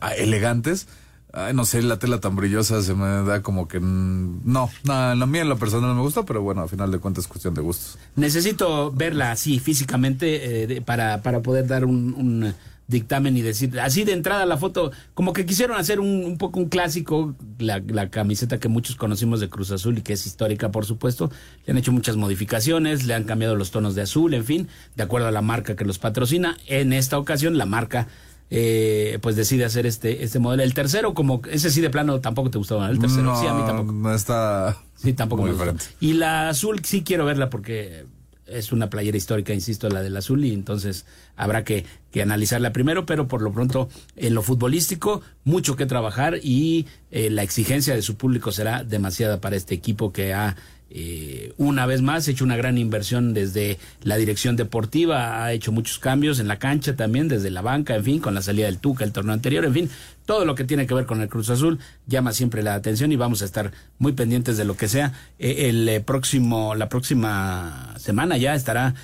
ah, 0.00 0.14
elegantes. 0.16 0.88
Ay, 1.34 1.54
no 1.54 1.64
sé, 1.64 1.80
la 1.80 1.98
tela 1.98 2.20
tan 2.20 2.36
brillosa 2.36 2.82
se 2.82 2.94
me 2.94 3.22
da 3.22 3.42
como 3.42 3.66
que 3.66 3.80
no, 3.80 4.68
no, 4.84 4.92
a 4.92 5.14
mí 5.14 5.38
en 5.38 5.48
lo 5.48 5.56
personal 5.56 5.88
no 5.88 5.94
me 5.94 6.02
gusta, 6.02 6.24
pero 6.24 6.42
bueno, 6.42 6.60
a 6.60 6.68
final 6.68 6.90
de 6.90 6.98
cuentas 6.98 7.24
es 7.24 7.28
cuestión 7.28 7.54
de 7.54 7.62
gustos. 7.62 7.98
Necesito 8.16 8.92
verla 8.92 9.30
así 9.30 9.58
físicamente 9.58 10.64
eh, 10.64 10.82
para, 10.82 11.22
para 11.22 11.40
poder 11.40 11.66
dar 11.66 11.86
un 11.86 12.54
dictamen 12.88 13.36
y 13.36 13.42
decir, 13.42 13.78
así 13.80 14.04
de 14.04 14.12
entrada 14.12 14.44
la 14.46 14.56
foto, 14.56 14.92
como 15.14 15.32
que 15.32 15.46
quisieron 15.46 15.76
hacer 15.78 16.00
un, 16.00 16.36
poco 16.38 16.58
un 16.58 16.68
clásico, 16.68 17.34
la, 17.58 17.82
la, 17.86 18.10
camiseta 18.10 18.58
que 18.58 18.68
muchos 18.68 18.96
conocimos 18.96 19.40
de 19.40 19.48
Cruz 19.48 19.70
Azul 19.70 19.98
y 19.98 20.02
que 20.02 20.12
es 20.12 20.26
histórica, 20.26 20.70
por 20.70 20.84
supuesto, 20.84 21.30
le 21.64 21.72
han 21.72 21.78
hecho 21.78 21.92
muchas 21.92 22.16
modificaciones, 22.16 23.04
le 23.04 23.14
han 23.14 23.24
cambiado 23.24 23.56
los 23.56 23.70
tonos 23.70 23.94
de 23.94 24.02
azul, 24.02 24.34
en 24.34 24.44
fin, 24.44 24.68
de 24.96 25.02
acuerdo 25.02 25.28
a 25.28 25.30
la 25.30 25.42
marca 25.42 25.76
que 25.76 25.84
los 25.84 25.98
patrocina. 25.98 26.56
En 26.66 26.92
esta 26.92 27.18
ocasión, 27.18 27.56
la 27.56 27.66
marca 27.66 28.08
eh, 28.54 29.18
pues 29.22 29.34
decide 29.34 29.64
hacer 29.64 29.86
este 29.86 30.24
este 30.24 30.38
modelo. 30.38 30.62
El 30.62 30.74
tercero, 30.74 31.14
como 31.14 31.40
ese 31.50 31.70
sí 31.70 31.80
de 31.80 31.88
plano 31.88 32.20
tampoco 32.20 32.50
te 32.50 32.58
gustó, 32.58 32.84
el 32.84 32.98
tercero 32.98 33.34
sí 33.40 33.46
a 33.46 33.54
mí 33.54 33.62
tampoco. 33.64 33.92
No 33.92 34.14
está 34.14 34.76
sí 34.94 35.14
tampoco 35.14 35.42
muy 35.42 35.52
diferente. 35.52 35.86
Y 36.00 36.12
la 36.12 36.50
azul 36.50 36.84
sí 36.84 37.02
quiero 37.02 37.24
verla 37.24 37.48
porque 37.48 38.04
es 38.46 38.72
una 38.72 38.90
playera 38.90 39.16
histórica, 39.16 39.54
insisto, 39.54 39.88
la 39.88 40.02
del 40.02 40.16
azul, 40.16 40.44
y 40.44 40.52
entonces 40.52 41.06
habrá 41.36 41.64
que, 41.64 41.84
que, 42.10 42.22
analizarla 42.22 42.72
primero, 42.72 43.06
pero 43.06 43.28
por 43.28 43.42
lo 43.42 43.52
pronto 43.52 43.88
en 44.16 44.34
lo 44.34 44.42
futbolístico, 44.42 45.22
mucho 45.44 45.76
que 45.76 45.86
trabajar 45.86 46.38
y 46.42 46.86
eh, 47.10 47.30
la 47.30 47.42
exigencia 47.42 47.94
de 47.94 48.02
su 48.02 48.16
público 48.16 48.52
será 48.52 48.84
demasiada 48.84 49.40
para 49.40 49.56
este 49.56 49.74
equipo 49.74 50.12
que 50.12 50.34
ha 50.34 50.56
eh, 50.94 51.54
una 51.56 51.86
vez 51.86 52.02
más, 52.02 52.28
hecho 52.28 52.44
una 52.44 52.56
gran 52.56 52.76
inversión 52.76 53.32
desde 53.32 53.78
la 54.02 54.16
dirección 54.16 54.56
deportiva, 54.56 55.42
ha 55.42 55.52
hecho 55.54 55.72
muchos 55.72 55.98
cambios 55.98 56.38
en 56.38 56.48
la 56.48 56.58
cancha 56.58 56.94
también, 56.96 57.28
desde 57.28 57.50
la 57.50 57.62
banca, 57.62 57.96
en 57.96 58.04
fin, 58.04 58.20
con 58.20 58.34
la 58.34 58.42
salida 58.42 58.66
del 58.66 58.76
Tuca 58.76 59.02
el 59.02 59.12
torneo 59.12 59.32
anterior, 59.32 59.64
en 59.64 59.72
fin, 59.72 59.90
todo 60.24 60.44
lo 60.44 60.54
que 60.54 60.64
tiene 60.64 60.86
que 60.86 60.94
ver 60.94 61.06
con 61.06 61.20
el 61.20 61.28
Cruz 61.28 61.50
Azul 61.50 61.78
llama 62.06 62.32
siempre 62.32 62.62
la 62.62 62.74
atención 62.74 63.12
y 63.12 63.16
vamos 63.16 63.42
a 63.42 63.44
estar 63.44 63.72
muy 63.98 64.12
pendientes 64.12 64.56
de 64.56 64.64
lo 64.64 64.76
que 64.76 64.88
sea. 64.88 65.12
Eh, 65.38 65.68
el 65.68 65.88
eh, 65.88 66.00
próximo, 66.00 66.74
la 66.74 66.88
próxima 66.88 67.94
semana 67.98 68.36
ya 68.36 68.54
estará 68.54 68.94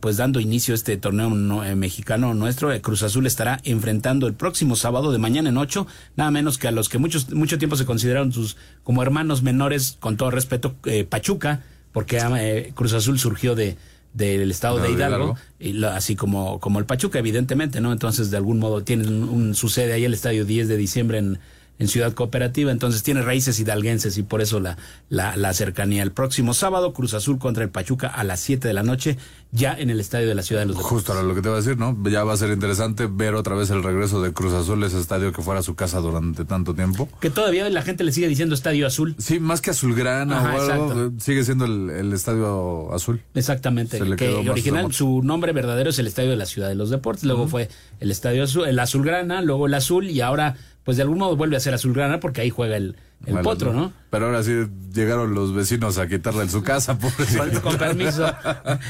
pues 0.00 0.18
dando 0.18 0.38
inicio 0.38 0.74
este 0.74 0.98
torneo 0.98 1.30
mexicano 1.30 2.34
nuestro. 2.34 2.78
Cruz 2.82 3.02
Azul 3.02 3.26
estará 3.26 3.58
enfrentando 3.64 4.26
el 4.26 4.34
próximo 4.34 4.76
sábado 4.76 5.12
de 5.12 5.18
mañana 5.18 5.48
en 5.48 5.56
ocho, 5.56 5.86
nada 6.14 6.30
menos 6.30 6.58
que 6.58 6.68
a 6.68 6.72
los 6.72 6.90
que 6.90 6.98
muchos, 6.98 7.30
mucho 7.32 7.56
tiempo 7.56 7.76
se 7.76 7.86
consideraron 7.86 8.32
sus 8.32 8.58
como 8.82 9.02
hermanos 9.02 9.42
menores, 9.42 9.96
con 9.98 10.18
todo 10.18 10.30
respeto, 10.30 10.76
Pachuca 11.08 11.62
porque 11.92 12.18
eh, 12.18 12.72
Cruz 12.74 12.94
Azul 12.94 13.18
surgió 13.18 13.54
de 13.54 13.76
del 14.12 14.50
estado 14.50 14.78
de 14.78 14.92
Hidalgo, 14.92 15.36
y 15.58 15.82
así 15.84 16.16
como, 16.16 16.60
como 16.60 16.78
el 16.78 16.84
Pachuca, 16.84 17.18
evidentemente, 17.18 17.80
¿no? 17.80 17.92
Entonces, 17.92 18.30
de 18.30 18.36
algún 18.36 18.58
modo, 18.58 18.82
tienen 18.82 19.24
un, 19.24 19.54
sucede 19.54 19.92
ahí 19.92 20.04
el 20.04 20.14
estadio 20.14 20.44
10 20.44 20.68
de 20.68 20.76
diciembre 20.76 21.18
en, 21.18 21.38
en 21.78 21.88
Ciudad 21.88 22.12
Cooperativa, 22.12 22.70
entonces 22.70 23.02
tiene 23.02 23.22
raíces 23.22 23.58
hidalguenses 23.58 24.16
y 24.18 24.22
por 24.22 24.40
eso 24.40 24.60
la, 24.60 24.76
la, 25.08 25.36
la, 25.36 25.52
cercanía. 25.52 26.02
El 26.02 26.12
próximo 26.12 26.54
sábado, 26.54 26.92
Cruz 26.92 27.14
Azul 27.14 27.38
contra 27.38 27.64
el 27.64 27.70
Pachuca 27.70 28.08
a 28.08 28.24
las 28.24 28.40
7 28.40 28.68
de 28.68 28.74
la 28.74 28.82
noche, 28.82 29.18
ya 29.50 29.74
en 29.74 29.90
el 29.90 30.00
estadio 30.00 30.28
de 30.28 30.34
la 30.34 30.42
Ciudad 30.42 30.62
de 30.62 30.66
los 30.66 30.76
Deportes. 30.76 30.96
Justo 30.98 31.12
ahora 31.12 31.24
lo 31.24 31.34
que 31.34 31.42
te 31.42 31.48
voy 31.48 31.58
a 31.58 31.60
decir, 31.60 31.76
¿no? 31.76 31.96
Ya 32.08 32.24
va 32.24 32.34
a 32.34 32.36
ser 32.36 32.50
interesante 32.50 33.06
ver 33.10 33.34
otra 33.34 33.54
vez 33.54 33.70
el 33.70 33.82
regreso 33.82 34.22
de 34.22 34.32
Cruz 34.32 34.52
Azul, 34.52 34.82
ese 34.84 35.00
estadio 35.00 35.32
que 35.32 35.42
fuera 35.42 35.62
su 35.62 35.74
casa 35.74 35.98
durante 35.98 36.44
tanto 36.44 36.74
tiempo. 36.74 37.08
Que 37.20 37.30
todavía 37.30 37.68
la 37.68 37.82
gente 37.82 38.04
le 38.04 38.12
sigue 38.12 38.28
diciendo 38.28 38.54
Estadio 38.54 38.86
Azul. 38.86 39.14
Sí, 39.18 39.40
más 39.40 39.60
que 39.60 39.70
Azulgrana 39.70 40.42
o 40.42 40.60
algo, 40.60 41.12
sigue 41.18 41.44
siendo 41.44 41.64
el, 41.64 42.12
Estadio 42.12 42.92
Azul. 42.94 43.20
Exactamente. 43.34 43.98
que 44.16 44.34
original, 44.34 44.92
su 44.92 45.22
nombre 45.22 45.52
verdadero 45.52 45.90
es 45.90 45.98
el 45.98 46.06
Estadio 46.06 46.30
de 46.30 46.36
la 46.36 46.46
Ciudad 46.46 46.68
de 46.68 46.74
los 46.74 46.90
Deportes, 46.90 47.24
luego 47.24 47.48
fue 47.48 47.68
el 48.00 48.10
Estadio 48.10 48.44
Azul, 48.44 48.68
el 48.68 48.78
Azulgrana, 48.78 49.42
luego 49.42 49.66
el 49.66 49.74
Azul 49.74 50.08
y 50.08 50.20
ahora 50.20 50.56
pues 50.84 50.96
de 50.96 51.02
algún 51.04 51.18
modo 51.18 51.36
vuelve 51.36 51.56
a 51.56 51.60
ser 51.60 51.74
azulgrana 51.74 52.20
porque 52.20 52.40
ahí 52.40 52.50
juega 52.50 52.76
el, 52.76 52.96
el 53.26 53.38
potro, 53.38 53.72
¿no? 53.72 53.92
Pero 54.10 54.26
ahora 54.26 54.42
sí 54.42 54.52
llegaron 54.92 55.34
los 55.34 55.54
vecinos 55.54 55.98
a 55.98 56.08
quitarle 56.08 56.42
en 56.42 56.50
su 56.50 56.62
casa. 56.62 56.98
Por... 56.98 57.12
Con, 57.60 57.76
permiso. 57.76 58.26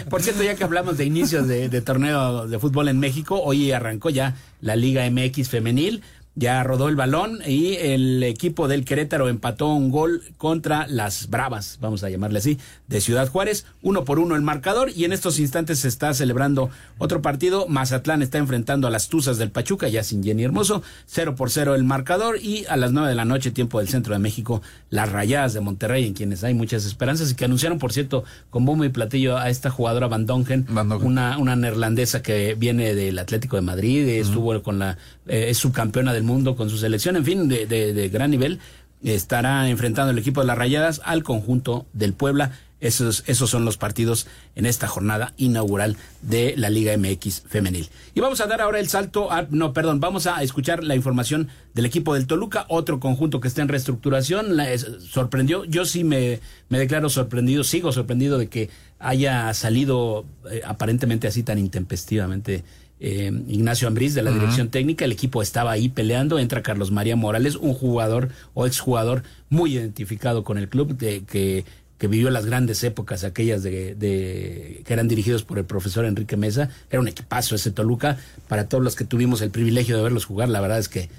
Por 0.09 0.23
cierto, 0.23 0.43
ya 0.43 0.55
que 0.55 0.65
hablamos 0.65 0.97
de 0.97 1.05
inicios 1.05 1.47
de, 1.47 1.81
torneo 1.83 2.47
de 2.47 2.59
fútbol 2.59 2.89
en 2.89 2.99
México, 2.99 3.41
hoy 3.43 3.73
arrancó 3.73 4.11
ya 4.11 4.35
la 4.61 4.77
Liga 4.77 5.09
MX 5.11 5.49
femenil. 5.49 6.03
Ya 6.35 6.63
rodó 6.63 6.89
el 6.89 6.97
balón 6.97 7.41
y 7.47 7.75
el 7.75 8.23
equipo 8.23 8.69
del 8.69 8.85
Querétaro 8.85 9.29
empató 9.29 9.69
un 9.69 9.91
gol 9.91 10.23
contra 10.39 10.87
las 10.87 11.29
Bravas, 11.29 11.79
vamos 11.81 12.05
a 12.05 12.11
llamarle 12.11 12.39
así, 12.39 12.59
de 12.89 13.01
Ciudad 13.01 13.29
Juárez, 13.29 13.67
uno 13.83 14.05
por 14.05 14.19
uno 14.19 14.35
el 14.35 14.43
marcador. 14.43 14.91
Y 14.95 15.05
en 15.05 15.13
estos 15.13 15.39
instantes 15.39 15.81
se 15.81 15.89
está 15.89 16.15
celebrando 16.15 16.71
otro 16.99 17.21
partido, 17.23 17.67
Mazatlán 17.69 18.23
está 18.23 18.39
enfrentando 18.39 18.87
a 18.87 18.91
las 18.91 19.09
Tuzas 19.09 19.39
del 19.39 19.51
Pachuca, 19.51 19.89
ya 19.89 20.03
sin 20.03 20.23
Jenny 20.23 20.45
Hermoso, 20.45 20.83
cero 21.07 21.35
por 21.37 21.51
cero 21.51 21.75
el 21.75 21.85
marcador. 21.85 22.39
Y 22.41 22.65
a 22.67 22.77
las 22.77 22.93
nueve 22.93 23.11
de 23.11 23.15
la 23.15 23.25
noche, 23.25 23.51
tiempo 23.51 23.79
del 23.79 23.89
centro 23.89 24.15
de 24.15 24.19
México, 24.19 24.63
las 24.91 25.11
Rayadas 25.13 25.53
de 25.55 25.61
Monterrey, 25.61 26.07
en 26.07 26.15
quienes 26.15 26.45
hay 26.45 26.55
muchas 26.55 26.85
esperanzas 26.85 27.31
y 27.31 27.35
que 27.35 27.45
anunciaron, 27.45 27.79
por 27.79 27.93
cierto, 27.93 28.25
con 28.51 28.65
bombo 28.65 28.85
y 28.85 28.89
platillo 28.89 29.37
a 29.37 29.51
esta 29.51 29.71
jugadora 29.71 30.09
Van 30.09 30.27
Dongen, 30.27 30.67
Una, 31.03 31.39
una 31.39 31.57
neerlandesa 31.57 32.23
que 32.23 32.55
viene 32.55 32.95
del 32.95 33.19
Atlético 33.19 33.57
de 33.57 33.63
Madrid, 33.63 34.09
estuvo 34.09 34.63
con 34.63 34.79
la, 34.79 34.99
eh, 35.27 35.47
es 35.51 35.59
subcampeona 35.59 36.13
del 36.13 36.22
mundo 36.23 36.57
con 36.57 36.71
su 36.71 36.79
selección, 36.79 37.17
en 37.17 37.25
fin, 37.25 37.49
de, 37.49 37.67
de, 37.67 38.09
gran 38.09 38.31
nivel, 38.31 38.59
estará 39.03 39.69
enfrentando 39.69 40.11
el 40.11 40.19
equipo 40.19 40.41
de 40.41 40.47
las 40.47 40.59
Rayadas 40.59 41.01
al 41.05 41.23
conjunto 41.23 41.87
del 41.93 42.13
Puebla. 42.13 42.53
Esos, 42.81 43.23
esos 43.29 43.49
son 43.49 43.65
los 43.65 43.77
partidos 43.77 44.27
en 44.57 44.67
esta 44.67 44.89
jornada 44.89 45.35
inaugural 45.37 45.97
de 46.21 46.55
la 46.57 46.69
Liga 46.69 46.97
MX 46.97 47.43
femenil. 47.43 47.89
Y 48.13 48.21
vamos 48.21 48.41
a 48.41 48.49
dar 48.49 48.61
ahora 48.61 48.81
el 48.81 48.89
salto 48.89 49.31
a, 49.31 49.47
no, 49.51 49.73
perdón, 49.73 50.01
vamos 50.01 50.27
a 50.27 50.43
escuchar 50.43 50.83
la 50.83 50.97
información 50.97 51.49
del 51.75 51.87
equipo 51.87 52.15
del 52.15 52.27
Toluca, 52.27 52.67
otro 52.69 52.99
conjunto 52.99 53.39
que 53.39 53.47
está 53.47 53.63
en 53.63 53.69
reestructuración. 53.69 54.57
Sorprendió, 54.99 55.65
yo 55.65 55.85
sí 55.85 56.03
me, 56.03 56.41
me 56.71 56.81
declaro 56.81 57.09
sorprendido, 57.09 57.63
sigo 57.63 57.93
sorprendido 57.93 58.37
de 58.37 58.49
que 58.49 58.69
haya 58.99 59.55
salido 59.55 60.25
eh, 60.51 60.63
aparentemente 60.65 61.29
así 61.29 61.45
tan 61.45 61.59
intempestivamente 61.59 62.65
eh, 63.05 63.33
Ignacio 63.49 63.89
Ambriz 63.89 64.15
de 64.15 64.23
la 64.23 64.31
dirección 64.31 64.69
técnica, 64.69 65.05
el 65.05 65.11
equipo 65.11 65.43
estaba 65.43 65.73
ahí 65.73 65.89
peleando, 65.89 66.39
entra 66.39 66.63
Carlos 66.63 66.93
María 66.93 67.17
Morales, 67.17 67.57
un 67.57 67.75
jugador 67.75 68.29
o 68.55 68.65
exjugador 68.65 69.25
muy 69.51 69.75
identificado 69.75 70.45
con 70.45 70.57
el 70.57 70.69
club, 70.69 70.97
de, 70.97 71.25
que, 71.25 71.65
que 71.99 72.07
vivió 72.07 72.31
las 72.31 72.47
grandes 72.47 72.85
épocas, 72.85 73.25
aquellas 73.25 73.65
de, 73.65 73.97
de, 73.97 74.83
que 74.87 74.93
eran 74.93 75.09
dirigidos 75.09 75.43
por 75.43 75.59
el 75.59 75.65
profesor 75.65 76.05
Enrique 76.05 76.37
Mesa, 76.37 76.71
era 76.91 77.01
un 77.01 77.09
equipazo 77.09 77.57
ese 77.57 77.73
Toluca, 77.73 78.19
para 78.47 78.69
todos 78.69 78.85
los 78.85 78.95
que 78.95 79.05
tuvimos 79.05 79.43
el 79.43 79.51
privilegio 79.51 79.97
de 79.97 80.05
verlos 80.05 80.25
jugar, 80.25 80.49
la 80.49 80.61
verdad 80.61 80.79
es 80.79 80.89
que 80.89 81.11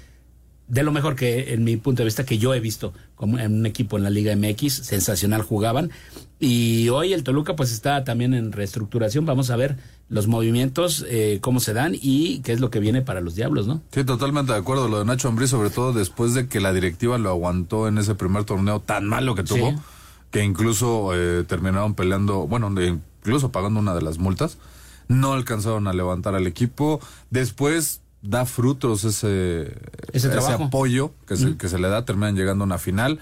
de 0.66 0.82
lo 0.82 0.92
mejor 0.92 1.16
que 1.16 1.52
en 1.52 1.64
mi 1.64 1.76
punto 1.76 2.00
de 2.02 2.06
vista 2.06 2.24
que 2.24 2.38
yo 2.38 2.54
he 2.54 2.60
visto 2.60 2.94
como 3.14 3.38
en 3.38 3.52
un 3.52 3.66
equipo 3.66 3.98
en 3.98 4.04
la 4.04 4.10
Liga 4.10 4.34
MX, 4.34 4.72
sensacional 4.72 5.42
jugaban. 5.42 5.90
Y 6.40 6.88
hoy 6.88 7.12
el 7.12 7.22
Toluca 7.22 7.54
pues 7.54 7.72
está 7.72 8.04
también 8.04 8.34
en 8.34 8.52
reestructuración. 8.52 9.26
Vamos 9.26 9.50
a 9.50 9.56
ver 9.56 9.76
los 10.08 10.26
movimientos, 10.26 11.04
eh, 11.08 11.38
cómo 11.40 11.60
se 11.60 11.72
dan 11.72 11.94
y 11.94 12.40
qué 12.40 12.52
es 12.52 12.60
lo 12.60 12.70
que 12.70 12.78
viene 12.78 13.02
para 13.02 13.20
los 13.20 13.34
Diablos, 13.34 13.66
¿no? 13.66 13.82
Sí, 13.90 14.04
totalmente 14.04 14.52
de 14.52 14.58
acuerdo. 14.58 14.88
Lo 14.88 14.98
de 14.98 15.04
Nacho 15.04 15.28
Ambrí, 15.28 15.48
sobre 15.48 15.70
todo 15.70 15.92
después 15.92 16.34
de 16.34 16.46
que 16.46 16.60
la 16.60 16.72
directiva 16.72 17.18
lo 17.18 17.30
aguantó 17.30 17.88
en 17.88 17.98
ese 17.98 18.14
primer 18.14 18.44
torneo 18.44 18.80
tan 18.80 19.06
malo 19.06 19.34
que 19.34 19.42
tuvo, 19.42 19.74
que 20.30 20.44
incluso 20.44 21.10
eh, 21.14 21.44
terminaron 21.44 21.94
peleando, 21.94 22.46
bueno, 22.46 22.70
incluso 22.80 23.50
pagando 23.50 23.80
una 23.80 23.94
de 23.94 24.02
las 24.02 24.18
multas. 24.18 24.58
No 25.08 25.32
alcanzaron 25.32 25.86
a 25.86 25.92
levantar 25.92 26.34
al 26.34 26.46
equipo. 26.46 27.00
Después 27.30 28.00
da 28.22 28.46
frutos 28.46 29.04
ese, 29.04 29.74
ese, 30.12 30.30
apoyo 30.32 31.12
que, 31.26 31.36
se, 31.36 31.56
que 31.58 31.68
se 31.68 31.78
le 31.78 31.88
da, 31.88 32.06
terminan 32.06 32.36
llegando 32.36 32.64
a 32.64 32.66
una 32.66 32.78
final. 32.78 33.20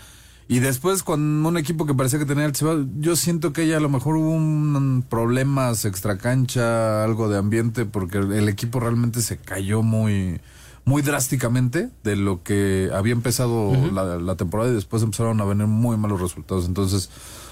Y 0.49 0.59
después 0.59 1.03
con 1.03 1.47
un 1.47 1.57
equipo 1.57 1.87
que 1.87 1.95
parecía 1.95 2.19
que 2.19 2.27
tenía 2.27 2.45
el 2.45 2.53
yo 3.01 3.17
siento 3.17 3.53
que 3.53 3.67
ya 3.67 3.79
a 3.79 3.81
lo 3.81 3.89
mejor 3.89 4.17
hubo 4.17 4.31
un, 4.31 5.05
problemas 5.09 5.85
extracancha, 5.85 7.05
algo 7.05 7.29
de 7.29 7.39
ambiente, 7.39 7.85
porque 7.85 8.19
el 8.19 8.49
equipo 8.49 8.81
realmente 8.81 9.23
se 9.23 9.39
cayó 9.39 9.83
muy, 9.83 10.41
muy 10.85 11.03
drásticamente 11.03 11.91
de 12.03 12.17
lo 12.17 12.43
que 12.43 12.91
había 12.93 13.13
empezado 13.13 13.73
la, 13.93 14.37
temporada 14.37 14.71
y 14.71 14.75
después 14.75 15.03
empezaron 15.03 15.41
a 15.41 15.45
venir 15.45 15.67
muy 15.67 15.97
malos 15.97 16.21
resultados. 16.21 16.67
Entonces, 16.67 17.09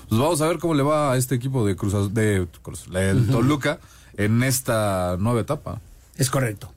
pues 0.08 0.20
vamos 0.20 0.40
a 0.40 0.48
ver 0.48 0.58
cómo 0.58 0.74
le 0.74 0.82
va 0.82 1.12
a 1.12 1.16
este 1.16 1.36
equipo 1.36 1.64
de 1.64 1.76
Cruz, 1.76 2.12
de, 2.12 2.46
Toluca 3.30 3.78
en 4.16 4.42
esta 4.42 5.16
nueva 5.18 5.40
etapa. 5.40 5.80
Es 6.16 6.28
correcto. 6.28 6.72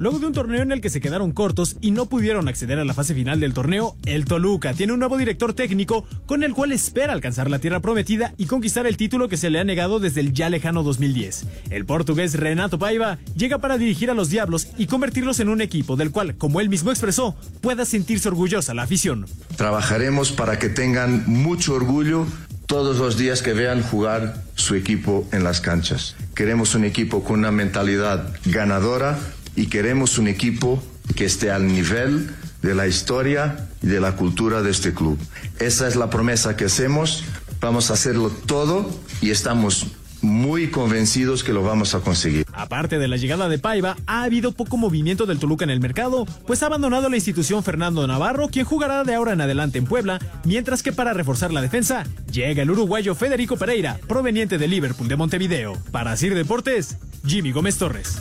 Luego 0.00 0.18
de 0.18 0.28
un 0.28 0.32
torneo 0.32 0.62
en 0.62 0.72
el 0.72 0.80
que 0.80 0.88
se 0.88 1.02
quedaron 1.02 1.30
cortos 1.30 1.76
y 1.82 1.90
no 1.90 2.06
pudieron 2.06 2.48
acceder 2.48 2.78
a 2.78 2.86
la 2.86 2.94
fase 2.94 3.14
final 3.14 3.38
del 3.38 3.52
torneo, 3.52 3.98
el 4.06 4.24
Toluca 4.24 4.72
tiene 4.72 4.94
un 4.94 4.98
nuevo 4.98 5.18
director 5.18 5.52
técnico 5.52 6.06
con 6.24 6.42
el 6.42 6.54
cual 6.54 6.72
espera 6.72 7.12
alcanzar 7.12 7.50
la 7.50 7.58
tierra 7.58 7.80
prometida 7.80 8.32
y 8.38 8.46
conquistar 8.46 8.86
el 8.86 8.96
título 8.96 9.28
que 9.28 9.36
se 9.36 9.50
le 9.50 9.60
ha 9.60 9.64
negado 9.64 10.00
desde 10.00 10.22
el 10.22 10.32
ya 10.32 10.48
lejano 10.48 10.82
2010. 10.82 11.44
El 11.68 11.84
portugués 11.84 12.32
Renato 12.32 12.78
Paiva 12.78 13.18
llega 13.36 13.58
para 13.58 13.76
dirigir 13.76 14.10
a 14.10 14.14
los 14.14 14.30
Diablos 14.30 14.68
y 14.78 14.86
convertirlos 14.86 15.38
en 15.38 15.50
un 15.50 15.60
equipo 15.60 15.96
del 15.96 16.12
cual, 16.12 16.34
como 16.36 16.62
él 16.62 16.70
mismo 16.70 16.90
expresó, 16.90 17.36
pueda 17.60 17.84
sentirse 17.84 18.28
orgullosa 18.28 18.72
la 18.72 18.84
afición. 18.84 19.26
Trabajaremos 19.56 20.32
para 20.32 20.58
que 20.58 20.70
tengan 20.70 21.24
mucho 21.26 21.74
orgullo 21.74 22.26
todos 22.64 22.96
los 22.96 23.18
días 23.18 23.42
que 23.42 23.52
vean 23.52 23.82
jugar 23.82 24.44
su 24.54 24.76
equipo 24.76 25.28
en 25.32 25.44
las 25.44 25.60
canchas. 25.60 26.16
Queremos 26.34 26.74
un 26.74 26.84
equipo 26.84 27.22
con 27.22 27.40
una 27.40 27.50
mentalidad 27.50 28.32
ganadora 28.46 29.18
y 29.60 29.66
queremos 29.66 30.16
un 30.16 30.26
equipo 30.26 30.82
que 31.14 31.26
esté 31.26 31.50
al 31.50 31.66
nivel 31.66 32.30
de 32.62 32.74
la 32.74 32.86
historia 32.86 33.68
y 33.82 33.88
de 33.88 34.00
la 34.00 34.16
cultura 34.16 34.62
de 34.62 34.70
este 34.70 34.94
club. 34.94 35.18
Esa 35.58 35.86
es 35.86 35.96
la 35.96 36.08
promesa 36.08 36.56
que 36.56 36.64
hacemos. 36.64 37.24
Vamos 37.60 37.90
a 37.90 37.92
hacerlo 37.92 38.30
todo 38.30 38.88
y 39.20 39.28
estamos 39.28 39.88
muy 40.22 40.70
convencidos 40.70 41.44
que 41.44 41.52
lo 41.52 41.62
vamos 41.62 41.94
a 41.94 42.00
conseguir. 42.00 42.46
Aparte 42.54 42.98
de 42.98 43.06
la 43.06 43.18
llegada 43.18 43.50
de 43.50 43.58
Paiva, 43.58 43.98
ha 44.06 44.22
habido 44.22 44.52
poco 44.52 44.78
movimiento 44.78 45.26
del 45.26 45.38
Toluca 45.38 45.64
en 45.64 45.70
el 45.70 45.80
mercado, 45.80 46.24
pues 46.46 46.62
ha 46.62 46.66
abandonado 46.66 47.10
la 47.10 47.16
institución 47.16 47.62
Fernando 47.62 48.06
Navarro, 48.06 48.48
quien 48.48 48.64
jugará 48.64 49.04
de 49.04 49.14
ahora 49.14 49.34
en 49.34 49.42
adelante 49.42 49.76
en 49.76 49.84
Puebla, 49.84 50.20
mientras 50.44 50.82
que 50.82 50.92
para 50.92 51.12
reforzar 51.12 51.52
la 51.52 51.60
defensa, 51.60 52.04
llega 52.32 52.62
el 52.62 52.70
uruguayo 52.70 53.14
Federico 53.14 53.58
Pereira, 53.58 54.00
proveniente 54.08 54.56
de 54.56 54.68
Liverpool 54.68 55.08
de 55.08 55.16
Montevideo. 55.16 55.74
Para 55.90 56.16
Sir 56.16 56.34
Deportes, 56.34 56.96
Jimmy 57.26 57.52
Gómez 57.52 57.76
Torres. 57.76 58.18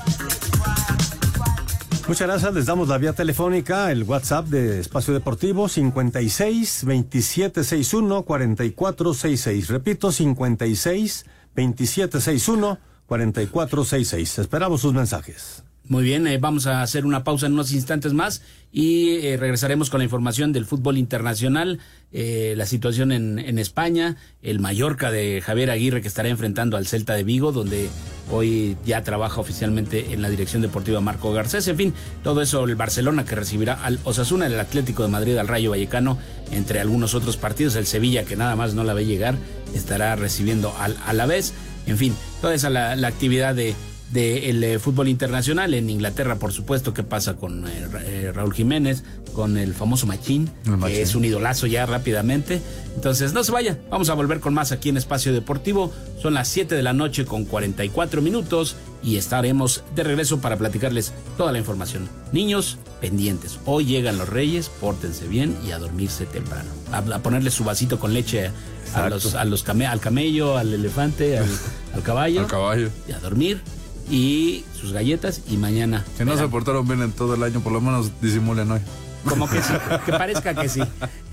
Muchas 2.09 2.27
gracias. 2.27 2.55
Les 2.55 2.65
damos 2.65 2.87
la 2.87 2.97
vía 2.97 3.13
telefónica, 3.13 3.91
el 3.91 4.01
WhatsApp 4.01 4.47
de 4.47 4.79
Espacio 4.79 5.13
Deportivo 5.13 5.69
56 5.69 6.81
2761 6.83 8.25
4466. 8.25 9.67
Repito, 9.67 10.11
56 10.11 11.25
2761 11.55 12.79
4466. 13.05 14.39
Esperamos 14.39 14.81
sus 14.81 14.91
mensajes. 14.91 15.63
Muy 15.89 16.03
bien, 16.03 16.27
eh, 16.27 16.37
vamos 16.37 16.67
a 16.67 16.83
hacer 16.83 17.03
una 17.03 17.23
pausa 17.23 17.47
en 17.47 17.53
unos 17.53 17.71
instantes 17.71 18.13
más 18.13 18.43
y 18.71 19.25
eh, 19.25 19.37
regresaremos 19.37 19.89
con 19.89 19.97
la 19.97 20.03
información 20.03 20.53
del 20.53 20.67
fútbol 20.67 20.99
internacional, 20.99 21.79
eh, 22.11 22.53
la 22.55 22.67
situación 22.67 23.11
en, 23.11 23.57
España, 23.57 24.15
el 24.43 24.59
Mallorca 24.59 25.09
de 25.09 25.41
Javier 25.41 25.71
Aguirre 25.71 26.03
que 26.03 26.07
estará 26.07 26.29
enfrentando 26.29 26.77
al 26.77 26.85
Celta 26.85 27.15
de 27.15 27.23
Vigo, 27.23 27.51
donde 27.51 27.89
hoy 28.29 28.77
ya 28.85 29.01
trabaja 29.01 29.41
oficialmente 29.41 30.13
en 30.13 30.21
la 30.21 30.29
dirección 30.29 30.61
deportiva 30.61 31.01
Marco 31.01 31.33
Garcés, 31.33 31.67
en 31.67 31.77
fin, 31.77 31.93
todo 32.23 32.43
eso 32.43 32.63
el 32.65 32.75
Barcelona 32.75 33.25
que 33.25 33.33
recibirá 33.33 33.73
al 33.83 33.97
Osasuna, 34.03 34.45
el 34.45 34.59
Atlético 34.59 35.01
de 35.01 35.09
Madrid 35.09 35.37
al 35.37 35.47
Rayo 35.47 35.71
Vallecano, 35.71 36.19
entre 36.51 36.81
algunos 36.81 37.15
otros 37.15 37.35
partidos, 37.35 37.75
el 37.75 37.87
Sevilla 37.87 38.25
que 38.25 38.35
nada 38.35 38.55
más 38.55 38.75
no 38.75 38.83
la 38.83 38.93
ve 38.93 39.07
llegar, 39.07 39.33
estará 39.73 40.15
recibiendo 40.15 40.71
al, 40.77 40.95
a 41.07 41.13
la 41.13 41.25
vez, 41.25 41.55
en 41.87 41.97
fin, 41.97 42.15
toda 42.41 42.53
esa 42.53 42.69
la 42.69 43.07
actividad 43.07 43.55
de 43.55 43.73
del 44.11 44.63
eh, 44.63 44.79
fútbol 44.79 45.07
internacional. 45.07 45.73
En 45.73 45.89
Inglaterra, 45.89 46.35
por 46.35 46.51
supuesto, 46.51 46.93
qué 46.93 47.03
pasa 47.03 47.35
con 47.35 47.67
eh, 47.67 47.87
eh, 48.05 48.31
Raúl 48.33 48.53
Jiménez, 48.53 49.03
con 49.33 49.57
el 49.57 49.73
famoso 49.73 50.07
Machín, 50.07 50.49
que 50.85 51.01
es 51.01 51.15
un 51.15 51.25
idolazo 51.25 51.67
ya 51.67 51.85
rápidamente. 51.85 52.61
Entonces, 52.95 53.33
no 53.33 53.43
se 53.43 53.51
vaya, 53.51 53.77
vamos 53.89 54.09
a 54.09 54.13
volver 54.13 54.39
con 54.39 54.53
más 54.53 54.71
aquí 54.71 54.89
en 54.89 54.97
Espacio 54.97 55.31
Deportivo. 55.31 55.93
Son 56.21 56.33
las 56.33 56.47
7 56.47 56.75
de 56.75 56.83
la 56.83 56.93
noche 56.93 57.25
con 57.25 57.45
44 57.45 58.21
minutos 58.21 58.75
y 59.03 59.17
estaremos 59.17 59.83
de 59.95 60.03
regreso 60.03 60.41
para 60.41 60.57
platicarles 60.57 61.13
toda 61.37 61.51
la 61.51 61.59
información. 61.59 62.09
Niños, 62.33 62.77
pendientes. 62.99 63.59
Hoy 63.65 63.85
llegan 63.85 64.17
los 64.17 64.27
reyes, 64.27 64.69
pórtense 64.69 65.27
bien 65.27 65.55
y 65.65 65.71
a 65.71 65.77
dormirse 65.79 66.25
temprano. 66.25 66.69
A, 66.91 67.01
ponerle 67.19 67.51
su 67.51 67.63
vasito 67.63 67.99
con 67.99 68.13
leche 68.13 68.51
a 68.93 69.07
los, 69.07 69.35
a 69.35 69.45
los 69.45 69.69
al 69.69 69.99
camello, 69.99 70.57
al 70.57 70.73
elefante, 70.73 71.37
al, 71.37 71.47
al 71.93 72.03
caballo. 72.03 72.41
al 72.41 72.47
caballo. 72.47 72.89
Y 73.07 73.11
a 73.13 73.19
dormir 73.19 73.61
y 74.09 74.65
sus 74.79 74.93
galletas 74.93 75.41
y 75.47 75.57
mañana. 75.57 76.05
Que 76.17 76.25
no 76.25 76.37
se 76.37 76.47
portaron 76.47 76.87
bien 76.87 77.01
en 77.01 77.11
todo 77.11 77.35
el 77.35 77.43
año, 77.43 77.61
por 77.61 77.71
lo 77.71 77.81
menos 77.81 78.11
disimulen 78.21 78.71
hoy. 78.71 78.81
Como 79.27 79.49
que 79.49 79.61
sí, 79.61 79.73
que 80.05 80.11
parezca 80.11 80.53
que 80.53 80.69
sí. 80.69 80.81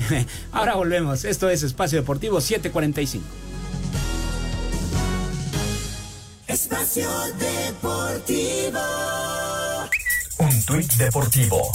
Ahora 0.53 0.75
volvemos. 0.75 1.25
Esto 1.25 1.49
es 1.49 1.63
Espacio 1.63 1.99
Deportivo 1.99 2.41
745. 2.41 3.25
Espacio 6.49 7.09
Deportivo. 7.39 8.79
Tuit 10.67 10.93
deportivo. 10.95 11.71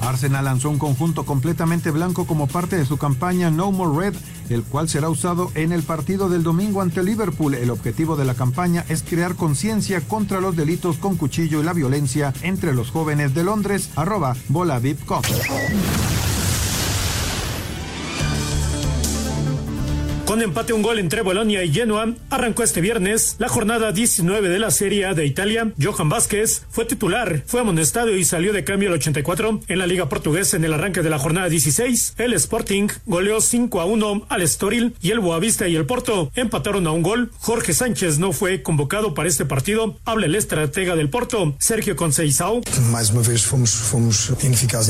Arsenal 0.00 0.46
lanzó 0.46 0.68
un 0.68 0.78
conjunto 0.78 1.24
completamente 1.24 1.92
blanco 1.92 2.26
como 2.26 2.48
parte 2.48 2.76
de 2.76 2.84
su 2.84 2.96
campaña 2.96 3.52
No 3.52 3.70
More 3.70 4.10
Red, 4.10 4.16
el 4.50 4.64
cual 4.64 4.88
será 4.88 5.08
usado 5.08 5.52
en 5.54 5.70
el 5.70 5.84
partido 5.84 6.28
del 6.28 6.42
domingo 6.42 6.82
ante 6.82 7.04
Liverpool. 7.04 7.54
El 7.54 7.70
objetivo 7.70 8.16
de 8.16 8.24
la 8.24 8.34
campaña 8.34 8.84
es 8.88 9.04
crear 9.04 9.36
conciencia 9.36 10.00
contra 10.00 10.40
los 10.40 10.56
delitos 10.56 10.96
con 10.96 11.16
cuchillo 11.16 11.60
y 11.60 11.64
la 11.64 11.72
violencia 11.72 12.34
entre 12.42 12.74
los 12.74 12.90
jóvenes 12.90 13.32
de 13.32 13.44
Londres. 13.44 13.90
Arroba 13.94 14.34
Bola 14.48 14.80
Con 20.32 20.40
empate 20.40 20.72
un 20.72 20.80
gol 20.80 20.98
entre 20.98 21.20
Bolonia 21.20 21.62
y 21.62 21.70
Genoa, 21.70 22.14
arrancó 22.30 22.62
este 22.62 22.80
viernes 22.80 23.36
la 23.38 23.50
jornada 23.50 23.92
19 23.92 24.48
de 24.48 24.58
la 24.58 24.70
Serie 24.70 25.04
A 25.04 25.12
de 25.12 25.26
Italia. 25.26 25.70
Johan 25.78 26.08
Vázquez 26.08 26.62
fue 26.70 26.86
titular, 26.86 27.42
fue 27.44 27.60
amonestado 27.60 28.16
y 28.16 28.24
salió 28.24 28.54
de 28.54 28.64
cambio 28.64 28.88
al 28.88 28.94
84 28.94 29.60
en 29.68 29.78
la 29.78 29.86
Liga 29.86 30.08
Portuguesa 30.08 30.56
en 30.56 30.64
el 30.64 30.72
arranque 30.72 31.02
de 31.02 31.10
la 31.10 31.18
jornada 31.18 31.50
16. 31.50 32.14
El 32.16 32.32
Sporting 32.32 32.88
goleó 33.04 33.42
5 33.42 33.78
a 33.78 33.84
1 33.84 34.26
al 34.30 34.40
Estoril 34.40 34.94
y 35.02 35.10
el 35.10 35.20
Boavista 35.20 35.68
y 35.68 35.76
el 35.76 35.84
Porto 35.84 36.32
empataron 36.34 36.86
a 36.86 36.92
un 36.92 37.02
gol. 37.02 37.30
Jorge 37.38 37.74
Sánchez 37.74 38.18
no 38.18 38.32
fue 38.32 38.62
convocado 38.62 39.12
para 39.12 39.28
este 39.28 39.44
partido. 39.44 39.98
Habla 40.06 40.24
el 40.24 40.34
estratega 40.34 40.96
del 40.96 41.10
Porto, 41.10 41.56
Sergio 41.58 41.94
Conceição. 41.94 42.62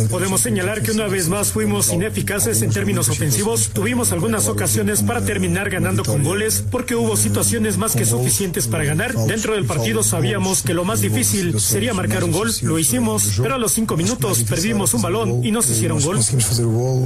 Podemos 0.09 0.40
señalar 0.40 0.82
que 0.82 0.93
una 0.93 1.09
vez 1.09 1.28
más 1.28 1.51
fuimos 1.51 1.93
ineficaces 1.93 2.62
en 2.62 2.70
términos 2.70 3.09
ofensivos. 3.09 3.70
Tuvimos 3.70 4.12
algunas 4.12 4.47
ocasiones 4.47 5.03
para 5.03 5.32
terminar 5.33 5.70
ganando 5.70 6.05
con 6.05 6.22
goles 6.22 6.62
porque 6.70 6.95
hubo 6.95 7.16
situaciones 7.16 7.78
más 7.78 7.97
que 7.97 8.05
suficientes 8.05 8.68
para 8.68 8.85
ganar. 8.85 9.14
Dentro 9.14 9.55
del 9.55 9.64
partido 9.64 10.03
sabíamos 10.03 10.61
que 10.61 10.74
lo 10.74 10.85
más 10.85 11.01
difícil 11.01 11.59
sería 11.59 11.95
marcar 11.95 12.22
un 12.22 12.33
gol. 12.33 12.51
Lo 12.61 12.78
hicimos, 12.78 13.41
pero 13.41 13.55
a 13.55 13.59
los 13.59 13.72
cinco 13.72 13.97
minutos 13.97 14.45
perdimos 14.45 14.93
un 14.93 15.01
balón 15.01 15.43
y 15.43 15.51
nos 15.51 15.70
hicieron 15.70 16.03
gol. 16.03 16.18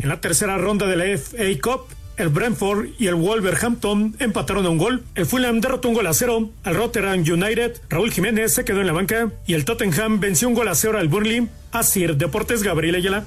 En 0.02 0.08
la 0.08 0.20
tercera 0.20 0.58
ronda 0.58 0.88
de 0.88 0.96
la 0.96 1.04
FA 1.16 1.44
Cup, 1.62 1.82
el 2.16 2.30
Brentford 2.30 2.88
y 2.98 3.06
el 3.06 3.14
Wolverhampton 3.14 4.16
empataron 4.18 4.66
a 4.66 4.70
un 4.70 4.78
gol. 4.78 5.04
El 5.14 5.26
Fulham 5.26 5.60
derrotó 5.60 5.88
un 5.88 5.94
gol 5.94 6.08
a 6.08 6.12
cero 6.12 6.50
al 6.64 6.74
Rotterdam 6.74 7.20
United. 7.20 7.80
Raúl 7.88 8.10
Jiménez 8.10 8.54
se 8.54 8.64
quedó 8.64 8.80
en 8.80 8.88
la 8.88 8.92
banca 8.92 9.30
y 9.46 9.54
el 9.54 9.64
Tottenham 9.64 10.18
venció 10.18 10.48
un 10.48 10.54
gol 10.54 10.66
a 10.66 10.74
cero 10.74 10.98
al 10.98 11.06
Burnley. 11.06 11.48
Así, 11.70 12.04
Deportes 12.08 12.64
Gabriel 12.64 12.96
Ayala. 12.96 13.24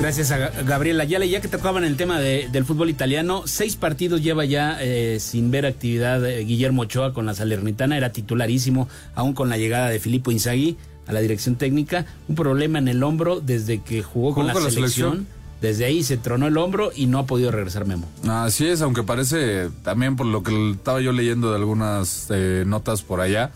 Gracias 0.00 0.30
a 0.30 0.38
Gabriel 0.62 0.98
Ayala. 0.98 1.26
Ya 1.26 1.42
que 1.42 1.48
tocaban 1.48 1.84
el 1.84 1.98
tema 1.98 2.18
del 2.18 2.64
fútbol 2.64 2.88
italiano, 2.88 3.42
seis 3.44 3.76
partidos 3.76 4.22
lleva 4.22 4.46
ya 4.46 4.78
eh, 4.80 5.18
sin 5.20 5.50
ver 5.50 5.66
actividad 5.66 6.24
eh, 6.24 6.42
Guillermo 6.42 6.82
Ochoa 6.82 7.12
con 7.12 7.26
la 7.26 7.34
Salernitana. 7.34 7.98
Era 7.98 8.10
titularísimo, 8.10 8.88
aún 9.14 9.34
con 9.34 9.50
la 9.50 9.58
llegada 9.58 9.90
de 9.90 10.00
Filippo 10.00 10.30
Inzaghi 10.30 10.78
a 11.06 11.12
la 11.12 11.20
dirección 11.20 11.56
técnica. 11.56 12.06
Un 12.28 12.34
problema 12.34 12.78
en 12.78 12.88
el 12.88 13.02
hombro 13.02 13.42
desde 13.42 13.82
que 13.82 14.02
jugó, 14.02 14.32
con, 14.32 14.46
la, 14.46 14.54
selección? 14.54 15.26
Desde 15.60 15.84
ahí 15.84 16.02
se 16.02 16.16
tronó 16.16 16.46
el 16.46 16.56
hombro 16.56 16.90
y 16.94 17.06
no 17.06 17.18
ha 17.18 17.26
podido 17.26 17.50
regresar 17.50 17.86
Memo. 17.86 18.08
Así 18.26 18.66
es, 18.66 18.80
aunque 18.80 19.02
parece 19.02 19.68
también 19.82 20.16
por 20.16 20.26
lo 20.26 20.42
que 20.42 20.72
estaba 20.72 21.00
yo 21.00 21.12
leyendo 21.12 21.50
de 21.50 21.56
algunas 21.56 22.28
eh, 22.30 22.64
notas 22.66 23.02
por 23.02 23.20
allá, 23.20 23.50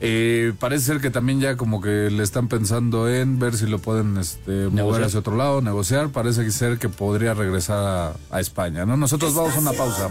eh, 0.00 0.52
parece 0.60 0.86
ser 0.86 1.00
que 1.00 1.10
también 1.10 1.40
ya 1.40 1.56
como 1.56 1.80
que 1.80 2.10
le 2.10 2.22
están 2.22 2.48
pensando 2.48 3.08
en 3.08 3.38
ver 3.38 3.56
si 3.56 3.66
lo 3.66 3.78
pueden 3.78 4.16
este, 4.18 4.68
mover 4.68 5.04
hacia 5.04 5.18
otro 5.18 5.36
lado, 5.36 5.60
negociar. 5.60 6.10
Parece 6.10 6.48
ser 6.50 6.78
que 6.78 6.88
podría 6.88 7.34
regresar 7.34 8.14
a, 8.30 8.40
España, 8.40 8.84
¿no? 8.84 8.96
Nosotros 8.96 9.34
vamos 9.34 9.56
a 9.56 9.60
una 9.60 9.72
pausa. 9.72 10.10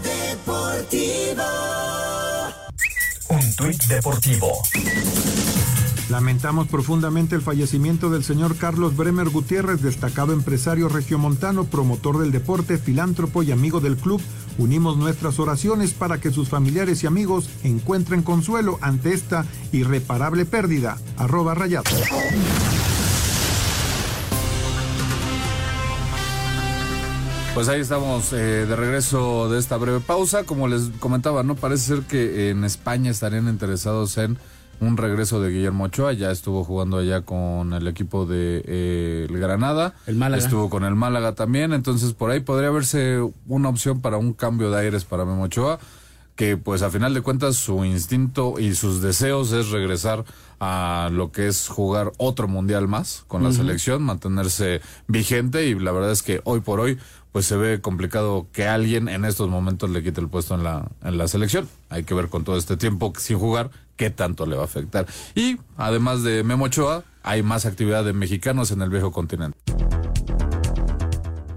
Un 3.28 3.56
tuit 3.56 3.82
deportivo. 3.84 4.52
Lamentamos 6.10 6.68
profundamente 6.68 7.34
el 7.34 7.40
fallecimiento 7.40 8.10
del 8.10 8.24
señor 8.24 8.56
Carlos 8.56 8.94
Bremer 8.94 9.30
Gutiérrez, 9.30 9.80
destacado 9.80 10.34
empresario 10.34 10.90
regiomontano, 10.90 11.64
promotor 11.64 12.18
del 12.18 12.30
deporte, 12.30 12.76
filántropo 12.76 13.42
y 13.42 13.52
amigo 13.52 13.80
del 13.80 13.96
club. 13.96 14.20
Unimos 14.58 14.98
nuestras 14.98 15.38
oraciones 15.38 15.94
para 15.94 16.20
que 16.20 16.30
sus 16.30 16.50
familiares 16.50 17.02
y 17.02 17.06
amigos 17.06 17.48
encuentren 17.62 18.22
consuelo 18.22 18.78
ante 18.82 19.14
esta 19.14 19.46
irreparable 19.72 20.44
pérdida. 20.44 20.98
Arroba 21.16 21.54
rayado. 21.54 21.90
Pues 27.54 27.68
ahí 27.68 27.80
estamos 27.80 28.32
eh, 28.32 28.66
de 28.68 28.76
regreso 28.76 29.48
de 29.48 29.58
esta 29.58 29.78
breve 29.78 30.00
pausa. 30.00 30.44
Como 30.44 30.68
les 30.68 30.90
comentaba, 30.98 31.42
¿no? 31.44 31.54
Parece 31.54 31.86
ser 31.86 32.02
que 32.02 32.50
en 32.50 32.64
España 32.64 33.10
estarían 33.10 33.48
interesados 33.48 34.18
en 34.18 34.38
un 34.80 34.96
regreso 34.96 35.40
de 35.40 35.50
Guillermo 35.50 35.84
Ochoa, 35.84 36.12
ya 36.12 36.30
estuvo 36.30 36.64
jugando 36.64 36.98
allá 36.98 37.22
con 37.22 37.72
el 37.72 37.86
equipo 37.88 38.26
de 38.26 38.62
eh, 38.66 39.26
el 39.28 39.38
Granada, 39.38 39.94
el 40.06 40.16
Málaga. 40.16 40.42
estuvo 40.42 40.70
con 40.70 40.84
el 40.84 40.94
Málaga 40.94 41.34
también, 41.34 41.72
entonces 41.72 42.12
por 42.12 42.30
ahí 42.30 42.40
podría 42.40 42.70
verse 42.70 43.20
una 43.46 43.68
opción 43.68 44.00
para 44.00 44.16
un 44.16 44.32
cambio 44.32 44.70
de 44.70 44.78
aires 44.80 45.04
para 45.04 45.24
Memo 45.24 45.44
Ochoa, 45.44 45.78
que 46.36 46.56
pues 46.56 46.82
a 46.82 46.90
final 46.90 47.14
de 47.14 47.20
cuentas 47.20 47.56
su 47.56 47.84
instinto 47.84 48.54
y 48.58 48.74
sus 48.74 49.00
deseos 49.00 49.52
es 49.52 49.70
regresar 49.70 50.24
a 50.60 51.08
lo 51.12 51.30
que 51.30 51.46
es 51.46 51.68
jugar 51.68 52.12
otro 52.16 52.48
mundial 52.48 52.88
más 52.88 53.24
con 53.28 53.42
la 53.42 53.52
selección, 53.52 54.02
mantenerse 54.02 54.80
vigente 55.06 55.66
y 55.66 55.74
la 55.74 55.92
verdad 55.92 56.10
es 56.10 56.22
que 56.22 56.40
hoy 56.44 56.60
por 56.60 56.80
hoy 56.80 56.98
pues 57.32 57.46
se 57.46 57.56
ve 57.56 57.80
complicado 57.80 58.46
que 58.52 58.68
alguien 58.68 59.08
en 59.08 59.24
estos 59.24 59.50
momentos 59.50 59.90
le 59.90 60.04
quite 60.04 60.20
el 60.20 60.28
puesto 60.28 60.54
en 60.54 60.62
la, 60.62 60.88
en 61.02 61.18
la 61.18 61.26
selección. 61.26 61.68
Hay 61.88 62.04
que 62.04 62.14
ver 62.14 62.28
con 62.28 62.44
todo 62.44 62.56
este 62.56 62.76
tiempo 62.76 63.12
sin 63.18 63.40
jugar 63.40 63.70
qué 63.96 64.10
tanto 64.10 64.46
le 64.46 64.56
va 64.56 64.62
a 64.62 64.66
afectar. 64.66 65.06
Y 65.34 65.58
además 65.76 66.22
de 66.22 66.44
Memo 66.44 66.66
Ochoa, 66.66 67.04
hay 67.22 67.42
más 67.42 67.66
actividad 67.66 68.04
de 68.04 68.12
mexicanos 68.12 68.70
en 68.70 68.82
el 68.82 68.90
viejo 68.90 69.12
continente. 69.12 69.58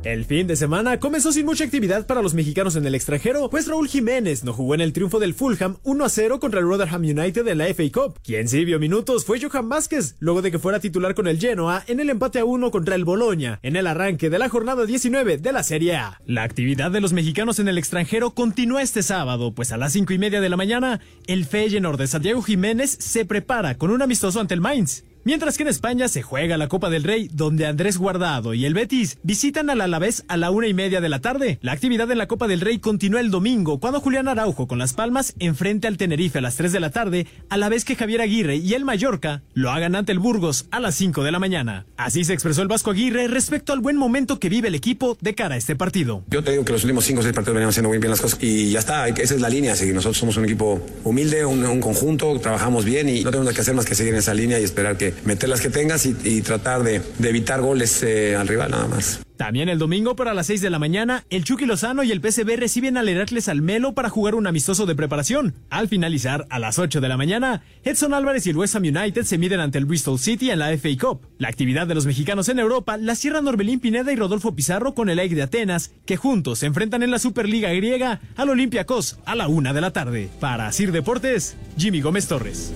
El 0.08 0.24
fin 0.24 0.48
de 0.48 0.56
semana 0.56 1.02
comenzó 1.02 1.34
sin 1.34 1.46
mucha 1.46 1.66
actividad 1.66 2.08
para 2.08 2.22
los 2.22 2.34
mexicanos 2.34 2.78
en 2.78 2.86
el 2.86 2.96
extranjero, 2.96 3.50
pues 3.50 3.68
Raúl 3.68 3.90
Jiménez 3.90 4.46
no 4.46 4.54
jugó 4.54 4.74
en 4.74 4.80
el 4.80 4.94
triunfo 4.94 5.20
del 5.20 5.34
Fulham 5.34 5.76
1 5.84 6.06
a 6.06 6.08
0 6.08 6.40
contra 6.40 6.62
el 6.62 6.66
Rotherham 6.66 7.02
United 7.02 7.46
en 7.46 7.58
la 7.58 7.66
FA 7.66 7.84
Cup. 7.92 8.18
Quien 8.24 8.48
sí 8.48 8.64
vio 8.64 8.80
minutos 8.80 9.26
fue 9.26 9.38
Johan 9.42 9.68
Vázquez, 9.68 10.16
luego 10.20 10.42
de 10.42 10.50
que 10.50 10.60
fuera 10.60 10.80
titular 10.80 11.14
con 11.14 11.28
el 11.28 11.42
Genoa 11.42 11.84
en 11.88 12.00
el 12.00 12.10
empate 12.10 12.40
a 12.40 12.46
1 12.46 12.72
contra 12.72 12.96
el 12.96 13.04
Boloña, 13.04 13.60
en 13.64 13.76
el 13.76 13.86
arranque 13.86 14.30
de 14.30 14.40
la 14.40 14.48
jornada 14.48 14.86
19 14.86 15.40
de 15.40 15.52
la 15.52 15.62
Serie 15.62 15.98
A. 15.98 16.22
La 16.26 16.44
actividad 16.44 16.90
de 16.90 17.02
los 17.02 17.12
mexicanos 17.12 17.60
en 17.60 17.68
el 17.68 17.78
extranjero 17.78 18.32
continúa 18.32 18.84
este 18.84 19.04
sábado, 19.04 19.54
pues 19.54 19.74
a 19.74 19.78
las 19.78 19.92
5 19.92 20.14
y 20.14 20.20
media 20.20 20.40
de 20.40 20.48
la 20.48 20.56
mañana, 20.56 21.02
el 21.28 21.44
Feyenoord 21.44 22.00
de 22.00 22.08
Santiago 22.08 22.42
Jiménez 22.42 22.96
se 22.98 23.26
prepara 23.26 23.78
con 23.78 23.92
un 23.92 24.02
amistoso 24.02 24.40
ante 24.40 24.54
el 24.54 24.62
Mainz. 24.62 25.04
Mientras 25.28 25.58
que 25.58 25.64
en 25.64 25.68
España 25.68 26.08
se 26.08 26.22
juega 26.22 26.56
la 26.56 26.70
Copa 26.70 26.90
del 26.90 27.04
Rey, 27.04 27.30
donde 27.34 27.66
Andrés 27.66 27.98
Guardado 27.98 28.54
y 28.54 28.64
el 28.64 28.74
Betis 28.74 29.18
visitan 29.24 29.70
al 29.70 29.82
Alavés 29.82 30.24
a 30.30 30.38
la 30.38 30.52
una 30.52 30.68
y 30.68 30.74
media 30.74 31.02
de 31.02 31.10
la 31.10 31.20
tarde. 31.20 31.60
La 31.62 31.74
actividad 31.74 32.10
en 32.10 32.18
la 32.18 32.30
Copa 32.30 32.48
del 32.48 32.62
Rey 32.62 32.80
continúa 32.80 33.20
el 33.20 33.30
domingo, 33.30 33.82
cuando 33.82 34.00
Julián 34.00 34.30
Araujo 34.30 34.68
con 34.68 34.80
Las 34.80 34.94
Palmas 34.94 35.34
enfrente 35.40 35.86
al 35.90 35.98
Tenerife 35.98 36.38
a 36.38 36.42
las 36.42 36.56
3 36.56 36.72
de 36.72 36.80
la 36.80 36.92
tarde, 36.92 37.28
a 37.50 37.58
la 37.58 37.68
vez 37.68 37.84
que 37.84 37.98
Javier 37.98 38.22
Aguirre 38.22 38.56
y 38.56 38.74
el 38.74 38.86
Mallorca 38.86 39.42
lo 39.54 39.70
hagan 39.72 39.96
ante 39.96 40.14
el 40.14 40.20
Burgos 40.20 40.68
a 40.72 40.80
las 40.80 40.96
5 40.96 41.22
de 41.26 41.32
la 41.34 41.40
mañana. 41.40 41.86
Así 41.98 42.24
se 42.24 42.32
expresó 42.32 42.62
el 42.62 42.70
Vasco 42.70 42.92
Aguirre 42.92 43.28
respecto 43.28 43.74
al 43.74 43.82
buen 43.82 43.98
momento 43.98 44.40
que 44.40 44.48
vive 44.48 44.70
el 44.70 44.76
equipo 44.76 45.18
de 45.20 45.36
cara 45.36 45.56
a 45.56 45.58
este 45.58 45.76
partido. 45.76 46.24
Yo 46.30 46.42
te 46.42 46.52
digo 46.52 46.64
que 46.64 46.72
los 46.72 46.86
últimos 46.86 47.04
5 47.04 47.20
o 47.20 47.24
6 47.24 47.36
partidos 47.36 47.56
venían 47.56 47.72
haciendo 47.72 47.90
muy 47.90 47.98
bien 47.98 48.12
las 48.12 48.22
cosas 48.22 48.40
y 48.42 48.72
ya 48.72 48.80
está, 48.80 49.10
esa 49.10 49.36
es 49.36 49.42
la 49.42 49.50
línea, 49.50 49.74
así 49.74 49.92
nosotros 49.92 50.18
somos 50.18 50.38
un 50.38 50.46
equipo 50.46 50.82
humilde, 51.04 51.44
un, 51.44 51.66
un 51.66 51.82
conjunto, 51.82 52.40
trabajamos 52.40 52.86
bien 52.86 53.10
y 53.10 53.26
no 53.26 53.32
tenemos 53.32 53.54
que 53.54 53.60
hacer 53.60 53.76
más 53.76 53.84
que 53.84 53.94
seguir 53.94 54.14
en 54.14 54.20
esa 54.20 54.34
línea 54.34 54.58
y 54.58 54.64
esperar 54.64 54.96
que 54.96 55.17
meter 55.26 55.50
las 55.50 55.62
que 55.62 55.70
tengas 55.70 56.06
y, 56.06 56.42
tratar 56.42 56.84
de, 56.84 57.02
evitar 57.24 57.62
goles 57.62 58.04
eh, 58.04 58.36
al 58.36 58.48
rival 58.48 58.72
nada 58.72 58.88
más. 58.88 59.20
También 59.38 59.70
el 59.70 59.78
domingo 59.78 60.16
para 60.16 60.34
las 60.34 60.48
6 60.48 60.62
de 60.62 60.72
la 60.72 60.80
mañana, 60.80 61.24
el 61.30 61.44
Chucky 61.44 61.68
Lozano 61.68 62.02
y 62.02 62.12
el 62.12 62.22
PCB 62.22 62.58
reciben 62.58 62.98
al 62.98 63.08
Heracles 63.08 63.48
al 63.48 63.62
Melo 63.62 63.94
para 63.94 64.10
jugar 64.10 64.34
un 64.34 64.48
amistoso 64.48 64.88
de 64.88 64.96
preparación. 64.96 65.54
Al 65.70 65.88
finalizar, 65.88 66.48
a 66.50 66.58
las 66.58 66.80
8 66.80 67.02
de 67.02 67.08
la 67.08 67.18
mañana, 67.18 67.62
Edson 67.84 68.16
Álvarez 68.16 68.48
y 68.48 68.50
el 68.50 68.58
West 68.58 68.76
Ham 68.76 68.84
United 68.84 69.24
se 69.24 69.38
miden 69.38 69.60
ante 69.60 69.78
el 69.78 69.86
Bristol 69.86 70.18
City 70.18 70.50
en 70.50 70.58
la 70.58 70.76
FA 70.76 70.90
Cup. 71.00 71.28
La 71.38 71.50
actividad 71.50 71.86
de 71.86 71.94
los 71.94 72.08
mexicanos 72.08 72.50
en 72.50 72.58
Europa 72.58 72.98
la 72.98 73.14
cierran 73.14 73.46
Norbelín 73.46 73.80
Pineda 73.80 74.12
y 74.12 74.16
Rodolfo 74.16 74.56
Pizarro 74.56 74.96
con 74.96 75.08
el 75.08 75.20
AEK 75.20 75.34
de 75.34 75.44
Atenas, 75.44 75.92
que 76.08 76.18
juntos 76.18 76.60
se 76.60 76.66
enfrentan 76.66 77.04
en 77.04 77.12
la 77.12 77.20
Superliga 77.20 77.70
griega 77.70 78.20
al 78.38 78.50
Olympiacos 78.50 79.20
a 79.26 79.36
la 79.36 79.48
1 79.48 79.72
de 79.72 79.82
la 79.82 79.94
tarde. 79.94 80.30
Para 80.40 80.72
Sir 80.72 80.92
Deportes, 80.92 81.56
Jimmy 81.78 82.02
Gómez 82.02 82.28
Torres. 82.28 82.74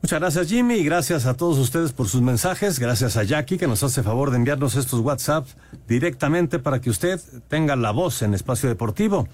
Muchas 0.00 0.20
gracias 0.20 0.48
Jimmy 0.48 0.76
y 0.76 0.84
gracias 0.84 1.26
a 1.26 1.34
todos 1.34 1.58
ustedes 1.58 1.92
por 1.92 2.08
sus 2.08 2.22
mensajes. 2.22 2.78
Gracias 2.78 3.16
a 3.16 3.24
Jackie 3.24 3.58
que 3.58 3.66
nos 3.66 3.82
hace 3.82 4.02
favor 4.04 4.30
de 4.30 4.36
enviarnos 4.36 4.76
estos 4.76 5.00
WhatsApp 5.00 5.46
directamente 5.88 6.60
para 6.60 6.80
que 6.80 6.88
usted 6.88 7.20
tenga 7.48 7.74
la 7.74 7.90
voz 7.90 8.22
en 8.22 8.32
Espacio 8.32 8.68
Deportivo. 8.68 9.26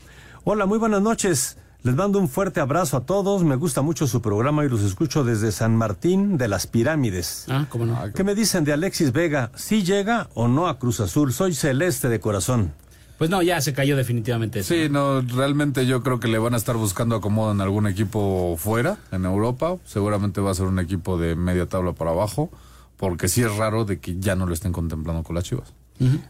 Hola, 0.44 0.64
muy 0.64 0.78
buenas 0.78 1.02
noches. 1.02 1.58
Les 1.82 1.94
mando 1.94 2.18
un 2.18 2.30
fuerte 2.30 2.60
abrazo 2.60 2.96
a 2.96 3.04
todos. 3.04 3.44
Me 3.44 3.56
gusta 3.56 3.82
mucho 3.82 4.06
su 4.06 4.22
programa 4.22 4.64
y 4.64 4.70
los 4.70 4.80
escucho 4.80 5.22
desde 5.22 5.52
San 5.52 5.76
Martín 5.76 6.38
de 6.38 6.48
las 6.48 6.66
Pirámides. 6.66 7.44
Ah, 7.50 7.66
cómo 7.68 7.84
no. 7.84 7.98
¿Qué 8.14 8.24
me 8.24 8.34
dicen 8.34 8.64
de 8.64 8.72
Alexis 8.72 9.12
Vega? 9.12 9.50
¿Sí 9.54 9.82
llega 9.82 10.30
o 10.32 10.48
no 10.48 10.66
a 10.66 10.78
Cruz 10.78 11.00
Azul? 11.00 11.34
Soy 11.34 11.52
celeste 11.54 12.08
de 12.08 12.20
corazón. 12.20 12.72
Pues 13.18 13.30
no, 13.30 13.42
ya 13.42 13.60
se 13.60 13.72
cayó 13.72 13.96
definitivamente. 13.96 14.60
Eso. 14.60 14.74
Sí, 14.74 14.88
no, 14.90 15.20
realmente 15.20 15.86
yo 15.86 16.02
creo 16.02 16.18
que 16.18 16.28
le 16.28 16.38
van 16.38 16.54
a 16.54 16.56
estar 16.56 16.76
buscando 16.76 17.16
acomodo 17.16 17.52
en 17.52 17.60
algún 17.60 17.86
equipo 17.86 18.56
fuera, 18.58 18.98
en 19.12 19.24
Europa. 19.24 19.76
Seguramente 19.84 20.40
va 20.40 20.50
a 20.50 20.54
ser 20.54 20.66
un 20.66 20.78
equipo 20.78 21.16
de 21.18 21.36
media 21.36 21.66
tabla 21.66 21.92
para 21.92 22.10
abajo, 22.10 22.50
porque 22.96 23.28
sí 23.28 23.42
es 23.42 23.54
raro 23.56 23.84
de 23.84 24.00
que 24.00 24.18
ya 24.18 24.34
no 24.34 24.46
lo 24.46 24.54
estén 24.54 24.72
contemplando 24.72 25.22
con 25.22 25.36
las 25.36 25.44
Chivas. 25.44 25.72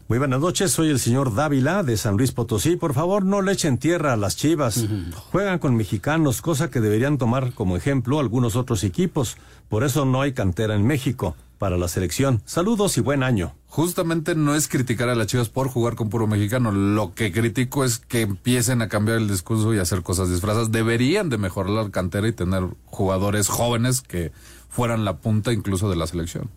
Muy 0.07 0.19
buenas 0.19 0.39
noches, 0.39 0.71
soy 0.71 0.89
el 0.89 0.99
señor 0.99 1.33
Dávila 1.33 1.81
de 1.81 1.97
San 1.97 2.17
Luis 2.17 2.31
Potosí. 2.31 2.75
Por 2.75 2.93
favor, 2.93 3.25
no 3.25 3.41
le 3.41 3.51
echen 3.53 3.79
tierra 3.79 4.13
a 4.13 4.17
las 4.17 4.35
chivas. 4.35 4.85
Juegan 5.31 5.57
con 5.57 5.75
mexicanos, 5.75 6.43
cosa 6.43 6.69
que 6.69 6.81
deberían 6.81 7.17
tomar 7.17 7.53
como 7.53 7.75
ejemplo 7.75 8.19
algunos 8.19 8.55
otros 8.55 8.83
equipos. 8.83 9.37
Por 9.67 9.83
eso 9.83 10.05
no 10.05 10.21
hay 10.21 10.33
cantera 10.33 10.75
en 10.75 10.85
México 10.85 11.35
para 11.57 11.77
la 11.77 11.87
selección. 11.87 12.41
Saludos 12.45 12.97
y 12.97 13.01
buen 13.01 13.23
año. 13.23 13.55
Justamente 13.67 14.35
no 14.35 14.55
es 14.55 14.67
criticar 14.67 15.09
a 15.09 15.15
las 15.15 15.27
chivas 15.27 15.49
por 15.49 15.67
jugar 15.67 15.95
con 15.95 16.09
puro 16.09 16.27
mexicano. 16.27 16.71
Lo 16.71 17.13
que 17.13 17.31
critico 17.31 17.83
es 17.83 17.97
que 17.99 18.21
empiecen 18.21 18.81
a 18.81 18.87
cambiar 18.89 19.17
el 19.17 19.27
discurso 19.27 19.73
y 19.73 19.79
hacer 19.79 20.01
cosas 20.03 20.29
disfrazadas. 20.29 20.71
Deberían 20.71 21.29
de 21.29 21.37
mejorar 21.37 21.71
la 21.71 21.89
cantera 21.91 22.27
y 22.27 22.31
tener 22.33 22.63
jugadores 22.85 23.47
jóvenes 23.49 24.01
que 24.01 24.31
fueran 24.69 25.03
la 25.05 25.17
punta 25.17 25.51
incluso 25.53 25.89
de 25.89 25.95
la 25.97 26.07
selección. 26.07 26.49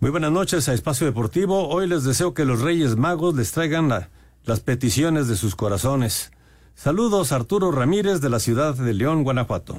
Muy 0.00 0.10
buenas 0.10 0.30
noches 0.30 0.68
a 0.68 0.74
Espacio 0.74 1.06
Deportivo. 1.06 1.68
Hoy 1.68 1.88
les 1.88 2.04
deseo 2.04 2.34
que 2.34 2.44
los 2.44 2.60
Reyes 2.60 2.96
Magos 2.96 3.34
les 3.34 3.50
traigan 3.52 3.88
la- 3.88 4.10
las 4.44 4.60
peticiones 4.60 5.26
de 5.26 5.36
sus 5.36 5.56
corazones. 5.56 6.30
Saludos 6.74 7.32
Arturo 7.32 7.72
Ramírez 7.72 8.20
de 8.20 8.28
la 8.30 8.38
ciudad 8.38 8.74
de 8.74 8.92
León, 8.92 9.24
Guanajuato. 9.24 9.78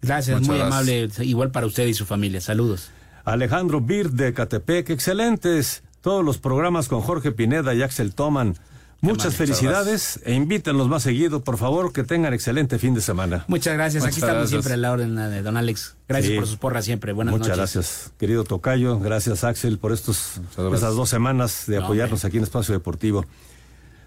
Gracias, 0.00 0.36
Muchas 0.40 0.48
muy 0.48 0.58
gracias. 0.58 0.74
amable. 0.74 1.28
Igual 1.28 1.50
para 1.50 1.66
usted 1.66 1.86
y 1.86 1.94
su 1.94 2.06
familia. 2.06 2.40
Saludos. 2.40 2.90
Alejandro 3.26 3.80
Bir 3.80 4.10
de 4.12 4.32
Catepec, 4.32 4.88
excelentes. 4.90 5.82
Todos 6.00 6.24
los 6.24 6.38
programas 6.38 6.88
con 6.88 7.00
Jorge 7.00 7.32
Pineda 7.32 7.74
y 7.74 7.82
Axel 7.82 8.14
Toman. 8.14 8.54
Muchas 9.00 9.26
Muchas 9.26 9.34
felicidades 9.34 10.20
e 10.24 10.32
invítenlos 10.32 10.88
más 10.88 11.02
seguido, 11.02 11.42
por 11.44 11.58
favor, 11.58 11.92
que 11.92 12.02
tengan 12.04 12.32
excelente 12.32 12.78
fin 12.78 12.94
de 12.94 13.00
semana. 13.00 13.44
Muchas 13.48 13.74
gracias. 13.74 14.04
Aquí 14.04 14.14
Muchas 14.14 14.28
estamos 14.28 14.48
siempre 14.48 14.72
a 14.74 14.76
la 14.78 14.92
orden 14.92 15.16
de 15.16 15.42
don 15.42 15.56
Alex. 15.56 15.96
Gracias 16.08 16.30
Sí. 16.32 16.36
por 16.38 16.46
sus 16.46 16.56
porras 16.56 16.84
siempre. 16.84 17.12
Buenas 17.12 17.32
Muchas 17.32 17.48
noches. 17.58 17.74
gracias, 17.74 18.12
querido 18.16 18.44
Tocayo. 18.44 18.98
Gracias, 19.00 19.42
Axel, 19.44 19.78
por 19.78 19.92
estos, 19.92 20.40
gracias. 20.56 20.78
esas 20.82 20.94
dos 20.94 21.08
semanas 21.10 21.64
de 21.66 21.78
No, 21.78 21.84
apoyarnos 21.84 22.24
aquí 22.24 22.36
en 22.38 22.44
Espacio 22.44 22.72
Deportivo. 22.74 23.24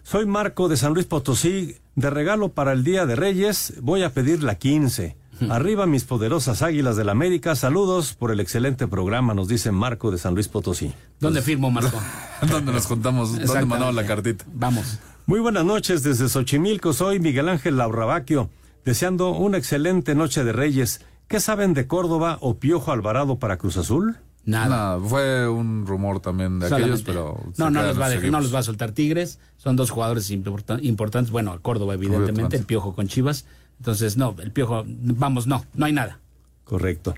Soy 0.04 0.26
Marco 0.26 0.70
de 0.70 0.78
San 0.78 0.94
Luis 0.94 1.06
Potosí. 1.06 1.76
De 1.96 2.10
regalo 2.10 2.50
para 2.50 2.72
el 2.72 2.84
Día 2.86 3.06
de 3.06 3.16
Reyes, 3.18 3.74
voy 3.82 4.04
a 4.04 4.14
pedir 4.14 4.42
la 4.44 4.56
15. 4.56 5.18
Arriba 5.50 5.86
mis 5.86 6.04
poderosas 6.04 6.62
águilas 6.62 6.96
del 6.96 7.10
América. 7.10 7.56
Saludos 7.56 8.14
por 8.14 8.32
el 8.32 8.40
excelente 8.40 8.88
programa, 8.88 9.34
nos 9.34 9.48
dice 9.48 9.72
Marco 9.72 10.12
de 10.12 10.18
San 10.18 10.34
Luis 10.36 10.48
Potosí. 10.48 10.94
¿Dónde 11.20 11.42
firmo, 11.42 11.72
Marco? 11.72 12.00
¿Dónde 12.50 12.72
nos 12.72 12.88
contamos? 12.88 13.32
¿Dónde 13.34 13.66
mandamos 13.66 13.96
la 13.96 14.06
cartita? 14.06 14.46
Vamos. 14.54 15.00
Muy 15.26 15.40
buenas 15.40 15.66
noches 15.66 16.04
desde 16.04 16.28
Xochimilco. 16.28 16.94
Soy 16.94 17.20
Miguel 17.20 17.50
Ángel 17.50 17.78
Laurabaquio, 17.78 18.50
deseando 18.86 19.30
una 19.32 19.58
excelente 19.58 20.16
noche 20.16 20.44
de 20.44 20.52
Reyes. 20.54 21.02
¿Qué 21.28 21.40
saben 21.40 21.74
de 21.76 21.86
Córdoba 21.86 22.38
o 22.42 22.56
Piojo 22.58 22.92
Alvarado 22.92 23.38
para 23.38 23.58
Cruz 23.58 23.78
Azul? 23.78 24.18
Nada. 24.46 24.98
fue 25.00 25.48
un 25.48 25.86
rumor 25.86 26.22
también 26.22 26.58
de 26.60 26.66
aquellos, 26.66 27.02
Solamente. 27.02 27.12
pero... 27.12 27.44
No, 27.58 27.70
no 27.70 27.84
los, 27.84 28.00
va 28.00 28.06
a 28.08 28.10
dejar- 28.10 28.32
no 28.32 28.40
los 28.42 28.54
va 28.56 28.60
a 28.60 28.64
soltar 28.64 28.92
Tigres. 28.94 29.38
Son 29.58 29.76
dos 29.76 29.92
jugadores 29.92 30.32
importa- 30.32 30.80
importantes. 30.82 31.30
Bueno, 31.32 31.52
a 31.52 31.60
Córdoba, 31.60 31.94
evidentemente. 31.94 32.58
El 32.58 32.64
Piojo 32.66 32.96
con 32.96 33.08
Chivas. 33.08 33.46
Entonces, 33.80 34.18
no, 34.18 34.36
el 34.40 34.52
Piojo, 34.52 34.84
vamos, 34.86 35.48
no, 35.48 35.66
no 35.74 35.86
hay 35.86 35.94
nada. 35.94 36.20
Correcto. 36.66 37.16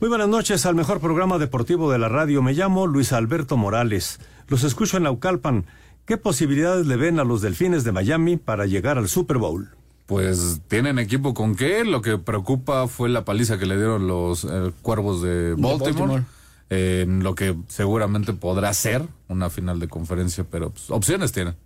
Muy 0.00 0.08
buenas 0.10 0.28
noches 0.28 0.66
al 0.66 0.74
mejor 0.74 1.00
programa 1.00 1.38
deportivo 1.38 1.90
de 1.90 1.98
la 1.98 2.08
radio. 2.08 2.42
Me 2.42 2.52
llamo 2.52 2.86
Luis 2.86 3.12
Alberto 3.12 3.56
Morales. 3.56 4.20
Los 4.48 4.62
escucho 4.62 4.98
en 4.98 5.04
Naucalpan. 5.04 5.64
¿Qué 6.04 6.18
posibilidades 6.18 6.86
le 6.86 6.96
ven 6.96 7.18
a 7.18 7.24
los 7.24 7.40
Delfines 7.40 7.82
de 7.82 7.92
Miami 7.92 8.36
para 8.36 8.66
llegar 8.66 8.98
al 8.98 9.08
Super 9.08 9.38
Bowl? 9.38 9.70
Pues 10.04 10.60
tienen 10.68 10.98
equipo 10.98 11.34
con 11.34 11.56
qué. 11.56 11.84
Lo 11.84 12.02
que 12.02 12.18
preocupa 12.18 12.86
fue 12.86 13.08
la 13.08 13.24
paliza 13.24 13.58
que 13.58 13.66
le 13.66 13.76
dieron 13.76 14.06
los 14.06 14.44
eh, 14.44 14.70
cuervos 14.82 15.22
de 15.22 15.54
Baltimore. 15.56 15.78
Baltimore. 15.78 16.22
eh, 16.70 17.00
en 17.06 17.24
lo 17.24 17.34
que 17.34 17.56
seguramente 17.66 18.34
podrá 18.34 18.72
ser 18.74 19.02
una 19.28 19.50
final 19.50 19.80
de 19.80 19.88
conferencia, 19.88 20.44
pero 20.48 20.70
pues, 20.70 20.90
opciones 20.90 21.32
tienen. 21.32 21.56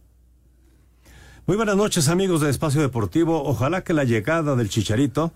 Muy 1.47 1.57
buenas 1.57 1.77
noches 1.77 2.09
amigos 2.09 2.41
de 2.41 2.51
Espacio 2.51 2.81
Deportivo. 2.81 3.43
Ojalá 3.45 3.83
que 3.83 3.93
la 3.93 4.05
llegada 4.05 4.55
del 4.57 4.69
Chicharito 4.69 5.33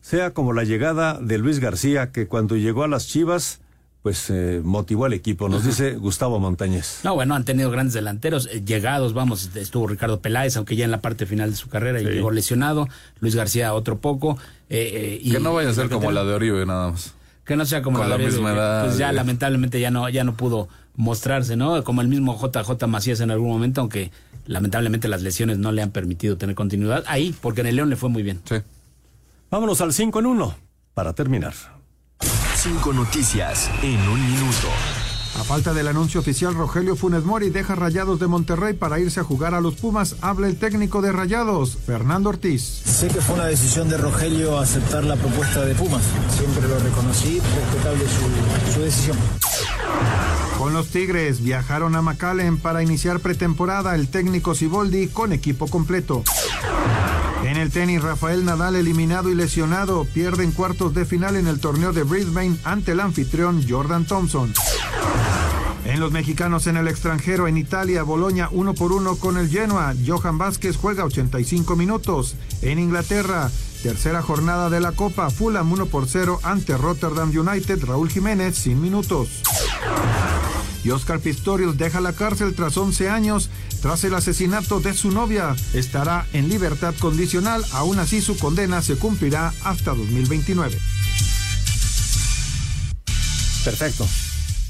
sea 0.00 0.30
como 0.32 0.52
la 0.52 0.64
llegada 0.64 1.18
de 1.20 1.38
Luis 1.38 1.58
García, 1.58 2.10
que 2.10 2.26
cuando 2.26 2.56
llegó 2.56 2.84
a 2.84 2.88
las 2.88 3.06
Chivas, 3.08 3.60
pues 4.02 4.30
eh, 4.30 4.62
motivó 4.64 5.04
al 5.04 5.12
equipo. 5.12 5.48
Nos 5.48 5.64
dice 5.64 5.94
Gustavo 5.96 6.38
Montañez. 6.38 7.00
No, 7.04 7.14
bueno, 7.14 7.34
han 7.34 7.44
tenido 7.44 7.70
grandes 7.70 7.92
delanteros, 7.94 8.48
eh, 8.50 8.62
llegados, 8.64 9.12
vamos, 9.12 9.50
estuvo 9.56 9.86
Ricardo 9.88 10.20
Peláez, 10.20 10.56
aunque 10.56 10.76
ya 10.76 10.84
en 10.86 10.90
la 10.90 11.00
parte 11.02 11.26
final 11.26 11.50
de 11.50 11.56
su 11.56 11.68
carrera 11.68 12.00
y 12.00 12.04
llegó 12.04 12.30
lesionado, 12.30 12.88
Luis 13.20 13.34
García 13.34 13.74
otro 13.74 13.98
poco. 13.98 14.38
eh, 14.70 14.90
eh, 14.94 15.20
y- 15.22 15.32
que 15.32 15.40
no 15.40 15.52
vaya 15.52 15.70
a 15.70 15.74
ser 15.74 15.88
como 15.90 16.10
la 16.12 16.24
de 16.24 16.32
Oribe 16.34 16.64
nada 16.64 16.92
más. 16.92 17.14
Que 17.44 17.56
no 17.56 17.64
sea 17.66 17.82
como 17.82 17.98
Con 17.98 18.08
la, 18.08 18.16
la 18.16 18.18
de 18.18 18.24
Oribe, 18.24 18.38
misma 18.38 18.52
que, 18.52 18.58
edad, 18.58 18.84
Pues 18.86 18.98
ya 18.98 19.10
eh. 19.10 19.12
lamentablemente 19.14 19.80
ya 19.80 19.90
no, 19.90 20.08
ya 20.08 20.22
no 20.24 20.34
pudo 20.36 20.68
mostrarse, 20.96 21.56
¿no? 21.56 21.82
Como 21.84 22.00
el 22.02 22.08
mismo 22.08 22.38
JJ 22.38 22.86
Macías 22.86 23.20
en 23.20 23.30
algún 23.30 23.48
momento, 23.48 23.80
aunque 23.80 24.10
lamentablemente 24.48 25.06
las 25.06 25.22
lesiones 25.22 25.58
no 25.58 25.70
le 25.70 25.82
han 25.82 25.92
permitido 25.92 26.36
tener 26.36 26.56
continuidad. 26.56 27.04
Ahí, 27.06 27.34
porque 27.40 27.60
en 27.60 27.68
el 27.68 27.76
León 27.76 27.90
le 27.90 27.96
fue 27.96 28.08
muy 28.08 28.24
bien. 28.24 28.40
Sí. 28.48 28.56
Vámonos 29.50 29.80
al 29.80 29.92
5 29.92 30.18
en 30.18 30.26
1 30.26 30.54
para 30.94 31.12
terminar. 31.12 31.54
Cinco 32.56 32.92
noticias 32.92 33.70
en 33.82 34.00
un 34.08 34.20
minuto. 34.20 34.68
A 35.38 35.44
falta 35.44 35.72
del 35.72 35.86
anuncio 35.86 36.18
oficial, 36.18 36.54
Rogelio 36.54 36.96
Funes 36.96 37.22
Mori 37.22 37.50
deja 37.50 37.76
Rayados 37.76 38.18
de 38.18 38.26
Monterrey 38.26 38.74
para 38.74 38.98
irse 38.98 39.20
a 39.20 39.24
jugar 39.24 39.54
a 39.54 39.60
los 39.60 39.76
Pumas. 39.76 40.16
Habla 40.20 40.48
el 40.48 40.56
técnico 40.56 41.00
de 41.00 41.12
Rayados, 41.12 41.76
Fernando 41.86 42.30
Ortiz. 42.30 42.62
Sé 42.62 43.06
que 43.06 43.20
fue 43.20 43.36
una 43.36 43.44
decisión 43.44 43.88
de 43.88 43.98
Rogelio 43.98 44.58
aceptar 44.58 45.04
la 45.04 45.14
propuesta 45.14 45.64
de 45.64 45.74
Pumas. 45.76 46.02
Siempre 46.36 46.66
lo 46.66 46.78
reconocí, 46.80 47.38
respetable 47.38 48.04
su, 48.08 48.72
su 48.74 48.80
decisión. 48.80 49.16
Con 50.58 50.72
los 50.72 50.88
Tigres 50.88 51.40
viajaron 51.40 51.94
a 51.94 52.02
McAllen 52.02 52.58
para 52.58 52.82
iniciar 52.82 53.20
pretemporada 53.20 53.94
el 53.94 54.08
técnico 54.08 54.56
Siboldi 54.56 55.06
con 55.06 55.32
equipo 55.32 55.68
completo. 55.68 56.24
En 57.44 57.56
el 57.56 57.70
tenis, 57.70 58.02
Rafael 58.02 58.44
Nadal 58.44 58.74
eliminado 58.74 59.30
y 59.30 59.36
lesionado 59.36 60.04
pierde 60.04 60.42
en 60.42 60.50
cuartos 60.50 60.94
de 60.94 61.04
final 61.04 61.36
en 61.36 61.46
el 61.46 61.60
torneo 61.60 61.92
de 61.92 62.02
Brisbane 62.02 62.58
ante 62.64 62.92
el 62.92 63.00
anfitrión 63.00 63.64
Jordan 63.68 64.04
Thompson. 64.04 64.52
En 65.84 66.00
los 66.00 66.10
mexicanos 66.10 66.66
en 66.66 66.76
el 66.76 66.88
extranjero, 66.88 67.46
en 67.46 67.56
Italia, 67.56 68.02
Boloña 68.02 68.48
uno 68.50 68.74
por 68.74 68.90
uno 68.90 69.16
con 69.16 69.38
el 69.38 69.48
Genoa. 69.48 69.94
Johan 70.04 70.38
Vázquez 70.38 70.76
juega 70.76 71.04
85 71.04 71.76
minutos. 71.76 72.34
En 72.62 72.80
Inglaterra, 72.80 73.50
tercera 73.84 74.22
jornada 74.22 74.70
de 74.70 74.80
la 74.80 74.92
Copa, 74.92 75.30
Fulham 75.30 75.72
1 75.72 75.86
por 75.86 76.08
0 76.08 76.40
ante 76.42 76.76
Rotterdam 76.76 77.30
United. 77.30 77.84
Raúl 77.84 78.10
Jiménez 78.10 78.56
sin 78.56 78.82
minutos. 78.82 79.42
Y 80.88 80.90
Oscar 80.90 81.20
Pistorius 81.20 81.76
deja 81.76 82.00
la 82.00 82.14
cárcel 82.14 82.54
tras 82.54 82.78
11 82.78 83.10
años 83.10 83.50
tras 83.82 84.04
el 84.04 84.14
asesinato 84.14 84.80
de 84.80 84.94
su 84.94 85.10
novia. 85.10 85.54
Estará 85.74 86.26
en 86.32 86.48
libertad 86.48 86.94
condicional, 86.98 87.62
aún 87.72 87.98
así 87.98 88.22
su 88.22 88.38
condena 88.38 88.80
se 88.80 88.96
cumplirá 88.96 89.52
hasta 89.64 89.90
2029. 89.90 90.78
Perfecto. 93.66 94.08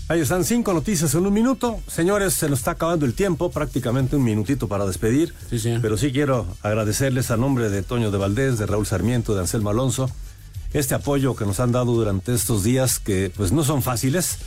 Ahí 0.08 0.18
están 0.18 0.44
cinco 0.44 0.72
noticias 0.72 1.14
en 1.14 1.24
un 1.24 1.32
minuto. 1.32 1.78
Señores, 1.86 2.34
se 2.34 2.48
nos 2.48 2.58
está 2.58 2.72
acabando 2.72 3.06
el 3.06 3.14
tiempo, 3.14 3.52
prácticamente 3.52 4.16
un 4.16 4.24
minutito 4.24 4.66
para 4.66 4.86
despedir. 4.86 5.32
Pero 5.80 5.96
sí 5.96 6.10
quiero 6.10 6.48
agradecerles 6.62 7.30
a 7.30 7.36
nombre 7.36 7.70
de 7.70 7.84
Toño 7.84 8.10
de 8.10 8.18
Valdés, 8.18 8.58
de 8.58 8.66
Raúl 8.66 8.86
Sarmiento, 8.86 9.36
de 9.36 9.42
Anselmo 9.42 9.70
Alonso, 9.70 10.10
este 10.72 10.96
apoyo 10.96 11.36
que 11.36 11.46
nos 11.46 11.60
han 11.60 11.70
dado 11.70 11.92
durante 11.92 12.34
estos 12.34 12.64
días 12.64 12.98
que 12.98 13.30
pues 13.36 13.52
no 13.52 13.62
son 13.62 13.82
fáciles, 13.82 14.38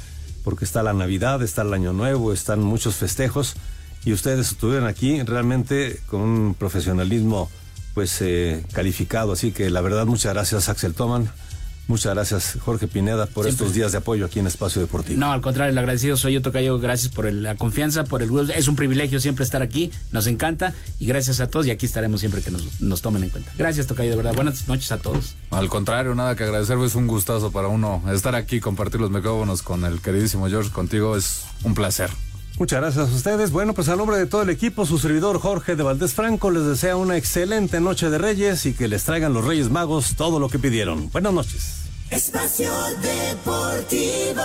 porque 0.44 0.66
está 0.66 0.84
la 0.84 0.94
Navidad, 0.94 1.42
está 1.42 1.62
el 1.62 1.74
Año 1.74 1.94
Nuevo, 1.94 2.34
están 2.34 2.62
muchos 2.62 2.96
festejos 2.96 3.56
y 4.06 4.14
ustedes 4.14 4.52
estuvieron 4.52 4.88
aquí 4.88 5.22
realmente 5.24 6.00
con 6.08 6.22
un 6.22 6.56
profesionalismo 6.56 7.50
pues 7.94 8.22
eh, 8.22 8.64
calificado. 8.74 9.34
Así 9.34 9.52
que 9.52 9.70
la 9.70 9.82
verdad, 9.82 10.06
muchas 10.06 10.34
gracias 10.34 10.70
Axel 10.70 10.94
Toman. 10.94 11.30
Muchas 11.92 12.14
gracias, 12.16 12.58
Jorge 12.64 12.88
Pineda, 12.88 13.26
por 13.26 13.44
Siempre. 13.44 13.66
estos 13.66 13.76
días 13.76 13.92
de 13.92 13.98
apoyo 13.98 14.26
aquí 14.26 14.39
en 14.39 14.48
Espacio 14.48 14.82
Deportivo. 14.82 15.20
No, 15.20 15.34
al 15.34 15.42
contrario, 15.42 15.74
el 15.74 15.78
agradecido 15.78 16.16
soy 16.16 16.36
yo, 16.36 16.42
Tocayo. 16.42 16.80
Gracias 16.80 17.12
por 17.12 17.26
el- 17.26 17.44
la 17.44 17.56
confianza, 17.56 18.06
por 18.06 18.22
el 18.22 18.30
gusto. 18.30 18.54
Es 18.54 18.70
un 18.70 18.78
privilegio 18.78 19.20
siempre 19.20 19.44
estar 19.44 19.62
aquí. 19.62 19.92
Nos 20.14 20.26
encanta. 20.28 20.74
Y 21.00 21.06
gracias 21.06 21.42
a 21.42 21.48
todos. 21.50 21.68
Y 21.68 21.72
aquí 21.72 21.86
estaremos 21.86 22.22
siempre 22.22 22.42
que 22.42 22.50
nos, 22.50 22.80
nos 22.80 23.02
tomen 23.02 23.26
en 23.26 23.30
cuenta. 23.30 23.52
Gracias, 23.58 23.88
Tocayo, 23.88 24.12
de 24.12 24.16
verdad. 24.16 24.34
Buenas 24.36 24.70
noches 24.70 24.89
a 24.94 25.00
todos. 25.00 25.36
Al 25.50 25.68
contrario, 25.68 26.16
nada 26.16 26.34
que 26.38 26.46
agradecer, 26.46 26.78
es 26.80 26.96
un 26.96 27.08
gustazo 27.08 27.52
para 27.52 27.68
uno 27.68 28.02
estar 28.14 28.36
aquí, 28.36 28.62
compartir 28.62 29.02
los 29.02 29.12
micrófonos 29.12 29.62
con 29.62 29.84
el 29.84 30.00
queridísimo 30.00 30.48
George, 30.48 30.72
contigo 30.72 31.18
es 31.18 31.42
un 31.66 31.74
placer. 31.76 32.10
Muchas 32.60 32.82
gracias 32.82 33.10
a 33.10 33.14
ustedes. 33.16 33.52
Bueno, 33.52 33.74
pues 33.74 33.89
a 33.89 33.96
nombre 33.96 34.18
de 34.18 34.28
todo 34.28 34.44
el 34.44 34.50
equipo, 34.50 34.86
su 34.86 35.00
servidor 35.00 35.39
Jorge 35.39 35.76
de 35.76 35.84
Valdés 35.84 36.14
Franco 36.14 36.52
les 36.52 36.64
desea 36.66 36.96
una 36.96 37.18
excelente 37.18 37.80
noche 37.80 38.10
de 38.10 38.18
Reyes 38.18 38.66
y 38.66 38.74
que 38.74 38.88
les 38.88 39.04
traigan 39.04 39.34
los 39.34 39.46
Reyes 39.46 39.70
Magos 39.72 40.16
todo 40.16 40.39
lo 40.39 40.48
que 40.50 40.60
pidieron. 40.60 41.10
Buenas 41.12 41.34
noches. 41.34 41.80
Espacio 42.12 42.70
Deportivo. 43.01 44.43